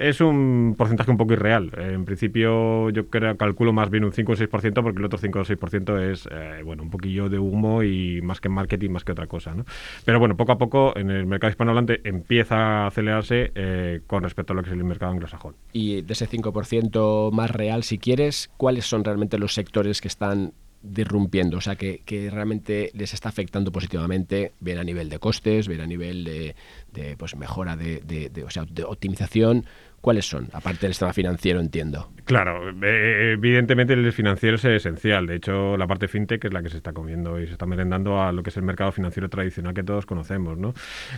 Es 0.00 0.22
un 0.22 0.76
porcentaje 0.78 1.10
un 1.10 1.18
poco 1.18 1.34
irreal. 1.34 1.70
en 1.76 2.06
principio, 2.06 2.88
yo 2.88 3.08
creo, 3.10 3.36
calculo 3.36 3.74
más 3.74 3.90
bien 3.90 4.02
un 4.02 4.14
5 4.14 4.32
o 4.32 4.34
6%, 4.34 4.82
porque 4.82 4.98
el 4.98 5.04
otro 5.04 5.18
5 5.18 5.38
o 5.38 5.44
6% 5.44 6.10
es 6.10 6.26
eh, 6.32 6.62
bueno 6.64 6.82
un 6.82 6.88
poquillo 6.88 7.28
de 7.28 7.38
humo 7.38 7.82
y 7.82 8.22
más 8.22 8.40
que 8.40 8.48
marketing, 8.48 8.88
más 8.88 9.04
que 9.04 9.12
otra 9.12 9.26
cosa. 9.26 9.54
¿no? 9.54 9.66
Pero 10.06 10.18
bueno, 10.18 10.38
poco 10.38 10.52
a 10.52 10.58
poco 10.58 10.96
en 10.96 11.10
el 11.10 11.26
mercado 11.26 11.50
hispanohablante 11.50 12.00
empieza 12.04 12.56
a 12.56 12.86
acelerarse 12.86 13.52
eh, 13.54 14.00
con 14.06 14.22
respecto 14.22 14.54
a 14.54 14.56
lo 14.56 14.62
que 14.62 14.70
es 14.70 14.74
el 14.74 14.82
mercado 14.84 15.12
anglosajón. 15.12 15.54
Y 15.74 16.00
de 16.00 16.14
ese 16.14 16.26
5% 16.26 17.30
más 17.30 17.50
real, 17.50 17.82
si 17.82 17.98
quieres, 17.98 18.50
¿cuáles 18.56 18.86
son 18.86 19.04
realmente 19.04 19.36
los 19.36 19.52
sectores 19.52 20.00
que 20.00 20.08
están 20.08 20.54
disrumpiendo, 20.82 21.58
o 21.58 21.60
sea, 21.60 21.76
que, 21.76 22.02
realmente 22.32 22.90
les 22.94 23.12
está 23.12 23.28
afectando 23.28 23.70
positivamente, 23.70 24.52
bien 24.60 24.78
a 24.78 24.84
nivel 24.84 25.08
de 25.10 25.18
costes, 25.18 25.68
bien 25.68 25.80
a 25.80 25.86
nivel 25.86 26.24
de, 26.24 27.16
pues 27.18 27.36
mejora 27.36 27.76
de, 27.76 28.00
de, 28.00 28.44
o 28.44 28.50
sea, 28.50 28.64
de 28.64 28.84
optimización, 28.84 29.66
¿Cuáles 30.00 30.26
son? 30.26 30.48
Aparte 30.52 30.86
del 30.86 30.94
sistema 30.94 31.12
financiero, 31.12 31.60
entiendo. 31.60 32.10
Claro, 32.30 32.70
eh, 32.84 33.32
evidentemente 33.32 33.92
el 33.92 34.12
financiero 34.12 34.54
es 34.54 34.64
esencial. 34.64 35.26
De 35.26 35.34
hecho, 35.34 35.76
la 35.76 35.88
parte 35.88 36.06
fintech 36.06 36.44
es 36.44 36.52
la 36.52 36.62
que 36.62 36.68
se 36.68 36.76
está 36.76 36.92
comiendo 36.92 37.40
y 37.40 37.46
se 37.48 37.52
está 37.54 37.66
merendando 37.66 38.22
a 38.22 38.30
lo 38.30 38.44
que 38.44 38.50
es 38.50 38.56
el 38.56 38.62
mercado 38.62 38.92
financiero 38.92 39.28
tradicional 39.28 39.74
que 39.74 39.82
todos 39.82 40.06
conocemos. 40.06 40.56
¿no? 40.56 40.72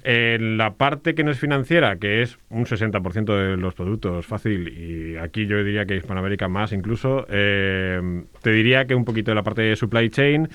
En 0.05 0.57
la 0.57 0.73
parte 0.73 1.15
que 1.15 1.23
no 1.23 1.31
es 1.31 1.39
financiera, 1.39 1.97
que 1.97 2.23
es 2.23 2.39
un 2.49 2.65
60% 2.65 3.27
de 3.27 3.59
los 3.59 3.75
productos, 3.75 4.25
fácil, 4.25 4.69
y 4.69 5.19
aquí 5.19 5.47
yo 5.47 5.63
diría 5.63 5.85
que 5.85 5.97
Hispanoamérica 5.97 6.49
más 6.49 6.73
incluso, 6.73 7.27
eh, 7.29 8.23
te 8.41 8.51
diría 8.51 8.87
que 8.87 8.95
un 8.95 9.05
poquito 9.05 9.33
de 9.33 9.35
la 9.35 9.43
parte 9.43 9.61
de 9.61 9.77
supply 9.77 10.09
chain 10.09 10.49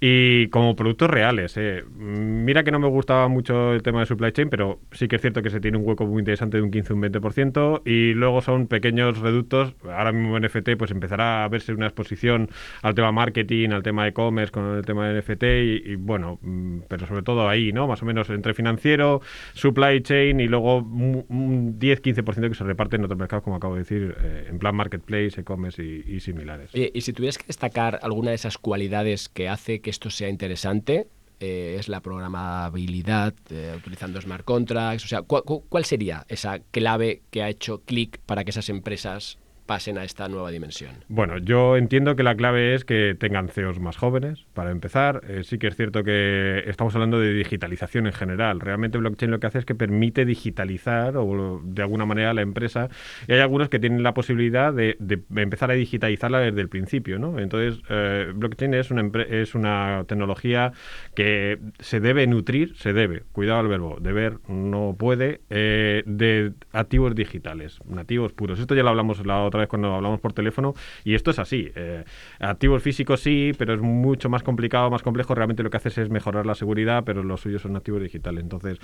y 0.00 0.46
como 0.50 0.76
productos 0.76 1.10
reales. 1.10 1.56
Eh. 1.56 1.82
Mira 1.96 2.62
que 2.62 2.70
no 2.70 2.78
me 2.78 2.86
gustaba 2.86 3.26
mucho 3.26 3.74
el 3.74 3.82
tema 3.82 3.98
de 3.98 4.06
supply 4.06 4.30
chain, 4.30 4.48
pero 4.48 4.78
sí 4.92 5.08
que 5.08 5.16
es 5.16 5.22
cierto 5.22 5.42
que 5.42 5.50
se 5.50 5.58
tiene 5.58 5.76
un 5.76 5.84
hueco 5.84 6.06
muy 6.06 6.20
interesante 6.20 6.58
de 6.58 6.62
un 6.62 6.70
15 6.70 6.92
un 6.92 7.02
20% 7.02 7.82
y 7.84 8.14
luego 8.14 8.42
son 8.42 8.68
pequeños 8.68 9.18
reductos. 9.18 9.74
Ahora 10.04 10.18
mismo 10.18 10.38
NFT 10.38 10.76
pues 10.78 10.90
empezará 10.90 11.44
a 11.44 11.48
verse 11.48 11.72
una 11.72 11.86
exposición 11.86 12.50
al 12.82 12.94
tema 12.94 13.12
marketing, 13.12 13.70
al 13.70 13.82
tema 13.82 14.06
e-commerce 14.06 14.52
con 14.52 14.76
el 14.76 14.84
tema 14.84 15.08
de 15.08 15.20
NFT 15.20 15.42
y, 15.90 15.96
bueno, 15.96 16.38
mm, 16.42 16.80
pero 16.88 17.06
sobre 17.06 17.22
todo 17.22 17.48
ahí, 17.48 17.72
¿no? 17.72 17.86
Más 17.86 18.02
o 18.02 18.06
menos 18.06 18.28
entre 18.30 18.54
financiero, 18.54 19.22
supply 19.54 20.02
chain 20.02 20.40
y 20.40 20.48
luego 20.48 20.78
un 20.78 21.78
10-15% 21.78 22.48
que 22.48 22.54
se 22.54 22.64
reparte 22.64 22.96
en 22.96 23.04
otros 23.04 23.18
mercados, 23.18 23.44
como 23.44 23.56
acabo 23.56 23.74
de 23.74 23.80
decir, 23.80 24.16
eh, 24.20 24.46
en 24.50 24.58
plan 24.58 24.74
marketplace, 24.74 25.40
e-commerce 25.40 25.82
y, 25.82 26.20
similares. 26.20 26.70
y 26.74 27.00
si 27.00 27.12
tuvieras 27.12 27.38
que 27.38 27.46
destacar 27.46 27.98
alguna 28.02 28.30
de 28.30 28.36
esas 28.36 28.58
cualidades 28.58 29.28
que 29.28 29.48
hace 29.48 29.80
que 29.80 29.90
esto 29.90 30.10
sea 30.10 30.28
interesante, 30.28 31.06
eh, 31.40 31.76
es 31.78 31.88
la 31.88 32.00
programabilidad 32.00 33.34
eh, 33.50 33.74
utilizando 33.76 34.20
smart 34.20 34.44
contracts. 34.44 35.04
O 35.04 35.08
sea, 35.08 35.22
¿cuál 35.22 35.84
sería 35.84 36.24
esa 36.28 36.60
clave 36.70 37.22
que 37.30 37.42
ha 37.42 37.48
hecho 37.48 37.82
clic 37.84 38.18
para 38.24 38.44
que 38.44 38.50
esas 38.50 38.68
empresas 38.68 39.38
pasen 39.66 39.98
a 39.98 40.04
esta 40.04 40.28
nueva 40.28 40.50
dimensión? 40.50 40.92
Bueno, 41.08 41.38
yo 41.38 41.76
entiendo 41.76 42.16
que 42.16 42.22
la 42.22 42.34
clave 42.34 42.74
es 42.74 42.84
que 42.84 43.16
tengan 43.18 43.48
CEOs 43.48 43.80
más 43.80 43.96
jóvenes, 43.96 44.44
para 44.54 44.70
empezar. 44.70 45.22
Eh, 45.28 45.42
sí 45.44 45.58
que 45.58 45.68
es 45.68 45.76
cierto 45.76 46.04
que 46.04 46.62
estamos 46.66 46.94
hablando 46.94 47.18
de 47.18 47.32
digitalización 47.32 48.06
en 48.06 48.12
general. 48.12 48.60
Realmente 48.60 48.98
blockchain 48.98 49.30
lo 49.30 49.40
que 49.40 49.46
hace 49.46 49.58
es 49.58 49.64
que 49.64 49.74
permite 49.74 50.24
digitalizar 50.24 51.16
o 51.16 51.60
de 51.62 51.82
alguna 51.82 52.06
manera 52.06 52.34
la 52.34 52.42
empresa 52.42 52.88
y 53.26 53.32
hay 53.32 53.40
algunos 53.40 53.68
que 53.68 53.78
tienen 53.78 54.02
la 54.02 54.14
posibilidad 54.14 54.72
de, 54.72 54.96
empezar 55.36 55.70
a 55.70 55.74
digitalizarla 55.74 56.38
desde 56.40 56.60
el 56.60 56.68
principio, 56.68 57.18
¿no? 57.18 57.38
Entonces, 57.38 57.82
eh, 57.88 58.32
blockchain 58.34 58.74
es 58.74 58.90
una, 58.90 59.10
es 59.28 59.54
una 59.54 60.04
tecnología 60.06 60.72
que 61.14 61.58
se 61.78 62.00
debe 62.00 62.26
nutrir, 62.26 62.76
se 62.76 62.92
debe, 62.92 63.22
cuidado 63.32 63.60
al 63.60 63.68
verbo, 63.68 63.98
deber 64.00 64.38
no 64.48 64.96
puede, 64.98 65.40
eh, 65.50 66.02
de 66.06 66.52
activos 66.72 67.14
digitales, 67.14 67.78
nativos 67.86 68.32
puros. 68.32 68.58
Esto 68.58 68.74
ya 68.74 68.82
lo 68.82 68.90
hablamos 68.90 69.24
la 69.24 69.42
otra 69.42 69.53
vez 69.58 69.68
cuando 69.68 69.94
hablamos 69.94 70.20
por 70.20 70.32
teléfono 70.32 70.74
y 71.04 71.14
esto 71.14 71.30
es 71.30 71.38
así. 71.38 71.70
Eh, 71.74 72.04
activos 72.40 72.82
físicos 72.82 73.20
sí, 73.20 73.52
pero 73.58 73.74
es 73.74 73.80
mucho 73.80 74.28
más 74.28 74.42
complicado, 74.42 74.90
más 74.90 75.02
complejo. 75.02 75.34
Realmente 75.34 75.62
lo 75.62 75.70
que 75.70 75.76
haces 75.76 75.98
es 75.98 76.10
mejorar 76.10 76.46
la 76.46 76.54
seguridad, 76.54 77.04
pero 77.04 77.22
los 77.22 77.40
suyos 77.40 77.62
son 77.62 77.76
activos 77.76 78.02
digitales. 78.02 78.42
Entonces, 78.42 78.78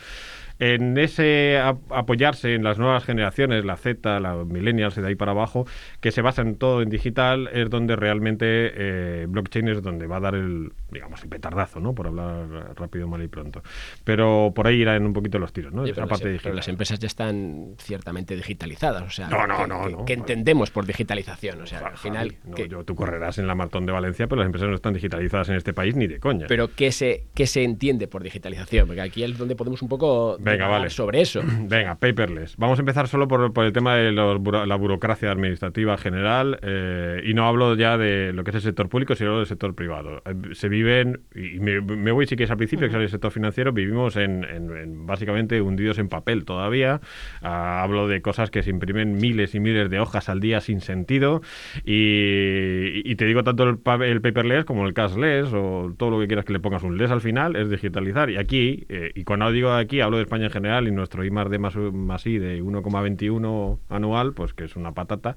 en 0.60 0.98
ese 0.98 1.58
apoyarse 1.58 2.54
en 2.54 2.62
las 2.62 2.78
nuevas 2.78 3.02
generaciones, 3.04 3.64
la 3.64 3.76
Z, 3.76 4.20
la 4.20 4.34
millennials 4.44 4.96
y 4.98 5.00
de 5.00 5.08
ahí 5.08 5.14
para 5.14 5.32
abajo, 5.32 5.66
que 6.00 6.12
se 6.12 6.20
basan 6.20 6.56
todo 6.56 6.82
en 6.82 6.90
digital, 6.90 7.48
es 7.52 7.70
donde 7.70 7.96
realmente 7.96 8.44
eh, 8.46 9.26
blockchain 9.26 9.68
es 9.68 9.82
donde 9.82 10.06
va 10.06 10.18
a 10.18 10.20
dar 10.20 10.34
el, 10.34 10.72
digamos, 10.90 11.22
el 11.22 11.30
petardazo, 11.30 11.80
¿no? 11.80 11.94
Por 11.94 12.08
hablar 12.08 12.74
rápido, 12.76 13.08
mal 13.08 13.22
y 13.22 13.28
pronto. 13.28 13.62
Pero 14.04 14.52
por 14.54 14.66
ahí 14.66 14.82
irán 14.82 15.06
un 15.06 15.14
poquito 15.14 15.38
los 15.38 15.52
tiros, 15.52 15.72
¿no? 15.72 15.84
pero, 15.84 16.54
las 16.54 16.68
empresas 16.68 16.98
ya 16.98 17.06
están 17.06 17.74
ciertamente 17.78 18.36
digitalizadas, 18.36 19.02
o 19.02 19.10
sea, 19.10 19.28
no, 19.28 19.46
no, 19.46 19.66
no, 19.66 20.04
¿qué 20.04 20.12
entendemos 20.12 20.70
por 20.70 20.84
digitalización? 20.84 21.62
O 21.62 21.66
sea, 21.66 21.78
al 21.80 21.96
final... 21.96 22.36
yo, 22.68 22.84
tú 22.84 22.94
correrás 22.94 23.38
en 23.38 23.46
la 23.46 23.54
Maratón 23.54 23.86
de 23.86 23.92
Valencia, 23.92 24.26
pero 24.26 24.40
las 24.40 24.46
empresas 24.46 24.68
no 24.68 24.74
están 24.74 24.92
digitalizadas 24.92 25.48
en 25.48 25.56
este 25.56 25.72
país 25.72 25.96
ni 25.96 26.06
de 26.06 26.20
coña. 26.20 26.46
Pero 26.48 26.74
¿qué 26.74 26.92
se, 26.92 27.24
qué 27.34 27.46
se 27.46 27.64
entiende 27.64 28.08
por 28.08 28.22
digitalización? 28.22 28.86
Porque 28.86 29.00
aquí 29.00 29.22
es 29.22 29.38
donde 29.38 29.56
podemos 29.56 29.80
un 29.80 29.88
poco 29.88 30.36
Venga, 30.52 30.68
vale. 30.68 30.90
sobre 30.90 31.20
eso. 31.20 31.42
Venga, 31.68 31.94
paperless. 31.96 32.56
Vamos 32.56 32.78
a 32.78 32.82
empezar 32.82 33.08
solo 33.08 33.28
por, 33.28 33.52
el 33.64 33.72
tema 33.72 33.96
de 33.96 34.12
la 34.12 34.76
burocracia 34.76 35.30
administrativa 35.30 35.96
general 35.96 36.58
eh, 36.62 37.22
y 37.24 37.34
no 37.34 37.46
hablo 37.46 37.74
ya 37.76 37.96
de 37.96 38.32
lo 38.32 38.44
que 38.44 38.50
es 38.50 38.56
el 38.56 38.62
sector 38.62 38.88
público, 38.88 39.14
sino 39.14 39.38
del 39.38 39.46
sector 39.46 39.74
privado. 39.74 40.22
Eh, 40.24 40.54
se 40.54 40.68
viven, 40.68 41.22
y 41.34 41.60
me, 41.60 42.10
voy 42.12 42.26
si 42.26 42.36
quieres 42.36 42.50
al 42.50 42.56
principio, 42.56 42.88
que 42.88 42.96
es 42.96 43.02
el 43.02 43.08
sector 43.08 43.30
financiero, 43.30 43.72
vivimos 43.72 44.16
en, 44.16 45.06
básicamente 45.06 45.60
hundidos 45.60 45.98
en 45.98 46.08
papel 46.08 46.44
todavía. 46.44 47.00
Ah, 47.42 47.82
hablo 47.82 48.08
de 48.08 48.22
cosas 48.22 48.50
que 48.50 48.62
se 48.62 48.70
imprimen 48.70 49.16
miles 49.16 49.54
y 49.54 49.60
miles 49.60 49.90
de 49.90 50.00
hojas 50.00 50.28
al 50.28 50.40
día 50.40 50.60
sin 50.60 50.80
sentido 50.80 51.42
y, 51.84 53.14
te 53.14 53.26
digo 53.26 53.44
tanto 53.44 53.64
el, 53.64 53.78
el, 54.02 54.20
paperless 54.22 54.64
como 54.64 54.86
el 54.86 54.94
cashless 54.94 55.52
o 55.52 55.92
todo 55.96 56.10
lo 56.10 56.20
que 56.20 56.26
quieras 56.26 56.46
que 56.46 56.54
le 56.54 56.60
pongas 56.60 56.82
un 56.82 56.96
less 56.96 57.10
al 57.10 57.20
final 57.20 57.56
es 57.56 57.68
digitalizar. 57.68 58.30
Y 58.30 58.36
aquí, 58.36 58.86
eh, 58.88 59.12
y 59.14 59.24
cuando 59.24 59.50
digo 59.52 59.72
aquí, 59.72 60.00
hablo 60.00 60.18
de 60.18 60.26
España 60.30 60.44
en 60.44 60.52
general 60.52 60.86
y 60.86 60.92
nuestro 60.92 61.24
I 61.24 61.30
más 61.32 61.50
D 61.50 61.58
más, 61.58 61.74
más 61.76 62.24
I 62.24 62.38
de 62.38 62.62
1,21 62.62 63.80
anual, 63.88 64.32
pues 64.32 64.54
que 64.54 64.64
es 64.64 64.76
una 64.76 64.92
patata. 64.92 65.36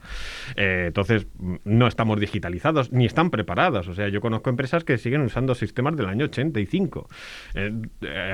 Eh, 0.55 0.85
entonces, 0.87 1.25
no 1.63 1.87
estamos 1.87 2.19
digitalizados 2.19 2.91
ni 2.91 3.05
están 3.05 3.31
preparadas. 3.31 3.87
O 3.87 3.95
sea, 3.95 4.09
yo 4.09 4.21
conozco 4.21 4.51
empresas 4.51 4.83
que 4.83 4.99
siguen 4.99 5.21
usando 5.21 5.55
sistemas 5.55 5.95
del 5.95 6.05
año 6.05 6.25
85. 6.25 7.09
Eh, 7.55 7.73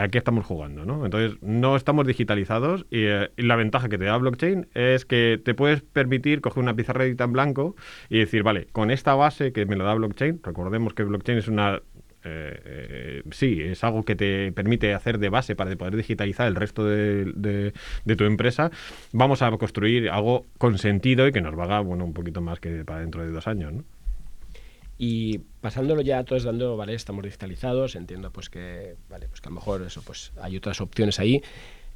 aquí 0.02 0.18
estamos 0.18 0.46
jugando, 0.46 0.84
¿no? 0.84 1.06
Entonces, 1.06 1.42
no 1.42 1.78
estamos 1.78 2.06
digitalizados 2.06 2.86
y, 2.92 3.06
la 3.38 3.56
ventaja 3.56 3.88
que 3.88 3.98
te 3.98 4.04
da 4.04 4.18
blockchain 4.18 4.68
es 4.74 5.06
que 5.06 5.42
te 5.44 5.54
puedes 5.54 5.82
permitir 5.82 6.42
coger 6.42 6.62
una 6.62 6.76
pizarra 6.76 7.06
en 7.06 7.32
blanco 7.32 7.76
y 8.10 8.20
decir, 8.20 8.44
vale, 8.44 8.68
con 8.74 8.92
esta 8.92 9.16
base 9.16 9.54
que 9.54 9.66
me 9.66 9.78
lo 9.78 9.86
da 9.86 9.94
blockchain, 9.94 10.42
recordemos 10.44 10.94
que 10.94 11.04
blockchain 11.04 11.38
es 11.38 11.48
una 11.48 11.82
eh, 12.24 12.62
eh, 12.66 13.24
sí, 13.32 13.62
es 13.62 13.84
algo 13.84 14.04
que 14.04 14.16
te 14.16 14.52
permite 14.52 14.94
hacer 14.94 15.20
de 15.20 15.30
base 15.30 15.56
para 15.56 15.76
poder 15.76 15.96
digitalizar 15.96 16.48
el 16.48 16.56
resto 16.56 16.86
de, 16.86 17.74
tu 18.18 18.24
empresa. 18.26 18.72
Vamos 19.12 19.42
a 19.42 19.52
construir 19.52 20.10
algo 20.10 20.46
con 20.58 20.78
sentido 20.78 21.28
y 21.28 21.32
que 21.32 21.42
nos 21.42 21.56
valga 21.56 21.80
bueno, 21.80 22.06
un 22.06 22.14
poquito 22.14 22.42
más 22.42 22.60
que 22.60 22.84
para 22.84 23.02
dentro 23.02 23.24
de 23.24 23.32
dos 23.32 23.48
años. 23.48 23.74
Y 24.98 25.40
pasándolo 25.62 26.02
ya 26.02 26.24
todos 26.26 26.44
dando, 26.44 26.76
vale, 26.76 26.94
estamos 26.94 27.24
digitalizados, 27.24 27.96
entiendo 27.96 28.32
pues 28.32 28.50
que, 28.50 28.96
vale, 29.10 29.30
pues 29.30 29.40
que 29.40 29.48
a 29.48 29.52
lo 29.52 29.56
mejor 29.56 29.82
eso, 29.82 30.02
pues 30.02 30.34
hay 30.42 30.58
otras 30.58 30.82
opciones 30.82 31.20
ahí. 31.20 31.42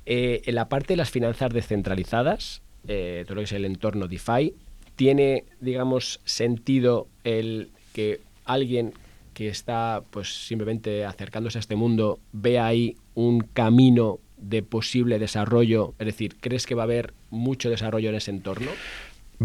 Eh, 0.06 0.42
en 0.46 0.56
la 0.56 0.70
parte 0.70 0.94
de 0.94 0.98
las 0.98 1.12
finanzas 1.12 1.52
descentralizadas, 1.52 2.62
todo 2.84 3.36
lo 3.36 3.42
que 3.42 3.44
es 3.44 3.52
el 3.52 3.66
entorno 3.66 4.08
DeFi, 4.08 4.54
¿tiene, 4.96 5.46
digamos, 5.60 6.22
sentido 6.24 7.08
el 7.24 7.72
que 7.94 8.20
alguien 8.46 8.94
que 9.34 9.50
está 9.50 10.04
pues 10.10 10.48
simplemente 10.48 11.06
acercándose 11.06 11.58
a 11.58 11.62
este 11.62 11.76
mundo 11.76 12.20
ve 12.32 12.60
ahí 12.60 12.96
un 13.16 13.42
camino 13.42 14.20
de 14.38 14.64
posible 14.64 15.20
desarrollo? 15.20 15.94
Es 16.00 16.06
decir, 16.06 16.36
¿crees 16.40 16.66
que 16.66 16.76
va 16.76 16.84
a 16.84 16.86
haber 16.86 17.14
mucho 17.30 17.70
desarrollo 17.70 18.10
en 18.10 18.16
ese 18.16 18.32
entorno? 18.32 18.70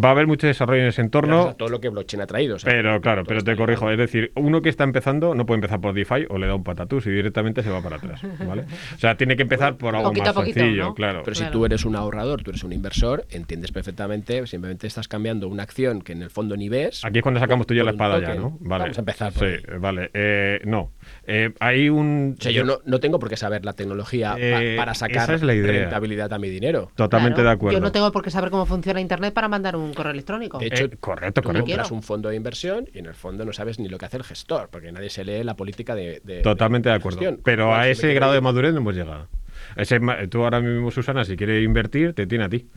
Va 0.02 0.08
a 0.10 0.12
haber 0.12 0.26
mucho 0.26 0.46
desarrollo 0.46 0.82
en 0.82 0.88
ese 0.88 1.00
entorno. 1.00 1.54
todo 1.56 1.68
lo 1.68 1.80
que 1.80 1.88
blockchain 1.88 2.22
ha 2.22 2.26
traído. 2.26 2.56
pero 2.64 3.00
claro, 3.00 3.24
pero 3.24 3.42
te 3.42 3.56
corrijo. 3.56 3.90
Es 3.90 3.98
decir, 3.98 4.32
uno 4.36 4.62
que 4.62 4.68
está 4.68 4.84
empezando 4.84 5.34
no 5.34 5.46
puede 5.46 5.56
empezar 5.58 5.80
por 5.80 5.94
DeFi 5.94 6.26
o 6.28 6.38
le 6.38 6.46
da 6.46 6.54
un 6.54 6.64
patatús 6.64 7.06
y 7.06 7.10
directamente 7.10 7.62
se 7.62 7.70
va 7.70 7.82
para 7.82 7.96
atrás. 7.96 8.20
¿vale? 8.46 8.64
O 8.94 9.00
sea, 9.00 9.16
tiene 9.16 9.36
que 9.36 9.42
empezar 9.42 9.76
por 9.76 9.94
algo 9.94 10.12
más 10.12 10.34
sencillo, 10.34 10.94
claro. 10.94 11.22
Pero 11.24 11.34
si 11.34 11.44
tú 11.46 11.64
eres 11.64 11.84
un 11.84 11.96
ahorrador, 11.96 12.42
tú 12.42 12.50
eres 12.50 12.64
un 12.64 12.72
inversor, 12.72 13.24
entiendes 13.30 13.72
perfectamente, 13.72 14.46
simplemente 14.46 14.86
estás 14.86 15.08
cambiando 15.08 15.48
una 15.48 15.62
acción 15.62 16.02
que 16.02 16.12
en 16.12 16.22
el 16.22 16.30
fondo 16.30 16.56
ni 16.56 16.68
ves. 16.68 17.04
Aquí 17.04 17.18
es 17.18 17.22
cuando 17.22 17.40
sacamos 17.40 17.66
tú 17.66 17.74
ya 17.74 17.84
la 17.84 17.92
espada 17.92 18.20
ya, 18.20 18.34
¿no? 18.34 18.56
Vale. 18.60 18.84
Vamos 18.84 18.98
a 18.98 19.00
empezar 19.00 19.32
Sí, 19.32 19.56
vale. 19.78 20.10
Eh, 20.14 20.60
no. 20.64 20.92
Eh, 21.30 21.52
hay 21.60 21.90
un. 21.90 22.36
O 22.38 22.42
sea, 22.42 22.50
yo 22.50 22.64
no, 22.64 22.78
no, 22.86 23.00
tengo 23.00 23.18
por 23.18 23.28
qué 23.28 23.36
saber 23.36 23.62
la 23.62 23.74
tecnología 23.74 24.34
eh, 24.38 24.76
para 24.78 24.94
sacar 24.94 25.28
rentabilidad 25.38 26.32
a 26.32 26.38
mi 26.38 26.48
dinero. 26.48 26.90
Totalmente 26.94 27.42
de 27.42 27.50
acuerdo. 27.50 27.78
Yo 27.78 27.84
no 27.84 27.92
tengo 27.92 28.10
por 28.10 28.24
qué 28.24 28.30
saber 28.30 28.48
cómo 28.48 28.64
funciona 28.64 28.98
Internet 28.98 29.34
para 29.34 29.46
mandar 29.46 29.76
un 29.76 29.92
correo 29.92 30.12
electrónico. 30.12 30.58
De 30.58 30.68
hecho, 30.68 30.84
eh, 30.84 30.96
correcto, 30.98 31.42
tú 31.42 31.52
compras 31.52 31.90
un 31.90 32.02
fondo 32.02 32.30
de 32.30 32.36
inversión 32.36 32.88
y 32.94 33.00
en 33.00 33.06
el 33.06 33.14
fondo 33.14 33.44
no 33.44 33.52
sabes 33.52 33.78
ni 33.78 33.90
lo 33.90 33.98
que 33.98 34.06
hace 34.06 34.16
el 34.16 34.24
gestor, 34.24 34.70
porque 34.70 34.90
nadie 34.90 35.10
se 35.10 35.22
lee 35.22 35.44
la 35.44 35.54
política 35.54 35.94
de. 35.94 36.22
Totalmente 36.42 36.88
de, 36.88 36.94
acuerdo. 36.94 37.20
Pero 37.44 37.74
a 37.74 37.88
ese 37.88 38.14
grado 38.14 38.32
de 38.32 38.40
madurez 38.40 38.72
no 38.72 38.78
hemos 38.78 38.94
llegado. 38.94 39.28
Ese, 39.76 40.00
tú 40.30 40.44
ahora 40.44 40.60
mismo, 40.60 40.90
Susana, 40.90 41.24
si 41.24 41.36
quieres 41.36 41.62
invertir, 41.62 42.14
te 42.14 42.26
tiene 42.26 42.44
a 42.44 42.48
ti. 42.48 42.68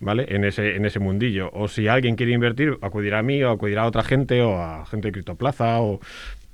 ¿vale? 0.00 0.26
En 0.28 0.44
ese, 0.44 0.76
en 0.76 0.84
ese 0.84 0.98
mundillo. 0.98 1.50
O 1.52 1.68
si 1.68 1.88
alguien 1.88 2.16
quiere 2.16 2.32
invertir, 2.32 2.78
acudirá 2.82 3.20
a 3.20 3.22
mí 3.22 3.42
o 3.42 3.50
acudirá 3.50 3.82
a 3.82 3.86
otra 3.86 4.02
gente 4.02 4.42
o 4.42 4.60
a 4.60 4.86
gente 4.86 5.08
de 5.08 5.12
Criptoplaza 5.12 5.80
o 5.80 6.00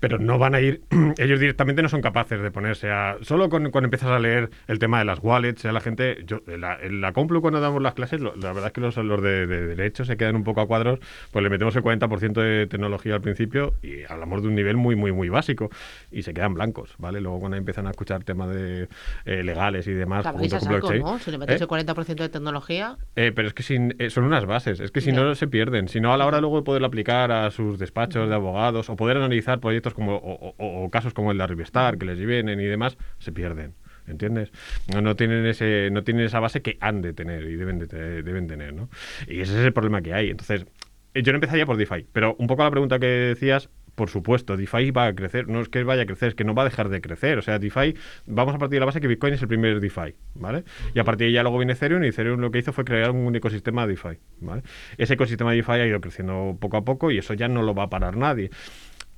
pero 0.05 0.19
no 0.19 0.39
van 0.39 0.55
a 0.55 0.61
ir, 0.61 0.83
ellos 1.17 1.41
directamente 1.41 1.81
no 1.81 1.89
son 1.89 2.03
capaces 2.03 2.39
de 2.43 2.51
ponerse 2.51 2.91
a... 2.91 3.17
Solo 3.23 3.49
con, 3.49 3.71
cuando 3.71 3.87
empiezas 3.87 4.11
a 4.11 4.19
leer 4.19 4.51
el 4.69 4.79
tema 4.79 4.99
de 4.99 5.07
las 5.07 5.19
wallets, 5.23 5.65
la 5.65 5.81
gente... 5.81 6.25
Yo, 6.27 6.41
en, 6.47 6.61
la, 6.61 6.77
la 6.91 7.13
Complu 7.15 7.41
cuando 7.41 7.59
damos 7.59 7.81
las 7.81 7.95
clases, 7.95 8.21
la 8.21 8.53
verdad 8.53 8.67
es 8.67 8.73
que 8.73 8.83
los, 8.83 8.99
los 8.99 9.23
de, 9.23 9.47
derecho 9.47 10.05
se 10.05 10.19
quedan 10.19 10.37
un 10.37 10.45
poco 10.45 10.61
a 10.61 10.67
cuadros, 10.67 10.99
pues 11.33 11.43
le 11.43 11.49
metemos 11.49 11.75
el 11.75 11.83
40% 11.83 12.33
de 12.35 12.67
tecnología 12.67 13.15
al 13.15 13.23
principio 13.23 13.73
y 13.83 14.03
hablamos 14.07 14.43
de 14.43 14.49
un 14.49 14.55
nivel 14.55 14.77
muy, 14.77 14.95
muy, 14.95 15.11
muy 15.11 15.31
básico 15.31 15.71
y 16.13 16.23
se 16.23 16.35
quedan 16.35 16.53
blancos, 16.53 16.97
¿vale? 16.99 17.23
Luego 17.23 17.41
cuando 17.41 17.57
empiezan 17.57 17.87
a 17.87 17.91
escuchar 17.91 18.25
temas 18.25 18.55
de 18.55 18.89
eh, 19.25 19.43
legales 19.43 19.87
y 19.87 19.93
demás... 19.93 20.27
Junto 20.27 20.59
con 20.59 20.69
blockchain, 20.69 21.01
¿no? 21.01 21.19
Si 21.19 21.31
le 21.31 21.39
metes 21.39 21.63
¿eh? 21.63 21.65
el 21.65 21.71
40% 21.71 22.15
de 22.15 22.29
tecnología... 22.29 22.99
Eh, 23.17 23.33
pero 23.35 23.49
es 23.49 23.55
que 23.55 23.63
sin, 23.63 23.97
son 24.11 24.25
unas 24.25 24.45
bases, 24.45 24.81
es 24.81 24.91
que 24.91 25.01
si 25.01 25.13
no 25.13 25.35
se 25.35 25.47
pierden, 25.47 25.89
si 25.89 26.03
no 26.03 26.13
a 26.13 26.19
la 26.19 26.27
hora 26.27 26.43
luego 26.43 26.59
de 26.59 26.63
poderlo 26.63 26.89
aplicar 26.89 27.33
a 27.33 27.51
sus 27.51 27.79
despachos 27.79 28.29
de 28.29 28.35
abogados 28.35 28.91
o 28.91 28.97
poder 28.97 29.17
analizar 29.17 29.61
proyectos 29.61 29.94
como, 29.95 30.17
o, 30.17 30.91
casos 30.91 31.15
como 31.15 31.33
el 31.33 31.39
de 31.39 31.45
Arribestar, 31.45 31.99
que 31.99 32.07
les 32.07 32.19
vienen 32.19 32.61
y 32.61 32.65
demás, 32.65 32.99
se 33.19 33.33
pierden. 33.33 33.75
¿entiendes? 34.07 34.53
No, 34.93 35.01
no, 35.01 35.17
tienen 35.17 35.47
ese, 35.47 35.89
no 35.91 36.05
tienen 36.05 36.27
esa 36.27 36.39
base 36.39 36.61
que 36.61 36.77
han 36.81 37.01
de 37.01 37.15
tener 37.15 37.45
y 37.45 37.57
deben, 37.57 37.79
de, 37.79 38.23
deben 38.23 38.47
tener, 38.47 38.75
¿no? 38.75 38.91
Y 39.27 39.41
ese 39.41 39.59
es 39.59 39.65
el 39.65 39.73
problema 39.73 40.03
que 40.03 40.13
hay. 40.13 40.29
Entonces, 40.29 40.67
eh, 41.15 41.23
yo 41.23 41.33
no 41.33 41.37
empezaría 41.37 41.65
por 41.65 41.79
DeFi, 41.79 42.07
pero 42.13 42.37
un 42.39 42.47
poco 42.47 42.65
la 42.65 42.71
pregunta 42.71 42.99
que 42.99 43.07
decías, 43.07 43.71
por 43.95 44.11
supuesto, 44.11 44.57
DeFi 44.57 44.91
va 44.91 45.07
a 45.07 45.15
crecer, 45.15 45.49
no 45.49 45.61
es 45.61 45.69
que 45.69 45.85
vaya 45.85 46.03
a 46.03 46.07
crecer, 46.07 46.31
es 46.31 46.35
que 46.35 46.45
no 46.45 46.55
va 46.55 46.63
a 46.63 46.65
dejar 46.65 46.89
de 46.89 47.01
crecer. 47.01 47.39
O 47.39 47.43
sea, 47.43 47.59
DeFi, 47.59 47.95
vamos 48.27 48.55
a 48.55 48.59
partir 48.59 48.77
de 48.77 48.81
la 48.81 48.87
base 48.87 49.01
que 49.01 49.07
Bitcoin 49.07 49.35
es 49.35 49.43
el 49.43 49.49
primer 49.49 49.81
DeFi, 49.81 50.15
¿vale? 50.35 50.65
Y 50.95 50.99
a 50.99 51.05
partir 51.05 51.27
de 51.27 51.29
ahí 51.29 51.33
ya 51.35 51.43
luego 51.43 51.59
viene 51.59 51.75
Ethereum 51.75 52.03
y 52.05 52.09
Ethereum 52.09 52.41
lo 52.41 52.51
que 52.51 52.59
hizo 52.59 52.73
fue 52.73 52.85
crear 52.85 53.11
un 53.13 53.35
ecosistema 53.35 53.87
DeFi, 53.87 54.19
¿vale? 54.41 54.63
Ese 54.99 55.15
ecosistema 55.15 55.53
DeFi 55.53 55.73
ha 55.73 55.87
ido 55.87 56.01
creciendo 56.01 56.57
poco 56.61 56.77
a 56.77 56.85
poco 56.85 57.11
y 57.11 57.19
eso 57.19 57.35
ya 57.35 57.49
no 57.49 57.63
lo 57.63 57.75
va 57.75 57.85
a 57.85 57.91
parar 57.91 58.17
nadie. 58.17 58.51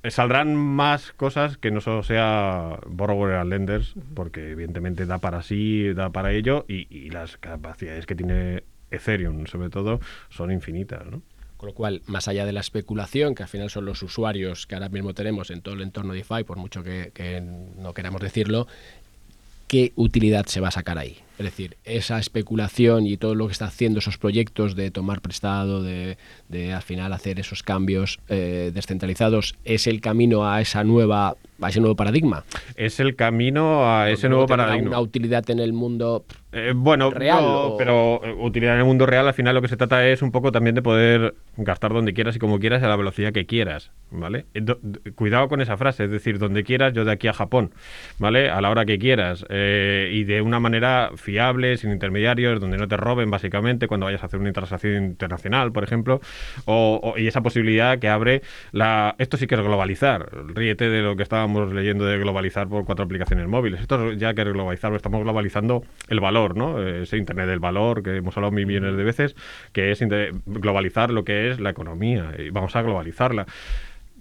Saldrán 0.09 0.55
más 0.55 1.11
cosas 1.11 1.57
que 1.57 1.71
no 1.71 1.81
solo 1.81 2.03
sea 2.03 2.79
borrower 2.87 3.35
and 3.35 3.49
lenders, 3.49 3.93
porque 4.13 4.51
evidentemente 4.51 5.05
da 5.05 5.17
para 5.17 5.43
sí, 5.43 5.93
da 5.93 6.09
para 6.09 6.31
ello, 6.31 6.65
y, 6.67 7.09
las 7.09 7.37
capacidades 7.37 8.05
que 8.05 8.15
tiene 8.15 8.63
Ethereum, 8.91 9.45
sobre 9.47 9.69
todo, 9.69 9.99
son 10.29 10.51
infinitas, 10.51 11.05
¿no? 11.05 11.21
Con 11.57 11.67
lo 11.67 11.73
cual, 11.73 12.03
más 12.05 12.27
allá 12.27 12.45
de 12.45 12.53
la 12.53 12.59
especulación, 12.59 13.33
que 13.33 13.43
al 13.43 13.49
final 13.49 13.69
son 13.69 13.85
los 13.85 14.03
usuarios 14.03 14.67
que 14.67 14.75
ahora 14.75 14.89
mismo 14.89 15.13
tenemos 15.13 15.49
en 15.49 15.61
todo 15.61 15.73
el 15.73 15.81
entorno 15.81 16.13
DeFi, 16.13 16.43
por 16.43 16.57
mucho 16.57 16.83
que, 16.83 17.11
que 17.13 17.41
no 17.41 17.93
queramos 17.93 18.21
decirlo, 18.21 18.67
¿qué 19.67 19.91
utilidad 19.95 20.45
se 20.45 20.61
va 20.61 20.67
a 20.67 20.71
sacar 20.71 20.99
ahí? 20.99 21.17
Es 21.37 21.45
decir, 21.45 21.77
esa 21.83 22.17
especulación 22.17 23.05
y 23.05 23.17
todo 23.17 23.35
lo 23.35 23.47
que 23.47 23.53
está 23.53 23.65
haciendo 23.65 23.99
esos 23.99 24.17
proyectos 24.17 24.75
de 24.75 24.89
tomar 24.89 25.21
prestado, 25.21 25.83
de, 25.83 26.17
al 26.73 26.81
final 26.81 27.13
hacer 27.13 27.39
esos 27.39 27.61
cambios 27.61 28.19
eh, 28.27 28.71
descentralizados, 28.73 29.55
es 29.63 29.85
el 29.87 30.01
camino 30.01 30.49
a 30.49 30.61
esa 30.61 30.83
nueva 30.83 31.35
a 31.59 31.69
ese 31.69 31.79
nuevo 31.79 31.95
paradigma. 31.95 32.43
Es 32.75 32.99
el 32.99 33.15
camino 33.15 33.91
a 33.91 34.11
ese 34.11 34.29
nuevo 34.29 34.45
paradigma. 34.45 34.89
Una 34.89 34.99
utilidad 34.99 35.49
en 35.49 35.59
el 35.59 35.73
mundo 35.73 36.23
eh, 36.53 36.73
bueno, 36.75 37.11
real, 37.11 37.73
pero 37.77 38.21
eh, 38.23 38.33
utilidad 38.33 38.75
en 38.75 38.79
el 38.79 38.85
mundo 38.85 39.05
real 39.05 39.27
al 39.27 39.33
final 39.33 39.53
lo 39.53 39.61
que 39.61 39.67
se 39.67 39.75
trata 39.75 40.07
es 40.07 40.21
un 40.21 40.31
poco 40.31 40.51
también 40.51 40.75
de 40.75 40.81
poder 40.81 41.35
gastar 41.57 41.93
donde 41.93 42.13
quieras 42.13 42.35
y 42.35 42.39
como 42.39 42.59
quieras 42.59 42.81
a 42.83 42.87
la 42.87 42.95
velocidad 42.95 43.33
que 43.33 43.45
quieras, 43.45 43.91
¿vale? 44.11 44.45
Eh, 44.53 44.63
cuidado 45.15 45.49
con 45.49 45.61
esa 45.61 45.77
frase, 45.77 46.05
es 46.05 46.11
decir, 46.11 46.39
donde 46.39 46.63
quieras, 46.63 46.93
yo 46.93 47.05
de 47.05 47.11
aquí 47.11 47.27
a 47.27 47.33
Japón, 47.33 47.71
¿vale? 48.17 48.49
A 48.49 48.61
la 48.61 48.69
hora 48.69 48.85
que 48.85 48.97
quieras 48.97 49.45
y 49.49 50.23
de 50.23 50.41
una 50.41 50.59
manera 50.59 51.11
fiable, 51.27 51.75
sin 51.75 51.91
intermediarios, 51.91 52.61
donde 52.61 52.77
no 52.77 52.87
te 52.87 52.95
roben 52.95 53.29
básicamente 53.29 53.89
cuando 53.89 54.05
vayas 54.05 54.23
a 54.23 54.27
hacer 54.27 54.39
una 54.39 54.53
transacción 54.53 55.03
internacional, 55.03 55.73
por 55.73 55.83
ejemplo, 55.83 56.21
o, 56.63 57.15
y 57.17 57.27
esa 57.27 57.41
posibilidad 57.41 57.99
que 57.99 58.07
abre 58.07 58.41
la... 58.71 59.13
Esto 59.17 59.35
sí 59.35 59.45
que 59.45 59.55
es 59.55 59.61
globalizar, 59.61 60.29
ríete 60.55 60.89
de 60.89 61.01
lo 61.01 61.17
que 61.17 61.23
estábamos 61.23 61.73
leyendo 61.73 62.05
de 62.05 62.17
globalizar 62.17 62.69
por 62.69 62.85
cuatro 62.85 63.03
aplicaciones 63.03 63.45
móviles, 63.45 63.81
esto 63.81 64.13
ya 64.13 64.33
que 64.33 64.43
es 64.43 64.53
globalizar, 64.53 64.93
estamos 64.93 65.21
globalizando 65.21 65.83
el 66.07 66.21
valor 66.21 66.55
¿no? 66.55 66.81
Ese 66.81 67.17
Internet 67.17 67.47
del 67.47 67.59
valor 67.59 68.03
que 68.03 68.15
hemos 68.15 68.37
hablado 68.37 68.51
mil 68.53 68.65
millones 68.65 68.95
de 68.95 69.03
veces, 69.03 69.35
que 69.73 69.91
es 69.91 69.99
globalizar 70.45 71.11
lo 71.11 71.25
que 71.25 71.51
es 71.51 71.59
la 71.59 71.71
economía 71.71 72.31
y 72.37 72.51
vamos 72.51 72.73
a 72.77 72.81
globalizarla 72.83 73.47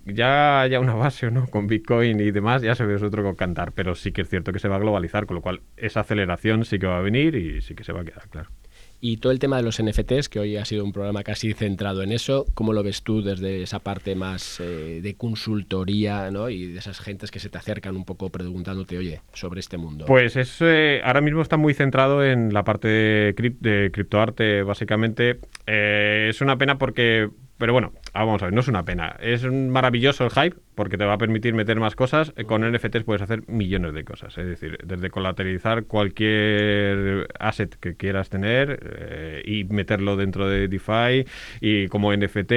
ya 0.07 0.61
haya 0.63 0.81
una 0.81 0.95
base 0.95 1.27
o 1.27 1.31
no 1.31 1.47
con 1.49 1.67
Bitcoin 1.67 2.21
y 2.21 2.31
demás, 2.31 2.63
ya 2.63 2.75
se 2.75 2.87
ve 2.87 2.95
otro 2.97 3.23
con 3.23 3.35
cantar, 3.35 3.73
pero 3.73 3.95
sí 3.95 4.13
que 4.13 4.23
es 4.23 4.29
cierto 4.29 4.53
que 4.53 4.59
se 4.59 4.69
va 4.69 4.77
a 4.77 4.81
globalizar, 4.81 5.27
con 5.27 5.35
lo 5.37 5.43
cual 5.43 5.61
esa 5.77 6.01
aceleración 6.01 6.65
sí 6.65 6.79
que 6.79 6.87
va 6.87 6.99
a 6.99 7.03
venir 7.03 7.35
y 7.35 7.61
sí 7.61 7.75
que 7.75 7.85
se 7.85 7.93
va 7.93 8.01
a 8.03 8.05
quedar, 8.05 8.29
claro. 8.29 8.51
Y 8.99 9.19
todo 9.19 9.31
el 9.31 9.39
tema 9.39 9.59
de 9.59 9.63
los 9.63 9.83
NFTs, 9.83 10.29
que 10.31 10.41
hoy 10.41 10.57
ha 10.57 10.65
sido 10.65 10.83
un 10.83 10.93
programa 10.93 11.23
casi 11.23 11.53
centrado 11.53 12.03
en 12.03 12.13
eso, 12.13 12.47
¿cómo 12.55 12.73
lo 12.73 12.83
ves 12.83 13.03
tú 13.03 13.23
desde 13.23 13.63
esa 13.63 13.79
parte 13.79 14.15
más 14.15 14.59
eh, 14.61 15.01
de 15.03 15.15
consultoría 15.17 16.31
¿no? 16.31 16.49
y 16.49 16.73
de 16.73 16.79
esas 16.79 17.01
gentes 17.01 17.31
que 17.31 17.39
se 17.39 17.51
te 17.51 17.59
acercan 17.59 17.95
un 17.95 18.05
poco 18.05 18.31
preguntándote, 18.31 18.97
oye, 18.97 19.21
sobre 19.35 19.61
este 19.61 19.77
mundo? 19.77 20.07
Pues 20.07 20.37
es, 20.37 20.57
eh, 20.61 21.03
ahora 21.05 21.21
mismo 21.21 21.43
está 21.43 21.59
muy 21.59 21.75
centrado 21.75 22.25
en 22.25 22.55
la 22.55 22.65
parte 22.65 22.89
de, 22.89 23.91
criptoarte, 23.93 24.63
básicamente. 24.63 25.41
Eh, 25.67 26.29
es 26.31 26.41
una 26.41 26.57
pena 26.57 26.79
porque 26.79 27.29
pero 27.59 27.73
bueno, 27.73 27.93
vamos 28.13 28.43
a 28.43 28.47
ver, 28.47 28.55
no 28.55 28.61
es 28.61 28.69
una 28.69 28.85
pena. 28.85 29.17
Es 29.21 29.45
maravilloso 29.45 30.25
el 30.25 30.31
hype 30.31 30.57
porque 30.75 30.99
te 30.99 31.05
va 31.05 31.15
a 31.15 31.19
permitir 31.19 31.55
meter 31.55 31.81
más 31.81 31.97
cosas. 31.97 32.33
Con 32.47 32.71
NFTs 32.71 33.05
puedes 33.05 33.23
hacer 33.23 33.49
millones 33.49 33.95
de 33.95 34.05
cosas. 34.05 34.37
Es 34.37 34.47
decir, 34.47 34.79
desde 34.85 35.11
colateralizar 35.11 35.85
cualquier 35.85 37.29
asset 37.41 37.75
que 37.81 37.97
quieras 37.97 38.29
tener 38.29 38.79
eh, 38.83 39.43
y 39.45 39.65
meterlo 39.65 40.17
dentro 40.17 40.49
de 40.49 40.69
DeFi 40.69 41.27
y 41.61 41.89
como 41.89 42.15
NFT, 42.15 42.53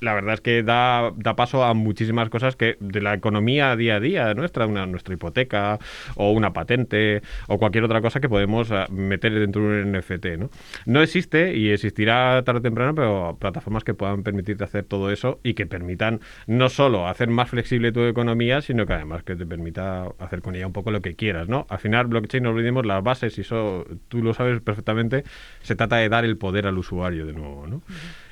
la 0.00 0.14
verdad 0.14 0.34
es 0.34 0.40
que 0.40 0.62
da, 0.62 1.12
da 1.16 1.36
paso 1.36 1.64
a 1.64 1.74
muchísimas 1.74 2.30
cosas 2.30 2.56
que 2.56 2.76
de 2.80 3.02
la 3.02 3.14
economía 3.14 3.76
día 3.76 3.96
a 3.96 4.00
día 4.00 4.34
nuestra, 4.34 4.66
una, 4.66 4.86
nuestra 4.86 5.14
hipoteca 5.14 5.78
o 6.16 6.30
una 6.30 6.52
patente 6.54 7.22
o 7.48 7.58
cualquier 7.58 7.84
otra 7.84 8.00
cosa 8.00 8.20
que 8.20 8.28
podemos 8.30 8.70
ah, 8.70 8.86
meter 8.90 9.38
dentro 9.38 9.62
de 9.62 9.82
un 9.82 9.92
NFT. 9.92 10.26
¿no? 10.38 10.50
no 10.86 11.02
existe 11.02 11.56
y 11.56 11.70
existirá 11.70 12.42
tarde 12.44 12.60
o 12.60 12.62
temprano, 12.62 12.94
pero 12.94 13.36
plataformas 13.38 13.84
que 13.84 13.94
puedan 13.94 14.21
permitirte 14.22 14.64
hacer 14.64 14.84
todo 14.84 15.10
eso 15.10 15.40
y 15.42 15.54
que 15.54 15.66
permitan 15.66 16.20
no 16.46 16.68
solo 16.68 17.08
hacer 17.08 17.28
más 17.28 17.50
flexible 17.50 17.92
tu 17.92 18.00
economía, 18.02 18.60
sino 18.60 18.86
que 18.86 18.92
además 18.92 19.22
que 19.22 19.36
te 19.36 19.46
permita 19.46 20.08
hacer 20.18 20.42
con 20.42 20.56
ella 20.56 20.66
un 20.66 20.72
poco 20.72 20.90
lo 20.90 21.00
que 21.00 21.14
quieras, 21.14 21.48
¿no? 21.48 21.66
Al 21.68 21.78
final, 21.78 22.06
blockchain, 22.06 22.42
no 22.42 22.50
olvidemos 22.50 22.86
las 22.86 23.02
bases, 23.02 23.38
y 23.38 23.42
eso 23.42 23.86
tú 24.08 24.22
lo 24.22 24.34
sabes 24.34 24.60
perfectamente, 24.60 25.24
se 25.60 25.74
trata 25.76 25.96
de 25.96 26.08
dar 26.08 26.24
el 26.24 26.36
poder 26.36 26.66
al 26.66 26.78
usuario 26.78 27.26
de 27.26 27.32
nuevo, 27.32 27.66
¿no? 27.66 27.82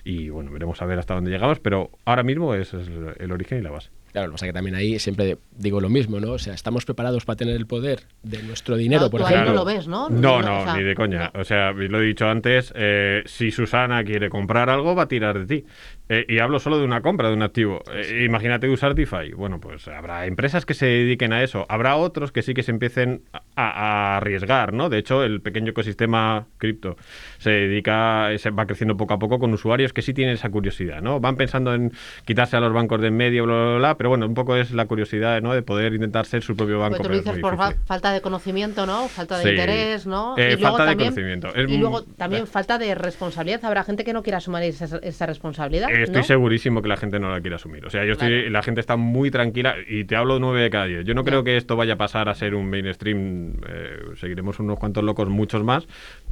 Y 0.04 0.30
bueno, 0.30 0.50
veremos 0.50 0.80
a 0.82 0.86
ver 0.86 0.98
hasta 0.98 1.14
dónde 1.14 1.30
llegamos, 1.30 1.60
pero 1.60 1.90
ahora 2.04 2.22
mismo 2.22 2.54
es, 2.54 2.72
es 2.74 2.88
el 3.18 3.32
origen 3.32 3.58
y 3.58 3.62
la 3.62 3.70
base. 3.70 3.90
Claro, 4.12 4.26
lo 4.26 4.32
que 4.32 4.34
pasa 4.34 4.46
que 4.46 4.52
también 4.52 4.74
ahí 4.74 4.98
siempre 4.98 5.38
digo 5.56 5.80
lo 5.80 5.88
mismo, 5.88 6.18
¿no? 6.18 6.32
O 6.32 6.38
sea, 6.38 6.54
estamos 6.54 6.84
preparados 6.84 7.24
para 7.24 7.36
tener 7.36 7.54
el 7.54 7.66
poder 7.66 8.00
de 8.22 8.42
nuestro 8.42 8.76
dinero, 8.76 9.08
por 9.10 9.20
ejemplo. 9.20 9.50
no 9.50 9.54
lo 9.54 9.64
ves, 9.64 9.86
¿no? 9.86 10.08
No, 10.08 10.42
no, 10.42 10.76
ni 10.76 10.82
de 10.82 10.94
coña. 10.94 11.30
O 11.34 11.44
sea, 11.44 11.72
lo 11.72 12.00
he 12.00 12.04
dicho 12.04 12.28
antes, 12.28 12.72
eh, 12.74 13.22
si 13.26 13.50
Susana 13.50 14.02
quiere 14.04 14.28
comprar 14.28 14.68
algo, 14.68 14.94
va 14.94 15.04
a 15.04 15.08
tirar 15.08 15.38
de 15.38 15.46
ti. 15.46 15.66
Eh, 16.08 16.26
y 16.28 16.40
hablo 16.40 16.58
solo 16.58 16.78
de 16.78 16.84
una 16.84 17.02
compra 17.02 17.28
de 17.28 17.34
un 17.34 17.42
activo. 17.42 17.82
Eh, 17.92 18.24
imagínate 18.26 18.68
usar 18.68 18.96
DeFi. 18.96 19.32
Bueno, 19.36 19.60
pues 19.60 19.86
habrá 19.86 20.26
empresas 20.26 20.66
que 20.66 20.74
se 20.74 20.86
dediquen 20.86 21.32
a 21.32 21.44
eso. 21.44 21.66
Habrá 21.68 21.96
otros 21.96 22.32
que 22.32 22.42
sí 22.42 22.52
que 22.52 22.64
se 22.64 22.72
empiecen 22.72 23.22
a, 23.54 24.16
arriesgar, 24.16 24.72
¿no? 24.72 24.88
De 24.88 24.98
hecho, 24.98 25.22
el 25.22 25.40
pequeño 25.40 25.70
ecosistema 25.70 26.48
cripto 26.58 26.96
se 27.40 27.50
dedica, 27.50 28.28
se 28.36 28.50
va 28.50 28.66
creciendo 28.66 28.98
poco 28.98 29.14
a 29.14 29.18
poco 29.18 29.38
con 29.38 29.52
usuarios 29.54 29.94
que 29.94 30.02
sí 30.02 30.12
tienen 30.12 30.34
esa 30.34 30.50
curiosidad, 30.50 31.00
¿no? 31.00 31.20
Van 31.20 31.36
pensando 31.36 31.74
en 31.74 31.90
quitarse 32.26 32.56
a 32.56 32.60
los 32.60 32.70
bancos 32.72 33.00
de 33.00 33.08
en 33.08 33.16
medio, 33.16 33.44
bla, 33.44 33.54
bla, 33.54 33.76
bla, 33.78 33.96
pero 33.96 34.10
bueno, 34.10 34.26
un 34.26 34.34
poco 34.34 34.56
es 34.56 34.72
la 34.72 34.84
curiosidad, 34.84 35.40
¿no? 35.40 35.54
De 35.54 35.62
poder 35.62 35.94
intentar 35.94 36.26
ser 36.26 36.42
su 36.42 36.54
propio 36.54 36.78
banco. 36.78 36.98
Pues 36.98 37.02
tú 37.02 37.08
lo 37.08 37.16
dices 37.16 37.38
por 37.38 37.56
falta 37.84 38.12
de 38.12 38.20
conocimiento, 38.20 38.84
¿no? 38.84 39.08
Falta 39.08 39.38
de 39.38 39.50
interés, 39.50 40.06
¿no? 40.06 40.36
Eh, 40.36 40.56
y 40.58 40.62
falta 40.62 40.86
de 40.86 40.96
conocimiento. 40.96 41.48
y 41.56 41.78
luego 41.78 42.02
también 42.04 42.46
falta 42.46 42.76
de 42.76 42.94
responsabilidad. 42.94 43.64
Habrá 43.64 43.84
gente 43.84 44.04
que 44.04 44.12
no 44.12 44.22
quiera 44.22 44.38
asumir 44.38 44.62
esa, 44.62 45.26
responsabilidad. 45.26 45.90
estoy 45.90 46.24
segurísimo 46.24 46.82
que 46.82 46.88
la 46.88 46.96
gente 46.96 47.18
no 47.18 47.30
la 47.30 47.40
quiere 47.40 47.56
asumir. 47.56 47.86
O 47.86 47.90
sea, 47.90 48.04
yo 48.04 48.12
estoy, 48.12 48.50
la 48.50 48.62
gente 48.62 48.80
está 48.80 48.96
muy 48.96 49.30
tranquila 49.30 49.76
y 49.88 50.04
te 50.04 50.14
hablo 50.14 50.38
nueve 50.38 50.60
de 50.60 50.70
cada 50.70 50.84
diez. 50.84 51.04
Yo 51.06 51.14
no 51.14 51.24
creo 51.24 51.42
que 51.42 51.56
esto 51.56 51.76
vaya 51.76 51.94
a 51.94 51.96
pasar 51.96 52.28
a 52.28 52.34
ser 52.34 52.54
un 52.54 52.68
mainstream. 52.68 53.54
Eh, 53.66 53.98
seguiremos 54.16 54.58
unos 54.60 54.78
cuantos 54.78 55.02
locos, 55.04 55.28
muchos 55.28 55.64
más, 55.64 55.86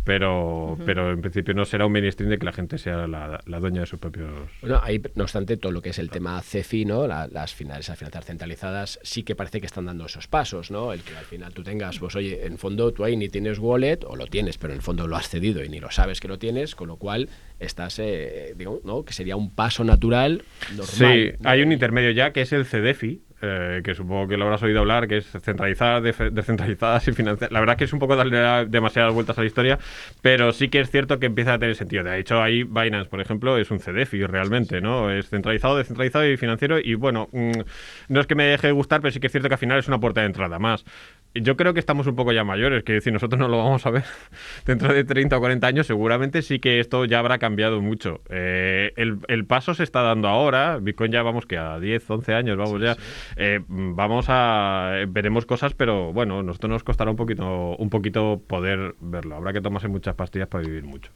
pero, 0.05 0.78
pero 0.84 1.12
en 1.12 1.20
principio 1.20 1.55
no 1.55 1.64
será 1.64 1.86
un 1.86 1.92
mainstream 1.92 2.30
de 2.30 2.38
que 2.38 2.44
la 2.44 2.53
gente 2.53 2.78
sea 2.78 3.07
la, 3.07 3.40
dueña 3.61 3.80
de 3.80 3.86
sus 3.86 3.99
propios. 3.99 4.30
Bueno, 4.61 4.80
ahí, 4.82 5.01
no 5.14 5.24
obstante, 5.24 5.57
todo 5.57 5.72
lo 5.72 5.82
que 5.82 5.90
es 5.90 5.99
el 5.99 6.11
tema 6.11 6.40
CEFI, 6.40 6.84
¿no? 6.84 7.07
las 7.07 7.55
finales, 7.55 7.88
las 7.88 7.99
finanzas 7.99 8.24
centralizadas, 8.24 8.99
sí 9.03 9.22
que 9.22 9.34
parece 9.34 9.61
que 9.61 9.66
están 9.66 9.86
dando 9.86 10.07
esos 10.07 10.28
pasos, 10.28 10.70
¿no? 10.70 10.92
El 10.92 11.03
que 11.03 11.16
al 11.16 11.24
final 11.24 11.53
tú 11.53 11.62
tengas, 11.62 11.99
pues 11.99 12.16
oye, 12.16 12.46
en 12.46 12.59
fondo 12.59 12.92
tú 12.92 13.05
ahí 13.05 13.16
ni 13.16 13.28
tienes 13.28 13.59
wallet, 13.59 14.01
o 14.07 14.16
lo 14.16 14.26
tienes, 14.26 14.59
pero 14.59 14.72
en 14.72 14.78
el 14.78 14.82
fondo 14.82 15.07
lo 15.07 15.16
has 15.16 15.28
cedido 15.28 15.64
y 15.64 15.68
ni 15.68 15.80
lo 15.80 15.90
sabes 15.90 16.20
que 16.20 16.28
lo 16.28 16.38
tienes, 16.38 16.74
con 16.74 16.88
lo 16.88 16.96
cual 16.96 17.28
estás, 17.59 17.99
eh, 17.99 18.55
digo, 18.57 18.80
¿no? 18.84 19.05
Que 19.05 19.12
sería 19.12 19.36
un 19.36 19.51
paso 19.51 19.84
natural, 19.84 20.42
normal. 20.70 20.86
Sí, 20.86 21.32
hay 21.44 21.62
un 21.62 21.72
intermedio 21.72 22.11
ya 22.11 22.32
que 22.32 22.42
es 22.42 22.53
el 22.53 22.64
CDFI, 22.64 23.22
eh, 23.41 23.80
que 23.84 23.95
supongo 23.95 24.28
que 24.28 24.36
lo 24.36 24.45
habrás 24.45 24.62
oído 24.62 24.80
hablar, 24.80 25.07
que 25.07 25.18
es 25.18 25.26
centralizada, 25.26 26.01
descentralizada, 26.01 27.01
sin 27.01 27.14
financiar. 27.14 27.53
La 27.53 27.61
verdad 27.61 27.74
es 27.74 27.78
que 27.78 27.84
es 27.84 27.93
un 27.93 27.99
poco 27.99 28.16
darle 28.16 28.66
demasiadas 28.66 29.14
vueltas 29.14 29.39
a 29.39 29.43
la 29.43 29.47
historia, 29.47 29.78
pero 30.22 30.53
sí 30.53 30.68
que 30.68 30.80
es 30.80 30.91
cierto 30.91 31.18
que 31.18 31.26
empieza 31.26 31.55
a 31.55 31.59
tener 31.59 31.74
sentido. 31.76 32.05
De 32.05 32.18
hecho, 32.18 32.43
ahí 32.43 32.64
Binance, 32.64 33.09
por 33.09 33.20
ejemplo, 33.20 33.57
es 33.59 33.70
un 33.70 33.78
CDFI 33.78 34.26
realmente, 34.26 34.80
¿no? 34.80 35.11
Es 35.11 35.28
centralizado, 35.28 35.76
descentralizado 35.76 36.28
y 36.28 36.36
financiero. 36.36 36.78
Y 36.78 36.95
bueno, 36.95 37.28
mm, 37.32 37.61
no 38.09 38.20
es 38.20 38.26
que 38.26 38.34
me 38.34 38.45
deje 38.45 38.68
de 38.68 38.72
gustar, 38.72 39.01
pero 39.01 39.12
sí 39.12 39.20
que 39.20 39.26
es 39.28 39.32
cierto 39.32 39.49
que 39.49 39.55
al 39.55 39.61
final 39.61 39.78
es 39.78 39.89
una 39.89 40.01
puerta 40.01 40.20
de 40.20 40.26
entrada 40.26 40.59
más 40.59 40.84
yo 41.34 41.57
creo 41.57 41.74
que 41.74 41.80
estamos 41.80 42.07
un 42.07 42.16
poco 42.16 42.32
ya 42.32 42.45
mayores, 42.45 42.84
que 42.84 43.01
si 43.01 43.11
nosotros 43.11 43.39
no 43.39 43.49
lo 43.49 43.59
vamos 43.59 43.84
a 43.86 43.91
ver 43.91 44.05
dentro 44.66 44.93
de 44.93 45.05
30 45.05 45.36
o 45.36 45.41
40 45.41 45.66
años, 45.66 45.86
seguramente 45.86 46.43
sí 46.43 46.59
que 46.59 46.80
esto 46.80 47.05
ya 47.05 47.18
habrá 47.18 47.39
cambiado 47.39 47.80
mucho. 47.80 48.22
Eh, 48.30 48.93
el, 48.97 49.45
paso 49.47 49.74
se 49.74 49.82
está 49.82 50.03
dando 50.03 50.28
ahora, 50.28 50.78
Bitcoin 50.78 51.12
ya 51.12 51.22
vamos 51.22 51.47
que 51.47 51.57
a 51.57 51.78
10, 51.78 52.11
11 52.11 52.34
años, 52.34 52.57
vamos 52.57 52.80
ya. 52.80 52.97
Eh, 53.37 53.61
vamos 53.68 54.26
a, 54.29 54.93
veremos 55.09 55.47
cosas, 55.47 55.74
pero 55.74 56.12
bueno, 56.12 56.43
nosotros 56.43 56.70
nos 56.70 56.85
costará 56.85 57.11
un 57.11 57.16
poquito, 57.16 57.76
un 57.76 57.91
poquito 57.91 58.43
poder 58.47 58.95
verlo. 59.01 59.37
Habrá 59.37 59.53
que 59.53 59.61
tomarse 59.61 59.89
muchas 59.89 60.14
pastillas 60.14 60.49
para 60.49 60.64
vivir 60.64 60.85
mucho. 60.85 61.12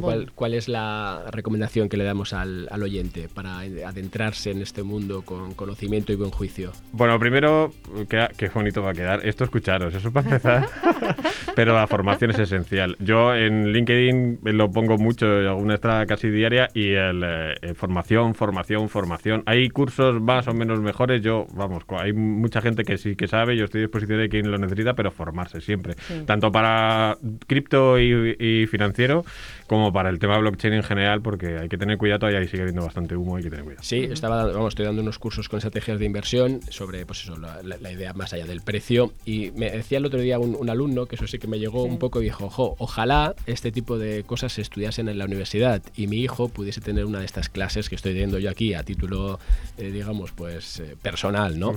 ¿Cuál, 0.00 0.32
¿cuál, 0.34 0.54
es 0.54 0.68
la 0.68 1.24
recomendación 1.30 1.88
que 1.88 1.96
le 1.96 2.04
damos 2.04 2.32
al, 2.32 2.68
al, 2.70 2.82
oyente 2.82 3.28
para 3.32 3.60
adentrarse 3.60 4.50
en 4.50 4.62
este 4.62 4.82
mundo 4.82 5.22
con 5.22 5.54
conocimiento 5.54 6.12
y 6.12 6.16
buen 6.16 6.30
juicio? 6.30 6.72
Bueno, 6.92 7.18
primero, 7.18 7.72
qué, 8.08 8.26
qué 8.36 8.48
bonito 8.48 8.82
va 8.82 8.90
a 8.90 8.94
quedar. 8.94 9.26
Esto 9.26 9.44
escucharos, 9.44 9.94
eso 9.94 10.12
para 10.12 10.26
empezar. 10.26 10.68
Pero 11.54 11.74
la 11.74 11.86
formación 11.86 12.32
es 12.32 12.38
esencial. 12.38 12.96
Yo 12.98 13.34
en 13.34 13.72
LinkedIn 13.72 14.40
lo 14.42 14.70
pongo 14.70 14.98
mucho, 14.98 15.26
alguna 15.26 15.74
está 15.74 16.04
casi 16.06 16.28
diaria, 16.28 16.68
y 16.74 16.92
el, 16.92 17.22
eh, 17.24 17.74
formación, 17.74 18.34
formación, 18.34 18.88
formación. 18.88 19.42
Hay 19.46 19.68
cursos 19.70 20.20
más 20.20 20.48
o 20.48 20.54
menos 20.54 20.80
mejores. 20.80 21.22
Yo, 21.22 21.46
vamos, 21.54 21.84
hay 21.98 22.12
mucha 22.12 22.60
gente 22.60 22.82
que 22.82 22.98
sí 22.98 23.16
que 23.16 23.28
sabe, 23.28 23.56
yo 23.56 23.64
estoy 23.64 23.80
a 23.80 23.84
disposición 23.84 24.20
de 24.20 24.28
quien 24.28 24.50
lo 24.50 24.58
necesita, 24.58 24.94
pero 24.94 25.10
formarse 25.10 25.60
siempre. 25.60 25.94
Tanto 26.26 26.50
para 26.50 27.16
cripto 27.46 27.98
y, 27.98 28.36
y 28.38 28.66
financiero, 28.66 29.24
como 29.66 29.75
como 29.76 29.92
para 29.92 30.08
el 30.08 30.18
tema 30.18 30.38
blockchain 30.38 30.72
en 30.72 30.82
general, 30.82 31.20
porque 31.20 31.58
hay 31.58 31.68
que 31.68 31.76
tener 31.76 31.98
cuidado, 31.98 32.20
todavía 32.20 32.40
ahí 32.40 32.48
sigue 32.48 32.62
habiendo 32.62 32.82
bastante 32.82 33.14
humo, 33.14 33.36
hay 33.36 33.42
que 33.42 33.50
tener 33.50 33.64
cuidado. 33.64 33.82
Sí, 33.84 34.08
estaba, 34.10 34.46
vamos, 34.46 34.68
estoy 34.70 34.86
dando 34.86 35.02
unos 35.02 35.18
cursos 35.18 35.50
con 35.50 35.58
estrategias 35.58 35.98
de 35.98 36.06
inversión 36.06 36.60
sobre 36.70 37.04
pues 37.04 37.24
eso, 37.24 37.36
la, 37.36 37.92
idea 37.92 38.14
más 38.14 38.32
allá 38.32 38.46
del 38.46 38.62
precio. 38.62 39.12
Y 39.26 39.50
me 39.50 39.70
decía 39.70 39.98
el 39.98 40.06
otro 40.06 40.18
día 40.18 40.38
un, 40.38 40.70
alumno, 40.70 41.04
que 41.04 41.16
eso 41.16 41.26
sí 41.26 41.38
que 41.38 41.46
me 41.46 41.58
llegó 41.58 41.84
un 41.84 41.98
poco, 41.98 42.22
y 42.22 42.24
dijo, 42.24 42.46
ojo, 42.46 42.74
ojalá 42.78 43.34
este 43.46 43.70
tipo 43.70 43.98
de 43.98 44.24
cosas 44.24 44.54
se 44.54 44.62
estudiasen 44.62 45.08
en 45.08 45.18
la 45.18 45.26
universidad 45.26 45.82
y 45.94 46.06
mi 46.06 46.18
hijo 46.18 46.48
pudiese 46.48 46.80
tener 46.80 47.04
una 47.04 47.18
de 47.18 47.26
estas 47.26 47.50
clases 47.50 47.90
que 47.90 47.96
estoy 47.96 48.18
dando 48.18 48.38
yo 48.38 48.48
aquí 48.48 48.72
a 48.72 48.82
título, 48.82 49.38
eh, 49.76 49.90
digamos, 49.90 50.32
pues 50.32 50.80
eh, 50.80 50.96
personal, 51.00 51.58
¿no? 51.58 51.74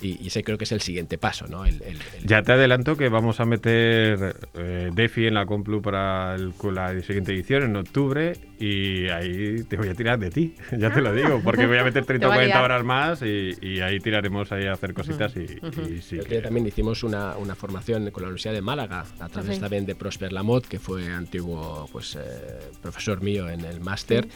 y, 0.00 0.26
ese 0.26 0.42
creo 0.42 0.56
que 0.56 0.64
es 0.64 0.72
el 0.72 0.80
siguiente 0.80 1.18
paso, 1.18 1.46
¿no? 1.48 1.64
Ya 2.24 2.42
te 2.42 2.52
adelanto 2.52 2.96
que 2.96 3.10
vamos 3.10 3.40
a 3.40 3.44
meter 3.44 4.36
eh, 4.54 4.90
DeFi 4.94 5.26
en 5.26 5.34
la 5.34 5.44
Complu 5.44 5.82
para 5.82 6.38
la 6.38 7.02
siguiente 7.02 7.32
edición 7.42 7.64
en 7.64 7.76
octubre 7.76 8.32
y 8.58 9.08
ahí 9.08 9.64
te 9.64 9.76
voy 9.76 9.88
a 9.88 9.94
tirar 9.94 10.18
de 10.18 10.30
ti, 10.30 10.54
ya 10.78 10.92
te 10.92 11.00
lo 11.00 11.12
digo, 11.12 11.40
porque 11.42 11.66
voy 11.66 11.78
a 11.78 11.84
meter 11.84 12.04
30 12.06 12.28
o 12.28 12.30
40 12.30 12.62
horas 12.62 12.84
más 12.84 13.22
y, 13.22 13.80
ahí 13.82 13.98
tiraremos 13.98 14.52
ahí 14.52 14.66
a 14.66 14.72
hacer 14.72 14.94
cositas 14.94 15.34
y, 15.36 15.48
sí. 16.00 16.18
También 16.42 16.66
hicimos 16.66 17.02
una, 17.02 17.36
una, 17.36 17.54
formación 17.54 18.10
con 18.10 18.22
la 18.22 18.28
Universidad 18.28 18.54
de 18.54 18.62
Málaga 18.62 19.04
a 19.18 19.28
través 19.28 19.58
también 19.58 19.84
de 19.86 19.94
Prosper 19.94 20.32
Lamotte, 20.32 20.68
que 20.68 20.78
fue 20.78 21.08
antiguo 21.10 21.88
pues, 21.90 22.16
eh, 22.16 22.20
profesor 22.80 23.20
mío 23.22 23.48
en 23.48 23.64
el 23.64 23.80
máster. 23.80 24.28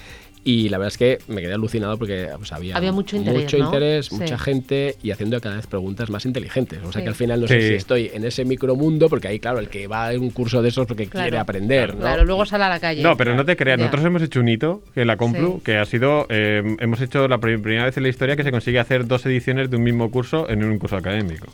Y 0.46 0.68
la 0.68 0.78
verdad 0.78 0.92
es 0.92 0.98
que 0.98 1.18
me 1.26 1.40
quedé 1.40 1.54
alucinado 1.54 1.98
porque 1.98 2.28
pues, 2.36 2.52
había, 2.52 2.92
mucho 2.92 3.16
interés, 3.16 3.42
mucho 3.42 3.56
interés 3.56 4.12
mucha 4.12 4.38
gente 4.38 4.94
y 5.02 5.10
haciendo 5.10 5.40
cada 5.40 5.56
vez 5.56 5.66
preguntas 5.66 6.08
más 6.08 6.24
inteligentes. 6.24 6.78
O 6.84 6.92
sea 6.92 7.02
que 7.02 7.08
al 7.08 7.16
final 7.16 7.40
no 7.40 7.48
sé 7.48 7.60
si 7.60 7.74
estoy 7.74 8.12
en 8.14 8.24
ese 8.24 8.44
micromundo, 8.44 9.08
porque 9.08 9.26
ahí, 9.26 9.40
claro, 9.40 9.58
el 9.58 9.68
que 9.68 9.88
va 9.88 10.08
a 10.08 10.12
un 10.12 10.30
curso 10.30 10.62
de 10.62 10.68
esos 10.68 10.86
porque 10.86 11.08
quiere 11.08 11.36
aprender. 11.36 11.96
¿no? 11.96 12.02
Claro, 12.02 12.24
luego 12.24 12.46
sale 12.46 12.62
a 12.62 12.68
la 12.68 12.78
calle. 12.78 13.02
No, 13.02 13.16
pero 13.16 13.34
no 13.34 13.44
te 13.44 13.56
creas, 13.56 13.76
nosotros 13.76 14.04
hemos 14.04 14.22
hecho 14.22 14.38
un 14.38 14.48
hito 14.48 14.84
en 14.94 15.08
la 15.08 15.16
Complu, 15.16 15.60
que 15.64 15.78
ha 15.78 15.84
sido, 15.84 16.26
eh, 16.28 16.62
hemos 16.78 17.00
hecho 17.00 17.26
la 17.26 17.38
primera 17.38 17.86
vez 17.86 17.96
en 17.96 18.04
la 18.04 18.08
historia 18.08 18.36
que 18.36 18.44
se 18.44 18.52
consigue 18.52 18.78
hacer 18.78 19.04
dos 19.04 19.26
ediciones 19.26 19.68
de 19.68 19.78
un 19.78 19.82
mismo 19.82 20.12
curso 20.12 20.48
en 20.48 20.62
un 20.62 20.78
curso 20.78 20.96
académico. 20.96 21.48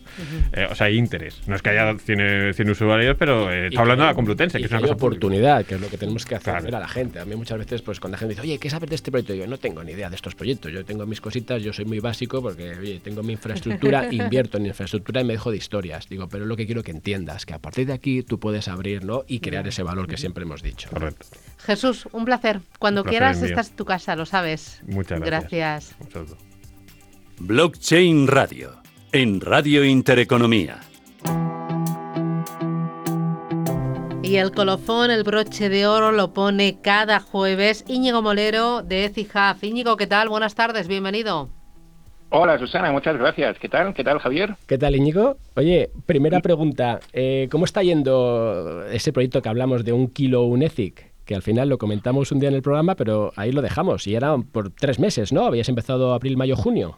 Eh, 0.53 0.69
o 0.71 0.75
sea, 0.75 0.89
hay 0.89 0.99
interés. 0.99 1.41
No 1.47 1.57
es 1.57 1.63
que 1.63 1.71
haya 1.71 1.97
100, 1.97 2.69
usuarios, 2.69 3.17
pero 3.19 3.51
eh, 3.51 3.69
está 3.69 3.81
hablando 3.81 4.05
de 4.05 4.11
la 4.11 4.15
Complutense, 4.15 4.59
que 4.59 4.67
es 4.67 4.71
una 4.71 4.83
cosa 4.83 4.93
oportunidad, 4.93 5.65
que 5.65 5.77
es 5.77 5.81
lo 5.81 5.89
que 5.89 5.97
tenemos 5.97 6.27
que 6.27 6.35
hacer 6.35 6.63
ver 6.63 6.75
a 6.75 6.81
la 6.81 6.89
gente. 6.89 7.21
A 7.21 7.25
mí 7.25 7.35
muchas 7.37 7.57
veces, 7.57 7.81
pues 7.81 7.99
cuando 7.99 8.17
la 8.17 8.19
gente 8.19 8.35
dice, 8.35 8.43
oye, 8.43 8.59
¿qué 8.59 8.69
sabes 8.83 8.91
de 8.91 8.97
este 8.97 9.11
proyecto? 9.11 9.35
Yo 9.35 9.47
no 9.47 9.59
tengo 9.59 9.85
ni 9.85 9.93
idea 9.93 10.11
de 10.11 10.17
estos 10.17 10.35
proyectos. 10.35 10.73
Yo 10.73 10.85
tengo 10.85 11.07
mis 11.07 11.21
cositas, 11.21 11.63
yo 11.63 11.73
soy 11.73 11.85
muy 11.85 12.01
básico 12.01 12.43
porque, 12.43 12.71
oye, 12.71 13.01
tengo 13.01 13.23
mi 13.23 13.33
infraestructura, 13.33 14.09
invierto 14.13 14.59
en 14.59 14.67
infraestructura 14.67 15.21
y 15.21 15.25
me 15.25 15.35
dejo 15.35 15.51
de 15.51 15.57
historias. 15.57 16.09
Digo, 16.09 16.29
pero 16.29 16.45
es 16.45 16.49
lo 16.49 16.57
que 16.57 16.67
quiero 16.67 16.83
que 16.83 16.91
entiendas, 16.91 17.47
que 17.47 17.55
a 17.55 17.59
partir 17.59 17.87
de 17.87 17.93
aquí 17.93 18.23
tú 18.23 18.39
puedes 18.39 18.69
abrir, 18.69 19.05
¿no? 19.05 19.25
Y 19.27 19.41
crear 19.41 19.67
ese 19.69 19.83
valor 19.83 20.09
que 20.09 20.17
siempre 20.17 20.43
hemos 20.45 20.63
dicho. 20.63 20.89
Correcto. 20.91 21.27
Jesús, 21.59 22.09
un 22.13 22.25
placer. 22.25 22.61
Cuando 22.79 23.05
quieras, 23.05 23.41
estás 23.43 23.71
en 23.71 23.77
tu 23.77 23.85
casa, 23.85 24.17
lo 24.17 24.27
sabes. 24.27 24.81
Muchas 24.87 25.21
gracias. 25.21 25.95
Gracias. 26.13 26.37
Blockchain 27.39 28.27
Radio, 28.27 28.83
en 29.13 29.41
Radio 29.41 29.85
Intereconomía. 29.85 30.81
Y 34.33 34.39
el 34.39 34.51
colofón, 34.51 35.11
el 35.11 35.25
broche 35.25 35.69
de 35.69 35.87
oro, 35.87 36.11
lo 36.11 36.33
pone 36.33 36.79
cada 36.81 37.21
jueves 37.21 37.85
Íñigo 37.87 38.23
Molero 38.23 38.83
de 38.83 39.05
Ecijaf. 39.05 39.63
Íñigo, 39.63 39.99
¿qué 39.99 40.07
tal? 40.07 40.31
Buenas 40.31 40.55
tardes, 40.55 40.89
bienvenido. 40.89 41.51
Hola 42.31 42.59
Susana, 42.59 42.91
muchas 42.93 43.19
gracias. 43.19 43.59
¿Qué 43.59 43.69
tal? 43.69 43.93
¿Qué 43.93 44.03
tal 44.03 44.21
Javier? 44.21 44.57
¿Qué 44.67 44.79
tal 44.79 44.97
Íñigo? 44.97 45.37
Oye, 45.55 45.91
primera 46.07 46.41
pregunta, 46.41 47.01
eh, 47.13 47.47
¿cómo 47.51 47.67
está 47.67 47.83
yendo 47.83 48.87
ese 48.87 49.13
proyecto 49.13 49.43
que 49.43 49.51
hablamos 49.51 49.85
de 49.85 49.93
un 49.93 50.09
kilo 50.09 50.45
un 50.45 50.63
ethic? 50.63 51.13
Que 51.27 51.35
al 51.35 51.43
final 51.43 51.69
lo 51.69 51.77
comentamos 51.77 52.33
un 52.33 52.41
día 52.41 52.49
en 52.49 52.55
el 52.55 52.63
programa, 52.63 52.95
pero 52.95 53.35
ahí 53.37 53.53
lo 53.53 53.61
dejamos. 53.61 54.07
Y 54.07 54.15
era 54.15 54.35
por 54.39 54.71
tres 54.71 54.99
meses, 54.99 55.35
¿no? 55.35 55.45
Habías 55.45 55.69
empezado 55.69 56.15
abril, 56.15 56.39
mayo, 56.39 56.57
junio. 56.57 56.97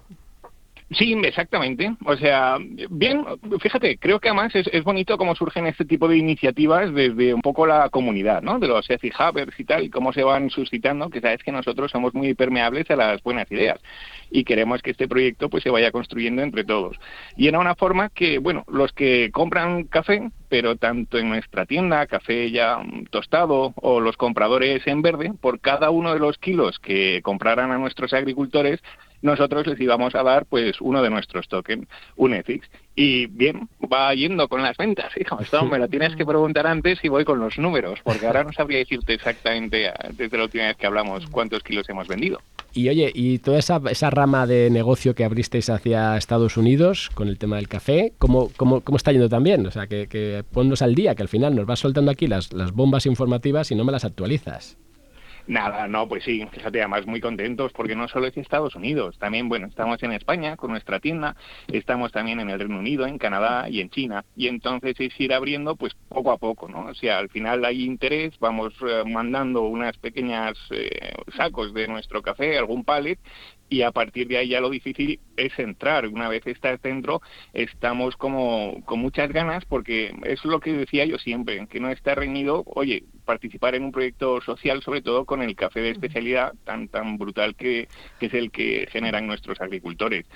Sí, 0.90 1.14
exactamente. 1.24 1.96
O 2.04 2.16
sea, 2.16 2.58
bien, 2.90 3.24
fíjate, 3.60 3.96
creo 3.96 4.20
que 4.20 4.28
además 4.28 4.54
es, 4.54 4.68
es, 4.70 4.84
bonito 4.84 5.16
cómo 5.16 5.34
surgen 5.34 5.66
este 5.66 5.84
tipo 5.84 6.06
de 6.08 6.18
iniciativas 6.18 6.92
desde 6.92 7.32
un 7.32 7.40
poco 7.40 7.66
la 7.66 7.88
comunidad, 7.88 8.42
¿no? 8.42 8.58
De 8.58 8.68
los 8.68 8.88
Ethic 8.90 9.14
Hubbers 9.18 9.58
y 9.58 9.64
tal, 9.64 9.84
y 9.84 9.90
cómo 9.90 10.12
se 10.12 10.22
van 10.22 10.50
suscitando, 10.50 11.08
que 11.08 11.20
sabes 11.20 11.42
que 11.42 11.52
nosotros 11.52 11.90
somos 11.90 12.14
muy 12.14 12.34
permeables 12.34 12.90
a 12.90 12.96
las 12.96 13.22
buenas 13.22 13.50
ideas 13.50 13.80
y 14.30 14.44
queremos 14.44 14.82
que 14.82 14.90
este 14.90 15.08
proyecto 15.08 15.48
pues 15.48 15.62
se 15.62 15.70
vaya 15.70 15.92
construyendo 15.92 16.42
entre 16.42 16.64
todos. 16.64 16.98
Y 17.36 17.46
era 17.46 17.60
una 17.60 17.76
forma 17.76 18.10
que, 18.10 18.38
bueno, 18.38 18.64
los 18.68 18.92
que 18.92 19.30
compran 19.32 19.84
café, 19.84 20.30
pero 20.48 20.76
tanto 20.76 21.18
en 21.18 21.28
nuestra 21.28 21.66
tienda, 21.66 22.06
café 22.06 22.50
ya 22.50 22.78
tostado, 23.10 23.72
o 23.76 24.00
los 24.00 24.16
compradores 24.16 24.86
en 24.86 25.02
verde, 25.02 25.32
por 25.40 25.60
cada 25.60 25.90
uno 25.90 26.12
de 26.12 26.18
los 26.18 26.36
kilos 26.38 26.78
que 26.80 27.20
compraran 27.22 27.70
a 27.70 27.78
nuestros 27.78 28.12
agricultores, 28.12 28.80
nosotros 29.24 29.66
les 29.66 29.80
íbamos 29.80 30.14
a 30.14 30.22
dar 30.22 30.44
pues 30.44 30.80
uno 30.82 31.02
de 31.02 31.08
nuestros 31.08 31.48
tokens, 31.48 31.88
un 32.16 32.34
EFIX. 32.34 32.68
Y 32.94 33.26
bien, 33.26 33.70
va 33.90 34.14
yendo 34.14 34.48
con 34.48 34.62
las 34.62 34.76
ventas, 34.76 35.12
hijo. 35.16 35.40
Esto 35.40 35.64
me 35.64 35.78
lo 35.78 35.88
tienes 35.88 36.14
que 36.14 36.26
preguntar 36.26 36.66
antes 36.66 36.98
y 37.02 37.08
voy 37.08 37.24
con 37.24 37.40
los 37.40 37.58
números, 37.58 38.00
porque 38.04 38.26
ahora 38.26 38.44
no 38.44 38.52
sabría 38.52 38.78
decirte 38.78 39.14
exactamente 39.14 39.90
desde 40.12 40.36
la 40.36 40.44
última 40.44 40.64
vez 40.66 40.76
que 40.76 40.86
hablamos 40.86 41.26
cuántos 41.28 41.62
kilos 41.62 41.88
hemos 41.88 42.06
vendido. 42.06 42.40
Y 42.74 42.90
oye, 42.90 43.10
y 43.14 43.38
toda 43.38 43.58
esa, 43.58 43.80
esa 43.90 44.10
rama 44.10 44.46
de 44.46 44.68
negocio 44.68 45.14
que 45.14 45.24
abristeis 45.24 45.70
hacia 45.70 46.18
Estados 46.18 46.58
Unidos 46.58 47.10
con 47.14 47.28
el 47.28 47.38
tema 47.38 47.56
del 47.56 47.68
café, 47.68 48.12
¿cómo, 48.18 48.50
cómo, 48.56 48.82
cómo 48.82 48.98
está 48.98 49.10
yendo 49.10 49.30
también? 49.30 49.66
O 49.66 49.70
sea, 49.70 49.86
que, 49.86 50.06
que 50.06 50.44
ponnos 50.52 50.82
al 50.82 50.94
día, 50.94 51.14
que 51.14 51.22
al 51.22 51.28
final 51.28 51.56
nos 51.56 51.64
vas 51.64 51.78
soltando 51.78 52.10
aquí 52.10 52.26
las, 52.26 52.52
las 52.52 52.72
bombas 52.72 53.06
informativas 53.06 53.70
y 53.70 53.74
no 53.74 53.84
me 53.84 53.92
las 53.92 54.04
actualizas. 54.04 54.76
Nada, 55.46 55.88
no, 55.88 56.08
pues 56.08 56.24
sí, 56.24 56.46
fíjate, 56.52 56.80
además 56.80 57.06
muy 57.06 57.20
contentos 57.20 57.70
porque 57.72 57.94
no 57.94 58.08
solo 58.08 58.26
es 58.26 58.36
Estados 58.36 58.74
Unidos, 58.76 59.18
también, 59.18 59.50
bueno, 59.50 59.66
estamos 59.66 60.02
en 60.02 60.12
España 60.12 60.56
con 60.56 60.70
nuestra 60.70 61.00
tienda, 61.00 61.36
estamos 61.68 62.12
también 62.12 62.40
en 62.40 62.48
el 62.48 62.58
Reino 62.58 62.78
Unido, 62.78 63.06
en 63.06 63.18
Canadá 63.18 63.68
y 63.68 63.82
en 63.82 63.90
China, 63.90 64.24
y 64.36 64.48
entonces 64.48 64.96
es 64.98 65.20
ir 65.20 65.34
abriendo 65.34 65.76
pues 65.76 65.94
poco 66.08 66.32
a 66.32 66.38
poco, 66.38 66.66
¿no? 66.68 66.86
O 66.86 66.94
sea, 66.94 67.18
al 67.18 67.28
final 67.28 67.62
hay 67.66 67.84
interés, 67.84 68.38
vamos 68.38 68.72
eh, 68.88 69.02
mandando 69.06 69.62
unas 69.62 69.98
pequeñas 69.98 70.56
eh, 70.70 71.12
sacos 71.36 71.74
de 71.74 71.88
nuestro 71.88 72.22
café, 72.22 72.56
algún 72.56 72.82
pallet, 72.82 73.18
y 73.68 73.82
a 73.82 73.90
partir 73.90 74.28
de 74.28 74.38
ahí 74.38 74.48
ya 74.48 74.60
lo 74.60 74.70
difícil 74.70 75.20
es 75.36 75.58
entrar. 75.58 76.06
Una 76.08 76.28
vez 76.28 76.46
estás 76.46 76.80
dentro, 76.82 77.22
estamos 77.52 78.16
como 78.16 78.82
con 78.84 79.00
muchas 79.00 79.32
ganas 79.32 79.64
porque 79.64 80.14
es 80.24 80.44
lo 80.44 80.60
que 80.60 80.72
decía 80.72 81.04
yo 81.04 81.18
siempre, 81.18 81.66
que 81.66 81.80
no 81.80 81.90
está 81.90 82.14
reñido, 82.14 82.62
oye, 82.66 83.04
participar 83.24 83.74
en 83.74 83.84
un 83.84 83.92
proyecto 83.92 84.40
social, 84.42 84.82
sobre 84.82 85.02
todo 85.02 85.24
con 85.24 85.42
el 85.42 85.56
café 85.56 85.80
de 85.80 85.90
especialidad 85.90 86.52
tan 86.64 86.88
tan 86.88 87.18
brutal 87.18 87.54
que, 87.56 87.88
que 88.20 88.26
es 88.26 88.34
el 88.34 88.50
que 88.50 88.86
generan 88.90 89.26
nuestros 89.26 89.60
agricultores. 89.60 90.26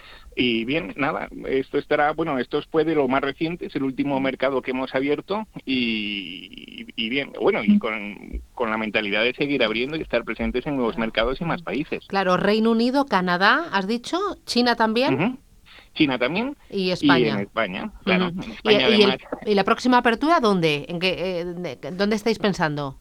Y 0.41 0.65
bien, 0.65 0.95
nada, 0.97 1.29
esto 1.49 1.79
estará, 1.79 2.13
bueno, 2.13 2.39
esto 2.39 2.61
es 2.61 2.87
de 2.87 2.95
lo 2.95 3.09
más 3.09 3.23
reciente, 3.23 3.67
es 3.67 3.75
el 3.75 3.83
último 3.83 4.21
mercado 4.21 4.63
que 4.63 4.71
hemos 4.71 4.95
abierto 4.95 5.49
y, 5.67 6.87
y 6.95 7.09
bien, 7.09 7.33
bueno, 7.41 7.65
y 7.65 7.77
con, 7.81 8.41
con, 8.55 8.71
la 8.71 8.79
mentalidad 8.79 9.25
de 9.25 9.35
seguir 9.35 9.65
abriendo 9.65 9.97
y 9.97 10.03
estar 10.03 10.23
presentes 10.23 10.65
en 10.69 10.77
nuevos 10.77 10.97
mercados 10.97 11.41
y 11.41 11.45
más 11.45 11.63
países. 11.63 12.07
Claro, 12.07 12.37
Reino 12.37 12.71
Unido, 12.71 13.07
Canadá, 13.07 13.65
has 13.73 13.89
dicho, 13.89 14.17
China 14.47 14.77
también. 14.77 15.41
China 15.95 16.21
también. 16.21 16.57
Y 16.71 16.91
España. 16.91 17.19
Y 17.19 17.29
en 17.31 17.39
España, 17.41 17.93
claro. 18.05 18.31
¿Y, 19.45 19.55
la 19.57 19.65
próxima 19.65 19.99
apertura 19.99 20.39
dónde? 20.39 20.87
¿En 20.89 21.01
qué, 21.01 21.41
eh, 21.41 21.79
¿Dónde 21.91 22.15
estáis 22.15 22.39
pensando? 22.39 22.97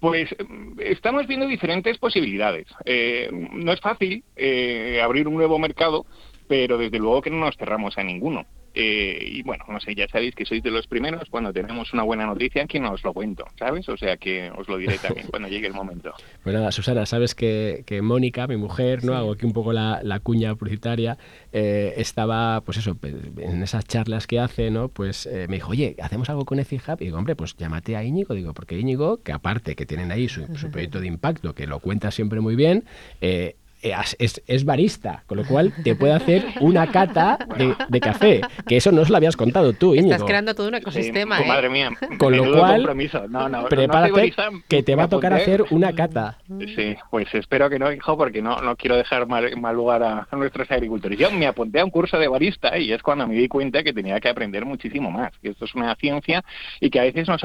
Pues 0.00 0.28
estamos 0.78 1.26
viendo 1.26 1.46
diferentes 1.46 1.98
posibilidades. 1.98 2.66
Eh, 2.84 3.28
no 3.32 3.72
es 3.72 3.80
fácil 3.80 4.22
eh, 4.36 5.00
abrir 5.02 5.26
un 5.26 5.34
nuevo 5.34 5.58
mercado, 5.58 6.06
pero 6.48 6.78
desde 6.78 6.98
luego 6.98 7.22
que 7.22 7.30
no 7.30 7.38
nos 7.38 7.56
cerramos 7.56 7.98
a 7.98 8.02
ninguno. 8.02 8.46
Eh, 8.74 9.18
y 9.32 9.42
bueno, 9.42 9.64
no 9.68 9.80
sé, 9.80 9.94
ya 9.94 10.06
sabéis 10.08 10.34
que 10.34 10.44
sois 10.44 10.62
de 10.62 10.70
los 10.70 10.86
primeros 10.86 11.28
cuando 11.30 11.52
tenemos 11.52 11.92
una 11.92 12.04
buena 12.04 12.26
noticia 12.26 12.64
que 12.66 12.78
no 12.78 12.92
os 12.92 13.02
lo 13.02 13.12
cuento, 13.12 13.44
¿sabes? 13.58 13.88
O 13.88 13.96
sea 13.96 14.16
que 14.16 14.52
os 14.56 14.68
lo 14.68 14.76
diré 14.76 14.98
también 14.98 15.26
cuando 15.30 15.48
llegue 15.48 15.66
el 15.66 15.72
momento. 15.72 16.12
Pues 16.44 16.54
nada, 16.54 16.70
Susana, 16.70 17.04
sabes 17.04 17.34
que, 17.34 17.82
que 17.86 18.02
Mónica, 18.02 18.46
mi 18.46 18.56
mujer, 18.56 19.04
¿no? 19.04 19.14
Hago 19.14 19.32
aquí 19.32 19.46
un 19.46 19.52
poco 19.52 19.72
la, 19.72 20.00
la 20.04 20.20
cuña 20.20 20.54
publicitaria, 20.54 21.18
eh, 21.52 21.94
estaba, 21.96 22.60
pues 22.60 22.78
eso, 22.78 22.96
en 23.02 23.62
esas 23.62 23.84
charlas 23.84 24.26
que 24.26 24.38
hace, 24.38 24.70
¿no? 24.70 24.88
Pues 24.88 25.26
eh, 25.26 25.46
me 25.48 25.56
dijo, 25.56 25.70
oye, 25.70 25.96
¿hacemos 26.00 26.30
algo 26.30 26.44
con 26.44 26.60
EFIHub? 26.60 27.00
Y 27.00 27.06
digo, 27.06 27.18
hombre, 27.18 27.34
pues 27.34 27.56
llámate 27.56 27.96
a 27.96 28.04
Íñigo, 28.04 28.34
digo, 28.34 28.54
porque 28.54 28.78
Íñigo, 28.78 29.22
que 29.24 29.32
aparte 29.32 29.74
que 29.74 29.86
tienen 29.86 30.12
ahí 30.12 30.28
su, 30.28 30.46
su 30.56 30.70
proyecto 30.70 31.00
de 31.00 31.08
impacto, 31.08 31.52
que 31.52 31.66
lo 31.66 31.80
cuenta 31.80 32.12
siempre 32.12 32.40
muy 32.40 32.54
bien, 32.54 32.84
eh, 33.82 33.94
eh, 34.18 34.28
es, 34.46 34.64
barista, 34.64 35.22
con 35.26 35.38
lo 35.38 35.44
cual 35.44 35.72
te 35.84 35.94
puede 35.94 36.12
hacer 36.12 36.44
una 36.60 36.90
cata 36.90 37.38
de, 37.88 38.00
café, 38.00 38.40
que 38.66 38.76
eso 38.76 38.90
no 38.92 39.02
os 39.02 39.10
lo 39.10 39.16
habías 39.16 39.36
contado 39.36 39.72
tú, 39.72 39.94
Íñigo. 39.94 40.12
Estás 40.12 40.26
creando 40.26 40.54
todo 40.54 40.68
un 40.68 40.74
ecosistema, 40.74 41.36
pues 41.36 41.46
¿eh? 41.46 41.52
Madre 41.52 41.68
mía. 41.68 41.90
Con 42.18 42.36
lo 42.36 42.52
cual, 42.52 42.88
prepárate 43.68 44.32
que 44.68 44.82
te 44.82 44.94
va 44.94 45.04
a 45.04 45.08
tocar 45.08 45.32
hacer 45.32 45.64
una 45.70 45.92
cata. 45.92 46.38
Sí, 46.74 46.96
pues 47.10 47.32
espero 47.34 47.70
que 47.70 47.78
no, 47.78 47.92
hijo, 47.92 48.16
porque 48.16 48.42
no, 48.42 48.60
no 48.60 48.76
quiero 48.76 48.96
dejar 48.96 49.26
mal, 49.26 49.48
lugar 49.74 50.02
a, 50.02 50.28
nuestros 50.32 50.70
agricultores. 50.70 51.18
Yo 51.18 51.30
me 51.30 51.46
apunté 51.46 51.80
a 51.80 51.84
un 51.84 51.90
curso 51.90 52.18
de 52.18 52.28
barista 52.28 52.76
y 52.78 52.92
es 52.92 53.02
cuando 53.02 53.26
me 53.26 53.34
di 53.34 53.48
cuenta 53.48 53.82
que 53.82 53.92
tenía 53.92 54.20
que 54.20 54.28
aprender 54.28 54.64
muchísimo 54.64 55.10
más, 55.10 55.32
que 55.40 55.50
esto 55.50 55.64
es 55.64 55.74
una 55.74 55.94
ciencia 55.96 56.44
y 56.80 56.90
que 56.90 57.00
a 57.00 57.04
veces 57.04 57.28
nos 57.28 57.42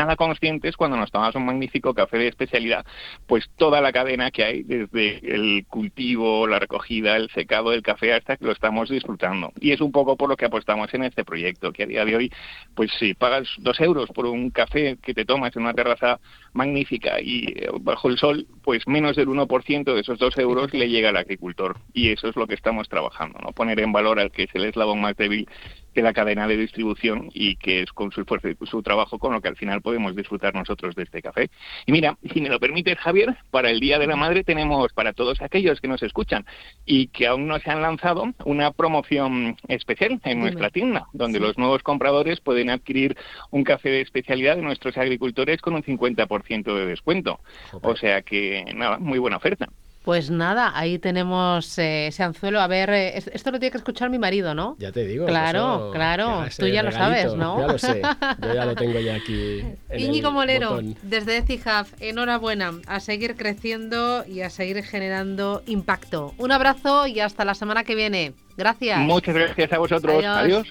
nada 0.00 0.16
conscientes 0.16 0.76
cuando 0.76 0.96
nos 0.96 1.10
tomamos 1.10 1.34
un 1.34 1.44
magnífico 1.44 1.92
café 1.94 2.18
de 2.18 2.28
especialidad, 2.28 2.86
pues 3.26 3.50
toda 3.56 3.80
la 3.80 3.92
cadena 3.92 4.30
que 4.30 4.44
hay, 4.44 4.62
desde 4.62 5.18
el 5.34 5.66
cultivo, 5.66 6.46
la 6.46 6.58
recogida, 6.58 7.16
el 7.16 7.30
secado 7.30 7.70
del 7.70 7.82
café 7.82 8.14
hasta 8.14 8.36
que 8.36 8.46
lo 8.46 8.52
estamos 8.52 8.88
disfrutando. 8.88 9.52
Y 9.60 9.72
es 9.72 9.80
un 9.80 9.92
poco 9.92 10.16
por 10.16 10.28
lo 10.28 10.36
que 10.36 10.46
apostamos 10.46 10.92
en 10.94 11.04
este 11.04 11.24
proyecto, 11.24 11.72
que 11.72 11.82
a 11.82 11.86
día 11.86 12.04
de 12.04 12.16
hoy, 12.16 12.32
pues 12.74 12.90
si 12.98 13.14
pagas 13.14 13.48
dos 13.58 13.78
euros 13.80 14.08
por 14.10 14.26
un 14.26 14.50
café 14.50 14.96
que 15.02 15.14
te 15.14 15.24
tomas 15.24 15.54
en 15.56 15.62
una 15.62 15.74
terraza 15.74 16.18
magnífica 16.52 17.20
y 17.20 17.44
eh, 17.56 17.68
bajo 17.80 18.08
el 18.08 18.16
sol, 18.16 18.46
pues 18.62 18.86
menos 18.86 19.16
del 19.16 19.28
1% 19.28 19.94
de 19.94 20.00
esos 20.00 20.18
dos 20.18 20.36
euros 20.38 20.72
le 20.72 20.88
llega 20.88 21.10
al 21.10 21.16
agricultor. 21.16 21.76
Y 21.92 22.10
eso 22.10 22.28
es 22.28 22.36
lo 22.36 22.46
que 22.46 22.54
estamos 22.54 22.88
trabajando, 22.88 23.38
¿no? 23.42 23.52
Poner 23.52 23.78
en 23.80 23.92
valor 23.92 24.18
al 24.18 24.30
que 24.30 24.44
es 24.44 24.50
el 24.54 24.64
eslabón 24.64 25.00
más 25.00 25.16
débil 25.16 25.46
de 25.94 26.02
la 26.02 26.12
cadena 26.12 26.46
de 26.46 26.56
distribución 26.56 27.30
y 27.32 27.56
que 27.56 27.82
es 27.82 27.92
con 27.92 28.12
su 28.12 28.20
esfuerzo 28.20 28.48
y 28.48 28.56
su 28.66 28.82
trabajo 28.82 29.18
con 29.18 29.32
lo 29.32 29.40
que 29.40 29.48
al 29.48 29.56
final 29.56 29.82
podemos 29.82 30.14
disfrutar 30.14 30.54
nosotros 30.54 30.94
de 30.94 31.04
este 31.04 31.22
café. 31.22 31.50
Y 31.86 31.92
mira, 31.92 32.16
si 32.32 32.40
me 32.40 32.48
lo 32.48 32.60
permites, 32.60 32.98
Javier, 32.98 33.36
para 33.50 33.70
el 33.70 33.80
Día 33.80 33.98
de 33.98 34.06
la 34.06 34.16
Madre 34.16 34.44
tenemos 34.44 34.92
para 34.92 35.12
todos 35.12 35.40
aquellos 35.40 35.80
que 35.80 35.88
nos 35.88 36.02
escuchan 36.02 36.46
y 36.84 37.08
que 37.08 37.26
aún 37.26 37.46
no 37.46 37.58
se 37.58 37.70
han 37.70 37.82
lanzado 37.82 38.24
una 38.44 38.72
promoción 38.72 39.56
especial 39.68 40.20
en 40.24 40.40
nuestra 40.40 40.70
tienda, 40.70 41.06
donde 41.12 41.40
los 41.40 41.58
nuevos 41.58 41.82
compradores 41.82 42.40
pueden 42.40 42.70
adquirir 42.70 43.16
un 43.50 43.64
café 43.64 43.90
de 43.90 44.00
especialidad 44.00 44.56
de 44.56 44.62
nuestros 44.62 44.96
agricultores 44.96 45.60
con 45.60 45.74
un 45.74 45.82
50% 45.82 46.74
de 46.74 46.86
descuento. 46.86 47.40
O 47.82 47.96
sea 47.96 48.22
que, 48.22 48.64
nada, 48.74 48.98
muy 48.98 49.18
buena 49.18 49.36
oferta. 49.36 49.68
Pues 50.10 50.28
nada, 50.28 50.72
ahí 50.74 50.98
tenemos 50.98 51.78
eh, 51.78 52.08
ese 52.08 52.24
anzuelo. 52.24 52.60
A 52.60 52.66
ver, 52.66 52.90
eh, 52.90 53.16
esto 53.32 53.52
lo 53.52 53.60
tiene 53.60 53.70
que 53.70 53.78
escuchar 53.78 54.10
mi 54.10 54.18
marido, 54.18 54.56
¿no? 54.56 54.74
Ya 54.80 54.90
te 54.90 55.06
digo. 55.06 55.24
Claro, 55.24 55.92
claro. 55.92 56.46
Tú 56.58 56.66
ya 56.66 56.82
lo 56.82 56.90
sabes, 56.90 57.32
¿no? 57.34 57.60
Ya 57.60 57.66
lo 57.68 57.78
sé. 57.78 58.02
Yo 58.42 58.52
ya 58.52 58.64
lo 58.64 58.74
tengo 58.74 58.98
ya 58.98 59.14
aquí. 59.14 59.62
Íñigo 59.96 60.32
Molero, 60.32 60.80
desde 61.02 61.36
Ecijaf, 61.36 61.92
enhorabuena. 62.00 62.72
A 62.88 62.98
seguir 62.98 63.36
creciendo 63.36 64.24
y 64.26 64.40
a 64.40 64.50
seguir 64.50 64.82
generando 64.82 65.62
impacto. 65.66 66.34
Un 66.38 66.50
abrazo 66.50 67.06
y 67.06 67.20
hasta 67.20 67.44
la 67.44 67.54
semana 67.54 67.84
que 67.84 67.94
viene. 67.94 68.32
Gracias. 68.56 68.98
Muchas 68.98 69.32
gracias 69.32 69.72
a 69.72 69.78
vosotros. 69.78 70.24
Adiós. 70.24 70.66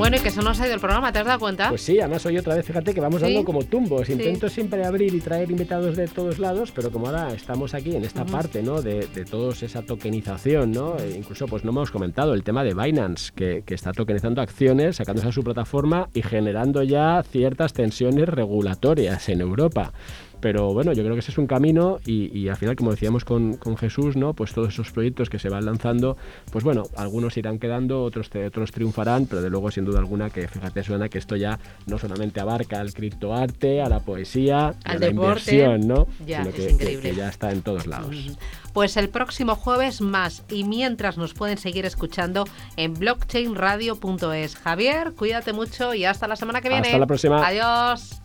Bueno, 0.00 0.16
y 0.16 0.20
que 0.20 0.28
eso 0.28 0.40
nos 0.40 0.58
ha 0.58 0.64
ido 0.64 0.74
el 0.74 0.80
programa, 0.80 1.12
¿te 1.12 1.18
has 1.18 1.26
dado 1.26 1.38
cuenta? 1.38 1.68
Pues 1.68 1.82
sí, 1.82 2.00
además 2.00 2.24
hoy 2.24 2.38
otra 2.38 2.54
vez, 2.54 2.64
fíjate 2.64 2.94
que 2.94 3.02
vamos 3.02 3.20
dando 3.20 3.44
como 3.44 3.64
tumbos. 3.64 4.08
Intento 4.08 4.48
siempre 4.48 4.82
abrir 4.82 5.14
y 5.14 5.20
traer 5.20 5.50
invitados 5.50 5.94
de 5.94 6.08
todos 6.08 6.38
lados, 6.38 6.72
pero 6.74 6.90
como 6.90 7.08
ahora 7.08 7.34
estamos 7.34 7.74
aquí 7.74 7.94
en 7.94 8.06
esta 8.06 8.24
parte, 8.24 8.62
¿no? 8.62 8.80
De, 8.80 9.06
de 9.14 9.24
todos 9.26 9.62
esa 9.62 9.82
tokenización, 9.82 10.72
¿no? 10.72 10.96
E 10.96 11.18
incluso, 11.18 11.46
pues 11.46 11.64
no 11.64 11.70
hemos 11.70 11.90
comentado 11.90 12.32
el 12.32 12.42
tema 12.44 12.64
de 12.64 12.72
Binance, 12.72 13.30
que, 13.34 13.62
que 13.66 13.74
está 13.74 13.92
tokenizando 13.92 14.40
acciones, 14.40 14.96
sacándose 14.96 15.28
a 15.28 15.32
su 15.32 15.44
plataforma 15.44 16.08
y 16.14 16.22
generando 16.22 16.82
ya 16.82 17.22
ciertas 17.22 17.74
tensiones 17.74 18.26
regulatorias 18.26 19.28
en 19.28 19.42
Europa. 19.42 19.92
Pero 20.40 20.72
bueno, 20.72 20.92
yo 20.92 21.02
creo 21.02 21.14
que 21.14 21.20
ese 21.20 21.30
es 21.30 21.38
un 21.38 21.46
camino 21.46 21.98
y, 22.06 22.48
al 22.48 22.56
final, 22.56 22.76
como 22.76 22.90
decíamos 22.90 23.24
con, 23.24 23.58
Jesús, 23.78 24.16
¿no? 24.16 24.34
Pues 24.34 24.52
todos 24.52 24.68
esos 24.68 24.90
proyectos 24.90 25.30
que 25.30 25.38
se 25.38 25.48
van 25.48 25.64
lanzando, 25.64 26.16
pues 26.50 26.64
bueno, 26.64 26.84
algunos 26.96 27.36
irán 27.36 27.58
quedando, 27.58 28.02
otros, 28.02 28.30
otros 28.46 28.72
triunfarán, 28.72 29.26
pero 29.26 29.42
de 29.42 29.50
luego 29.50 29.70
sin 29.70 29.84
duda 29.84 30.00
alguna 30.00 30.30
que 30.30 30.48
fíjate 30.48 30.82
suena 30.82 31.08
que 31.08 31.18
esto 31.18 31.36
ya 31.36 31.58
no 31.86 31.98
solamente 31.98 32.40
abarca 32.40 32.80
al 32.80 32.92
criptoarte, 32.92 33.80
a 33.80 33.88
la 33.88 34.00
poesía, 34.00 34.74
a 34.84 34.94
la 34.96 35.08
inversión, 35.08 35.86
¿no? 35.86 36.06
Ya, 36.26 36.44
Sino 36.44 36.56
es 36.56 36.72
increíble. 36.72 37.10
que 37.10 37.16
ya 37.16 37.28
está 37.28 37.52
en 37.52 37.62
todos 37.62 37.86
lados. 37.86 38.14
Pues 38.72 38.96
el 38.96 39.08
próximo 39.08 39.56
jueves 39.56 40.00
más 40.00 40.44
y 40.50 40.64
mientras 40.64 41.16
nos 41.16 41.34
pueden 41.34 41.58
seguir 41.58 41.86
escuchando 41.86 42.44
en 42.76 42.94
blockchainradio.es. 42.94 44.56
Javier, 44.56 45.12
cuídate 45.12 45.52
mucho 45.52 45.94
y 45.94 46.04
hasta 46.04 46.28
la 46.28 46.36
semana 46.36 46.60
que 46.60 46.68
viene. 46.68 46.88
Hasta 46.88 46.98
la 46.98 47.06
próxima. 47.06 47.46
Adiós. 47.46 48.20